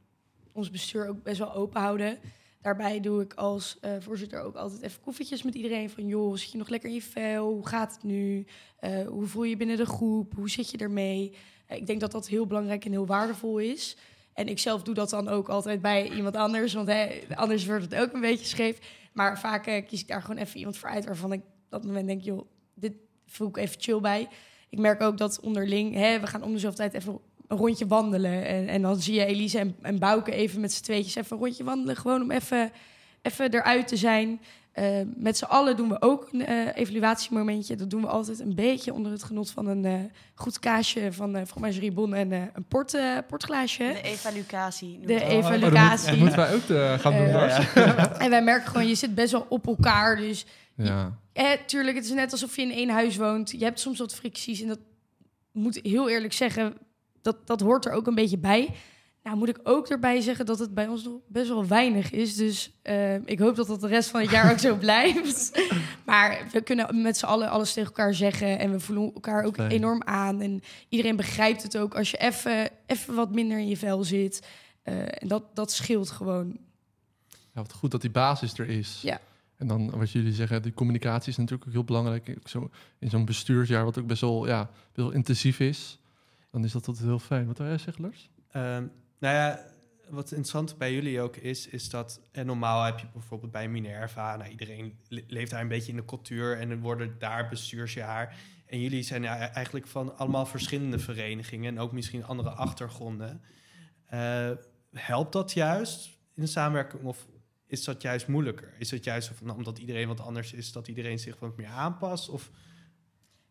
ons 0.52 0.70
bestuur 0.70 1.08
ook 1.08 1.22
best 1.22 1.38
wel 1.38 1.54
open 1.54 1.80
houden. 1.80 2.18
Daarbij 2.60 3.00
doe 3.00 3.22
ik 3.22 3.34
als 3.34 3.78
eh, 3.80 3.92
voorzitter 4.00 4.40
ook 4.40 4.54
altijd 4.54 4.82
even 4.82 5.00
koffietjes 5.00 5.42
met 5.42 5.54
iedereen. 5.54 5.90
Van 5.90 6.06
joh, 6.06 6.36
zit 6.36 6.52
je 6.52 6.58
nog 6.58 6.68
lekker 6.68 6.88
in 6.88 6.94
je 6.94 7.02
vel? 7.02 7.52
Hoe 7.52 7.66
gaat 7.66 7.94
het 7.94 8.02
nu? 8.02 8.46
Eh, 8.78 9.06
hoe 9.06 9.26
voel 9.26 9.44
je 9.44 9.56
binnen 9.56 9.76
de 9.76 9.86
groep? 9.86 10.34
Hoe 10.34 10.50
zit 10.50 10.70
je 10.70 10.78
ermee? 10.78 11.34
Ik 11.68 11.86
denk 11.86 12.00
dat 12.00 12.12
dat 12.12 12.28
heel 12.28 12.46
belangrijk 12.46 12.84
en 12.84 12.90
heel 12.90 13.06
waardevol 13.06 13.58
is. 13.58 13.96
En 14.34 14.48
ik 14.48 14.58
zelf 14.58 14.82
doe 14.82 14.94
dat 14.94 15.10
dan 15.10 15.28
ook 15.28 15.48
altijd 15.48 15.82
bij 15.82 16.10
iemand 16.10 16.36
anders. 16.36 16.74
Want 16.74 16.88
hè, 16.88 17.20
anders 17.34 17.66
wordt 17.66 17.84
het 17.84 17.94
ook 17.94 18.12
een 18.12 18.20
beetje 18.20 18.46
scheef. 18.46 18.78
Maar 19.12 19.38
vaak 19.38 19.66
eh, 19.66 19.86
kies 19.86 20.00
ik 20.00 20.08
daar 20.08 20.22
gewoon 20.22 20.36
even 20.36 20.58
iemand 20.58 20.78
voor 20.78 20.88
uit 20.88 21.04
waarvan 21.04 21.32
ik 21.32 21.40
op 21.40 21.70
dat 21.70 21.84
moment 21.84 22.06
denk, 22.06 22.22
joh, 22.22 22.46
dit 22.74 22.92
voel 23.26 23.48
ik 23.48 23.56
even 23.56 23.80
chill 23.80 24.00
bij. 24.00 24.28
Ik 24.70 24.78
merk 24.78 25.00
ook 25.00 25.18
dat 25.18 25.40
onderling, 25.40 25.94
hè, 25.94 26.20
we 26.20 26.26
gaan 26.26 26.42
om 26.42 26.52
de 26.52 26.58
zoveel 26.58 26.76
tijd 26.76 26.94
even 26.94 27.18
een 27.46 27.56
rondje 27.56 27.86
wandelen. 27.86 28.46
En, 28.46 28.68
en 28.68 28.82
dan 28.82 29.00
zie 29.00 29.14
je 29.14 29.24
Elise 29.24 29.58
en, 29.58 29.76
en 29.82 29.98
Bouke 29.98 30.32
even 30.32 30.60
met 30.60 30.72
z'n 30.72 30.82
tweetjes 30.82 31.14
even 31.14 31.36
een 31.36 31.42
rondje 31.42 31.64
wandelen. 31.64 31.96
Gewoon 31.96 32.22
om 32.22 32.30
even 32.30 32.72
even 33.22 33.54
eruit 33.54 33.88
te 33.88 33.96
zijn. 33.96 34.40
Eh, 34.72 34.84
met 35.16 35.36
z'n 35.36 35.44
allen 35.44 35.76
doen 35.76 35.88
we 35.88 36.02
ook 36.02 36.28
een 36.32 36.46
eh, 36.46 36.56
evaluatiemomentje. 36.76 37.76
Dat 37.76 37.90
doen 37.90 38.00
we 38.00 38.06
altijd 38.06 38.40
een 38.40 38.54
beetje 38.54 38.92
onder 38.92 39.12
het 39.12 39.22
genot 39.22 39.50
van 39.50 39.66
een 39.66 39.84
eh, 39.84 39.94
goed 40.34 40.58
kaasje 40.58 41.12
van 41.12 41.36
uh, 41.36 41.42
fromagerie 41.46 41.92
Bon 41.92 42.14
en 42.14 42.32
eh, 42.32 42.40
een 42.52 42.64
port, 42.64 42.94
eh, 42.94 43.16
portglaasje. 43.28 43.84
De 43.84 44.02
evaluatie. 44.02 45.00
De 45.06 45.12
het. 45.14 45.22
evaluatie. 45.22 46.08
Dat 46.10 46.18
moeten 46.18 46.36
wij 46.38 46.54
ook 46.54 46.68
eh, 46.68 46.98
gaan 46.98 47.12
doen. 47.12 48.18
En 48.24 48.30
wij 48.30 48.42
merken 48.42 48.68
gewoon, 48.70 48.86
je 48.88 48.94
zit 48.94 49.14
best 49.14 49.32
wel 49.32 49.46
op 49.48 49.66
elkaar. 49.66 50.16
Dus 50.16 50.46
Ja. 50.76 51.18
eh, 51.32 51.50
tuurlijk, 51.66 51.96
het 51.96 52.04
is 52.04 52.12
net 52.12 52.32
alsof 52.32 52.56
je 52.56 52.62
in 52.62 52.72
één 52.72 52.88
huis 52.88 53.16
woont. 53.16 53.50
Je 53.50 53.64
hebt 53.64 53.80
soms 53.80 53.98
wat 53.98 54.14
fricties 54.14 54.60
en 54.62 54.68
dat 54.68 54.78
moet 55.52 55.80
heel 55.82 56.08
eerlijk 56.08 56.32
zeggen, 56.32 56.74
dat, 57.22 57.36
dat 57.46 57.60
hoort 57.60 57.84
er 57.84 57.92
ook 57.92 58.06
een 58.06 58.14
beetje 58.14 58.38
bij. 58.38 58.68
Nou 59.22 59.36
moet 59.36 59.48
ik 59.48 59.58
ook 59.62 59.88
erbij 59.88 60.20
zeggen 60.20 60.46
dat 60.46 60.58
het 60.58 60.74
bij 60.74 60.88
ons 60.88 61.04
nog 61.04 61.20
best 61.28 61.48
wel 61.48 61.66
weinig 61.66 62.10
is. 62.10 62.36
Dus 62.36 62.72
eh, 62.82 63.14
ik 63.14 63.38
hoop 63.38 63.56
dat 63.56 63.66
dat 63.66 63.80
de 63.80 63.86
rest 63.86 64.10
van 64.10 64.20
het 64.20 64.30
jaar 64.30 64.52
ook 64.52 64.58
zo 64.58 64.76
blijft. 64.86 65.62
Maar 66.04 66.48
we 66.52 66.60
kunnen 66.60 67.02
met 67.02 67.16
z'n 67.16 67.24
allen 67.24 67.50
alles 67.50 67.72
tegen 67.72 67.88
elkaar 67.88 68.14
zeggen. 68.14 68.58
En 68.58 68.70
we 68.70 68.80
voelen 68.80 69.14
elkaar 69.14 69.44
ook 69.44 69.54
Fijn. 69.54 69.70
enorm 69.70 70.02
aan. 70.02 70.40
En 70.40 70.62
iedereen 70.88 71.16
begrijpt 71.16 71.62
het 71.62 71.78
ook 71.78 71.94
als 71.94 72.10
je 72.10 72.16
even, 72.16 72.70
even 72.86 73.14
wat 73.14 73.34
minder 73.34 73.58
in 73.58 73.68
je 73.68 73.76
vel 73.76 74.04
zit. 74.04 74.46
Eh, 74.82 75.22
en 75.22 75.28
dat, 75.28 75.44
dat 75.54 75.72
scheelt 75.72 76.10
gewoon. 76.10 76.58
Ja, 77.28 77.60
wat 77.60 77.72
goed 77.72 77.90
dat 77.90 78.00
die 78.00 78.10
basis 78.10 78.58
er 78.58 78.68
is. 78.68 79.00
Ja. 79.02 79.20
En 79.56 79.66
dan 79.66 79.90
wat 79.90 80.10
jullie 80.10 80.32
zeggen, 80.32 80.62
die 80.62 80.74
communicatie 80.74 81.30
is 81.30 81.36
natuurlijk 81.36 81.66
ook 81.66 81.72
heel 81.72 81.84
belangrijk. 81.84 82.36
Zo, 82.44 82.70
in 82.98 83.10
zo'n 83.10 83.24
bestuursjaar, 83.24 83.84
wat 83.84 83.98
ook 83.98 84.06
best 84.06 84.20
wel, 84.20 84.46
ja, 84.46 84.62
best 84.64 85.06
wel 85.06 85.10
intensief 85.10 85.60
is. 85.60 85.98
Dan 86.50 86.64
is 86.64 86.72
dat 86.72 86.88
altijd 86.88 87.06
heel 87.06 87.18
fijn. 87.18 87.46
Wat 87.46 87.58
wil 87.58 87.66
jij 87.66 87.78
zeggen, 87.78 88.04
Lars? 88.04 88.30
Ehm, 88.50 88.84
nou 89.22 89.34
ja, 89.34 89.64
wat 90.08 90.30
interessant 90.30 90.78
bij 90.78 90.92
jullie 90.92 91.20
ook 91.20 91.36
is, 91.36 91.66
is 91.66 91.88
dat 91.88 92.20
en 92.32 92.46
normaal 92.46 92.84
heb 92.84 92.98
je 92.98 93.06
bijvoorbeeld 93.12 93.52
bij 93.52 93.68
Minerva, 93.68 94.36
nou, 94.36 94.50
iedereen 94.50 94.98
le- 95.08 95.24
leeft 95.26 95.50
daar 95.50 95.60
een 95.60 95.68
beetje 95.68 95.90
in 95.90 95.96
de 95.96 96.04
cultuur 96.04 96.58
en 96.58 96.68
dan 96.68 96.80
worden 96.80 97.18
daar 97.18 97.48
bestuursjaar. 97.48 98.36
En 98.66 98.80
jullie 98.80 99.02
zijn 99.02 99.24
eigenlijk 99.24 99.86
van 99.86 100.18
allemaal 100.18 100.46
verschillende 100.46 100.98
verenigingen 100.98 101.76
en 101.76 101.80
ook 101.80 101.92
misschien 101.92 102.24
andere 102.24 102.50
achtergronden. 102.50 103.42
Eh, 104.06 104.50
helpt 104.92 105.32
dat 105.32 105.52
juist 105.52 106.18
in 106.34 106.42
de 106.42 106.48
samenwerking 106.48 107.02
of 107.02 107.26
is 107.66 107.84
dat 107.84 108.02
juist 108.02 108.28
moeilijker? 108.28 108.74
Is 108.78 108.90
het 108.90 109.04
juist 109.04 109.30
van, 109.34 109.50
omdat 109.50 109.78
iedereen 109.78 110.08
wat 110.08 110.20
anders 110.20 110.52
is, 110.52 110.72
dat 110.72 110.88
iedereen 110.88 111.18
zich 111.18 111.38
wat 111.38 111.56
meer 111.56 111.66
aanpast? 111.66 112.28
Of 112.28 112.50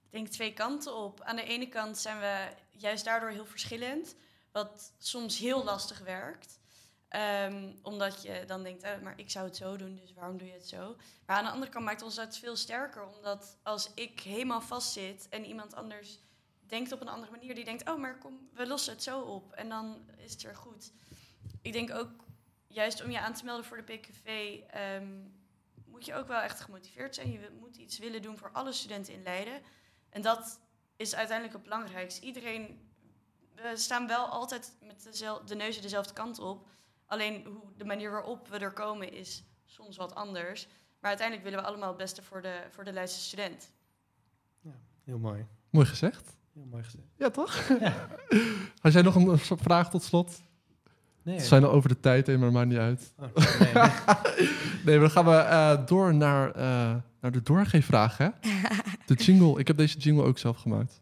Ik 0.06 0.12
denk 0.12 0.28
twee 0.28 0.54
kanten 0.54 0.96
op. 0.98 1.22
Aan 1.22 1.36
de 1.36 1.44
ene 1.44 1.68
kant 1.70 1.98
zijn 1.98 2.20
we 2.20 2.48
juist 2.70 3.06
daardoor 3.06 3.30
heel 3.30 3.46
verschillend, 3.46 4.16
wat 4.52 4.94
soms 4.98 5.38
heel 5.38 5.64
lastig 5.64 6.00
werkt. 6.00 6.60
Ehm, 7.08 7.72
omdat 7.82 8.22
je 8.22 8.44
dan 8.48 8.64
denkt, 8.64 8.84
eh, 8.84 9.00
maar 9.00 9.20
ik 9.20 9.30
zou 9.30 9.46
het 9.46 9.56
zo 9.56 9.78
doen, 9.78 9.96
dus 9.96 10.14
waarom 10.14 10.38
doe 10.38 10.48
je 10.48 10.54
het 10.54 10.68
zo? 10.68 10.96
Maar 11.26 11.38
aan 11.38 11.44
de 11.44 11.52
andere 11.52 11.72
kant 11.72 11.86
maakt 11.86 12.02
ons 12.02 12.16
dat 12.16 12.38
veel 12.38 12.56
sterker, 12.56 13.08
omdat 13.08 13.58
als 13.64 13.94
ik 13.94 14.20
helemaal 14.20 14.62
vastzit 14.62 15.30
en 15.30 15.46
iemand 15.46 15.76
anders 15.76 16.20
denkt 16.60 16.92
op 16.92 17.02
een 17.02 17.08
andere 17.08 17.32
manier, 17.32 17.56
die 17.56 17.64
denkt, 17.64 17.90
oh, 17.90 18.00
maar 18.00 18.18
kom, 18.18 18.50
we 18.54 18.68
lossen 18.68 18.94
het 18.94 19.04
zo 19.04 19.22
op 19.22 19.52
en 19.54 19.70
dan 19.70 20.10
is 20.18 20.32
het 20.32 20.42
weer 20.42 20.56
goed. 20.56 20.92
Ik 21.62 21.74
denk 21.74 21.92
ook, 21.92 22.10
juist 22.68 23.04
om 23.04 23.12
je 23.12 23.20
aan 23.20 23.34
te 23.34 23.46
melden 23.46 23.66
voor 23.66 23.78
de 23.86 23.94
PKV, 23.94 24.60
ehm, 24.68 25.08
moet 25.86 26.06
je 26.06 26.16
ook 26.16 26.28
wel 26.28 26.40
echt 26.40 26.60
gemotiveerd 26.60 27.16
zijn. 27.16 27.32
Je 27.32 27.58
moet 27.60 27.76
iets 27.76 27.98
willen 27.98 28.22
doen 28.22 28.38
voor 28.38 28.52
alle 28.52 28.72
studenten 28.72 29.14
in 29.14 29.24
Leiden. 29.24 29.62
En 30.10 30.22
dat 30.22 30.60
is 30.96 31.16
uiteindelijk 31.16 31.58
het 31.58 31.64
belangrijkste. 31.64 32.26
Iedereen, 32.26 32.91
we 33.62 33.72
staan 33.78 34.08
wel 34.08 34.26
altijd 34.26 34.72
met 34.82 35.24
de 35.46 35.56
neuzen 35.56 35.82
dezelfde 35.82 36.14
kant 36.14 36.40
op. 36.40 36.68
Alleen 37.06 37.46
hoe, 37.46 37.62
de 37.78 37.86
manier 37.86 38.12
waarop 38.12 38.48
we 38.48 38.58
er 38.58 38.72
komen 38.72 39.14
is 39.14 39.44
soms 39.66 39.98
wat 39.98 40.16
anders. 40.16 40.68
Maar 41.00 41.10
uiteindelijk 41.10 41.48
willen 41.48 41.64
we 41.64 41.70
allemaal 41.70 41.90
het 41.90 41.98
beste 41.98 42.22
voor 42.22 42.42
de, 42.42 42.62
voor 42.70 42.84
de 42.84 42.94
Leidse 42.94 43.20
student. 43.20 43.72
heel 45.04 45.18
mooi. 45.18 45.46
Mooi 45.70 45.86
gezegd. 45.86 46.36
Heel 46.54 46.66
mooi 46.70 46.84
gezegd. 46.84 47.04
Ja, 47.18 47.30
toch? 47.30 47.68
Had 48.82 48.94
jij 48.94 49.02
nog 49.02 49.16
een 49.16 49.38
vraag 49.40 49.90
tot 49.90 50.04
slot? 50.04 50.42
Nee, 51.24 51.38
We 51.38 51.44
zijn 51.44 51.64
al 51.64 51.72
over 51.72 51.90
de 51.90 52.00
tijd 52.00 52.28
heen, 52.28 52.40
maar 52.40 52.52
maakt 52.52 52.68
niet 52.68 52.78
uit. 52.78 53.14
oh, 53.18 53.36
nee, 53.60 53.74
nee. 53.74 53.92
Nee, 54.86 55.00
maar 55.00 55.00
dan 55.00 55.12
gaan 55.12 55.26
we 55.26 55.36
eh, 55.36 55.86
door 55.86 56.14
naar, 56.14 56.52
eh, 56.52 56.96
naar 57.22 57.32
de 57.32 57.42
doorgeefvraag, 57.42 58.18
hè? 58.18 58.30
De 59.06 59.14
jingle. 59.14 59.60
Ik 59.60 59.68
heb 59.68 59.78
deze 59.78 59.98
jingle 59.98 60.24
ook 60.24 60.38
zelf 60.38 60.58
gemaakt. 60.58 61.00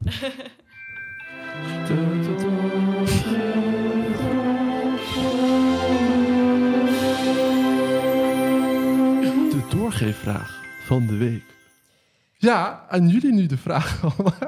Doorgeefvraag 9.99 10.63
van 10.85 11.07
de 11.07 11.17
week. 11.17 11.43
Ja, 12.37 12.85
aan 12.89 13.07
jullie 13.07 13.33
nu 13.33 13.45
de 13.45 13.57
vraag. 13.57 14.01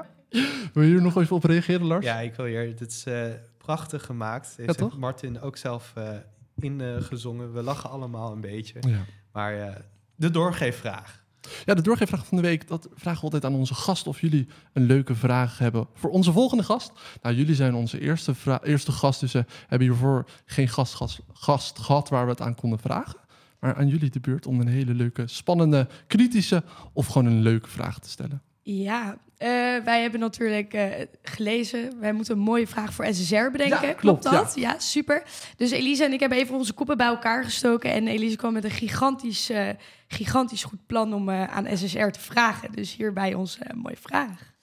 Wil 0.74 0.84
je 0.84 0.90
hier 0.90 1.02
nog 1.02 1.18
even 1.18 1.36
op 1.36 1.44
reageren, 1.44 1.86
Lars? 1.86 2.06
Ja, 2.06 2.20
ik 2.20 2.36
wil 2.36 2.46
hier. 2.46 2.76
Dit 2.76 2.92
is 2.92 3.06
eh, 3.06 3.24
prachtig 3.58 4.06
gemaakt. 4.06 4.48
Deze 4.58 4.70
Ja, 4.70 4.74
toch? 4.74 4.90
heeft 4.90 5.02
Martin 5.02 5.42
ook 5.42 5.58
zelf 5.58 5.92
eh 5.96 6.10
ingezongen. 6.56 7.54
We 7.54 7.62
lachen 7.62 7.90
allemaal 7.90 8.32
een 8.32 8.42
beetje. 8.42 8.80
Ja. 8.80 9.06
Maar 9.32 9.60
eh, 9.68 9.76
de 10.16 10.30
doorgeefvraag. 10.30 11.24
Ja, 11.66 11.74
de 11.74 11.82
doorgeefvraag 11.82 12.26
van 12.26 12.38
de 12.38 12.44
week, 12.44 12.68
dat 12.68 12.90
vragen 12.94 13.20
we 13.20 13.26
altijd 13.26 13.46
aan 13.46 13.56
onze 13.56 13.74
gast 13.74 14.08
of 14.08 14.22
jullie 14.22 14.48
een 14.74 14.86
leuke 14.86 15.16
vraag 15.16 15.58
hebben 15.58 15.88
voor 15.94 16.10
onze 16.10 16.32
volgende 16.32 16.64
gast. 16.64 16.92
Nou, 17.22 17.36
jullie 17.36 17.56
zijn 17.56 17.74
onze 17.76 18.00
eerste, 18.00 18.34
eerste 18.64 18.92
gast, 18.92 19.20
dus 19.20 19.32
we 19.32 19.46
hebben 19.68 19.88
hiervoor 19.88 20.26
geen 20.46 20.68
gast, 20.68 20.94
gast, 20.94 21.22
gast 21.34 21.80
gehad 21.80 22.10
waar 22.10 22.26
we 22.26 22.32
het 22.32 22.42
aan 22.42 22.56
konden 22.56 22.80
vragen. 22.80 23.20
Maar 23.62 23.76
aan 23.76 23.88
jullie 23.88 24.10
de 24.10 24.20
beurt 24.20 24.46
om 24.46 24.60
een 24.60 24.68
hele 24.68 24.94
leuke, 24.94 25.28
spannende, 25.28 25.88
kritische 26.08 26.64
of 26.94 27.08
gewoon 27.08 27.26
een 27.26 27.42
leuke 27.42 27.70
vraag 27.70 28.00
te 28.00 28.10
stellen. 28.10 28.42
Ja, 28.64 29.18
eh, 29.38 29.48
wij 29.84 30.02
hebben 30.02 30.20
natuurlijk 30.20 30.74
eh, 30.74 31.06
gelezen. 31.22 32.00
Wij 32.00 32.14
moeten 32.14 32.36
een 32.36 32.42
mooie 32.42 32.68
vraag 32.68 32.94
voor 32.94 33.06
SSR 33.06 33.50
bedenken. 33.52 33.88
Ja, 33.88 33.94
klopt, 33.94 34.00
klopt, 34.00 34.24
dat? 34.24 34.56
Ja. 34.56 34.80
super. 34.80 35.24
Dus 35.56 35.72
Elise 35.72 36.04
en 36.04 36.14
ik 36.14 36.20
hebben 36.20 36.38
even 36.38 36.56
onze 36.56 36.74
koppen 36.74 36.98
bij 36.98 37.08
elkaar 37.08 37.44
gestoken. 37.44 37.92
En 37.92 38.08
Elise 38.08 38.36
kwam 38.36 38.54
met 38.54 38.64
een 38.64 38.72
gigantisch, 38.72 39.50
eh, 39.50 39.70
gigantisch 40.08 40.64
goed 40.64 40.86
plan 40.86 41.14
om 41.14 41.30
eh, 41.30 41.44
aan 41.44 41.78
SSR 41.78 42.08
te 42.08 42.20
vragen. 42.20 42.72
Dus 42.72 42.96
hierbij 42.96 43.34
onze 43.34 43.60
mooie 43.76 43.98
vraag. 43.98 44.54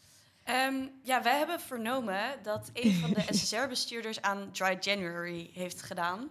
Ehm, 0.45 0.75
ja, 1.03 1.23
wij 1.23 1.39
hebben 1.39 1.61
vernomen 1.61 2.21
dat 2.43 2.71
een 2.73 2.95
van 2.95 3.11
de 3.11 3.23
SSR-bestuurders 3.37 4.23
aan 4.23 4.49
Dry 4.53 4.77
January 4.81 5.51
heeft 5.53 5.83
gedaan. 5.83 6.29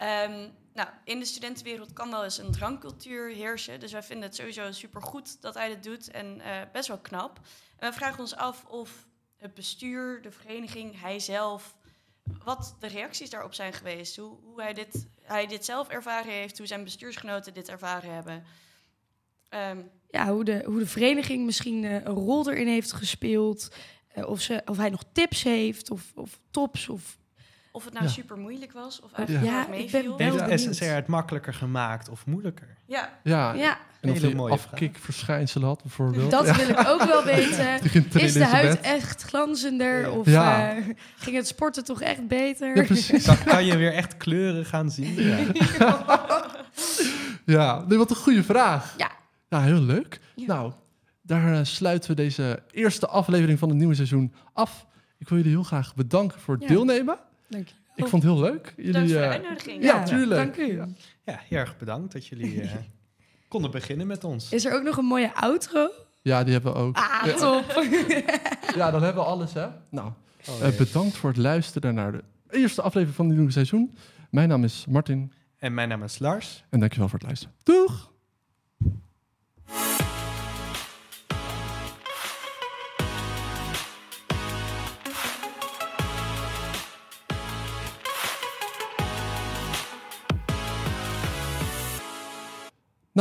Ehm, 0.00 0.48
nou, 0.74 0.88
in 1.04 1.18
de 1.18 1.24
studentenwereld 1.24 1.92
kan 1.92 2.10
wel 2.10 2.24
eens 2.24 2.38
een 2.38 2.52
drankcultuur 2.52 3.28
heersen. 3.28 3.80
Dus 3.80 3.92
wij 3.92 4.02
vinden 4.02 4.26
het 4.26 4.36
sowieso 4.36 4.72
supergoed 4.72 5.42
dat 5.42 5.54
hij 5.54 5.68
dit 5.68 5.82
doet 5.82 6.10
en 6.10 6.40
eh, 6.40 6.60
best 6.72 6.88
wel 6.88 6.98
knap. 6.98 7.40
En 7.78 7.90
we 7.90 7.96
vragen 7.96 8.20
ons 8.20 8.36
af 8.36 8.64
of 8.64 9.06
het 9.36 9.54
bestuur, 9.54 10.22
de 10.22 10.30
vereniging, 10.30 11.00
hij 11.00 11.18
zelf, 11.18 11.76
wat 12.44 12.76
de 12.78 12.86
reacties 12.86 13.30
daarop 13.30 13.54
zijn 13.54 13.72
geweest. 13.72 14.16
Hoe, 14.16 14.36
hoe 14.42 14.62
hij, 14.62 14.72
dit, 14.72 15.06
hij 15.22 15.46
dit 15.46 15.64
zelf 15.64 15.88
ervaren 15.88 16.32
heeft, 16.32 16.58
hoe 16.58 16.66
zijn 16.66 16.84
bestuursgenoten 16.84 17.54
dit 17.54 17.68
ervaren 17.68 18.14
hebben. 18.14 18.44
Ehm, 19.48 19.82
Ja, 20.10 20.32
hoe 20.32 20.44
de, 20.44 20.62
hoe 20.66 20.78
de 20.78 20.86
vereniging 20.86 21.44
misschien 21.44 21.84
eh, 21.84 21.94
een 21.94 22.06
rol 22.06 22.50
erin 22.50 22.68
heeft 22.68 22.92
gespeeld. 22.92 23.68
Eh, 24.08 24.28
of, 24.28 24.40
ze, 24.40 24.62
of 24.64 24.76
hij 24.76 24.90
nog 24.90 25.04
tips 25.12 25.42
heeft 25.42 25.90
of, 25.90 26.12
of 26.14 26.38
tops. 26.50 26.88
Of, 26.88 27.18
of 27.72 27.84
het 27.84 27.92
nou 27.92 28.04
Ja. 28.04 28.10
super 28.10 28.36
moeilijk 28.38 28.72
was 28.72 29.00
of 29.00 29.10
Ja. 29.10 29.16
eigenlijk 29.16 29.46
Ja, 29.50 29.66
wel 29.70 29.78
ik 29.78 29.90
ben 29.90 30.18
wel 30.36 30.42
Heeft. 30.48 30.62
SSR 30.74 30.84
het 30.84 31.06
makkelijker 31.06 31.54
gemaakt 31.54 32.08
of 32.08 32.26
moeilijker? 32.26 32.68
Ja, 32.86 33.08
Ja, 33.22 33.52
ja, 33.52 33.78
en 34.00 34.10
of 34.10 34.34
mooie 34.34 34.52
afkikverschijnselen 34.52 35.68
had 35.68 35.82
bijvoorbeeld. 35.82 36.30
dat 36.30 36.46
ja. 36.46 36.56
wil 36.56 36.68
ik 36.68 36.88
ook 36.88 37.02
wel 37.02 37.24
weten. 37.24 37.80
Is 38.22 38.32
de 38.32 38.44
huid 38.44 38.80
echt 38.80 39.22
glanzender? 39.22 40.00
Ja. 40.00 40.10
Of 40.10 40.26
Ja. 40.26 40.70
eh, 40.76 40.84
ging 41.16 41.36
het 41.36 41.46
sporten 41.46 41.84
toch 41.84 42.00
echt 42.00 42.28
beter? 42.28 42.76
Ja, 42.76 42.82
precies. 42.84 43.24
Kan, 43.24 43.36
kan 43.44 43.64
je 43.64 43.76
weer 43.76 43.92
echt 43.94 44.16
kleuren 44.16 44.64
gaan 44.64 44.90
zien? 44.90 45.14
Ja. 45.14 45.38
Ja, 47.46 47.84
nee, 47.88 47.98
wat 47.98 48.10
een 48.10 48.16
goede 48.16 48.42
vraag. 48.42 48.94
Ja. 48.96 49.10
Ja, 49.48 49.60
heel 49.62 49.80
leuk. 49.80 50.20
Ja. 50.34 50.46
Nou, 50.46 50.72
daar 51.22 51.52
eh, 51.52 51.60
sluiten 51.62 52.10
we 52.10 52.16
deze 52.16 52.62
eerste 52.70 53.06
aflevering 53.06 53.58
van 53.58 53.68
het 53.68 53.78
nieuwe 53.78 53.94
seizoen 53.94 54.32
af. 54.52 54.86
Ik 55.18 55.28
wil 55.28 55.38
jullie 55.38 55.52
heel 55.52 55.62
graag 55.62 55.94
bedanken 55.94 56.40
voor 56.40 56.54
het 56.54 56.62
Ja. 56.62 56.68
deelnemen. 56.68 57.18
Dank 57.50 57.68
je. 57.68 57.74
Ik 57.94 58.06
vond 58.08 58.22
het 58.22 58.32
heel 58.32 58.40
leuk. 58.40 58.72
Jullie, 58.76 58.92
bedankt 58.92 59.10
voor 59.12 59.20
de 59.20 59.24
eh, 59.26 59.30
uitnodiging. 59.32 59.82
ja, 59.82 60.02
tuurlijk. 60.02 60.40
Dank 60.56 60.68
u. 60.70 60.76
Ja. 60.76 60.86
heel 61.24 61.58
erg 61.58 61.76
bedankt 61.78 62.12
dat 62.12 62.26
jullie 62.26 62.60
eh, 62.62 62.70
konden 63.48 63.70
beginnen 63.70 64.06
met 64.06 64.24
ons. 64.24 64.52
Is 64.52 64.64
er 64.64 64.74
ook 64.74 64.82
nog 64.82 64.96
een 64.96 65.04
mooie 65.04 65.34
outro? 65.34 65.90
Ja, 66.22 66.44
die 66.44 66.52
hebben 66.52 66.72
we 66.72 66.78
ook. 66.78 66.96
Ah, 66.96 67.22
Ja. 67.26 67.32
top. 67.34 67.64
Ja, 68.76 68.90
dan 68.90 69.02
hebben 69.02 69.22
we 69.22 69.28
alles, 69.28 69.52
hè? 69.52 69.66
Nou, 69.90 70.10
Oh, 70.48 70.66
eh, 70.66 70.76
bedankt 70.76 71.16
voor 71.16 71.30
het 71.30 71.38
luisteren 71.38 71.94
naar 71.94 72.12
de 72.12 72.22
eerste 72.50 72.82
aflevering 72.82 73.16
van 73.16 73.26
het 73.26 73.36
nieuwe 73.36 73.52
seizoen. 73.52 73.94
Mijn 74.30 74.48
naam 74.48 74.64
is 74.64 74.84
Martin 74.88 75.32
En 75.58 75.74
mijn 75.74 75.88
naam 75.88 76.02
is 76.02 76.18
Lars. 76.18 76.64
en 76.70 76.80
dankjewel 76.80 77.08
voor 77.08 77.18
het 77.18 77.26
luisteren. 77.26 77.54
Doeg! 77.62 78.12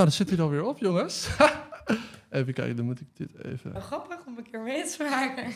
Dan 0.03 0.11
zit 0.11 0.29
hij 0.29 0.37
er 0.37 0.43
alweer 0.43 0.63
op, 0.63 0.79
jongens. 0.79 1.27
even 2.29 2.53
kijken, 2.53 2.75
dan 2.75 2.85
moet 2.85 2.99
ik 2.99 3.07
dit 3.13 3.29
even... 3.43 3.81
Grappig 3.81 4.25
om 4.25 4.37
een 4.37 4.49
keer 4.51 4.61
mee 4.61 4.85
te 4.85 5.03
maken. 5.09 5.55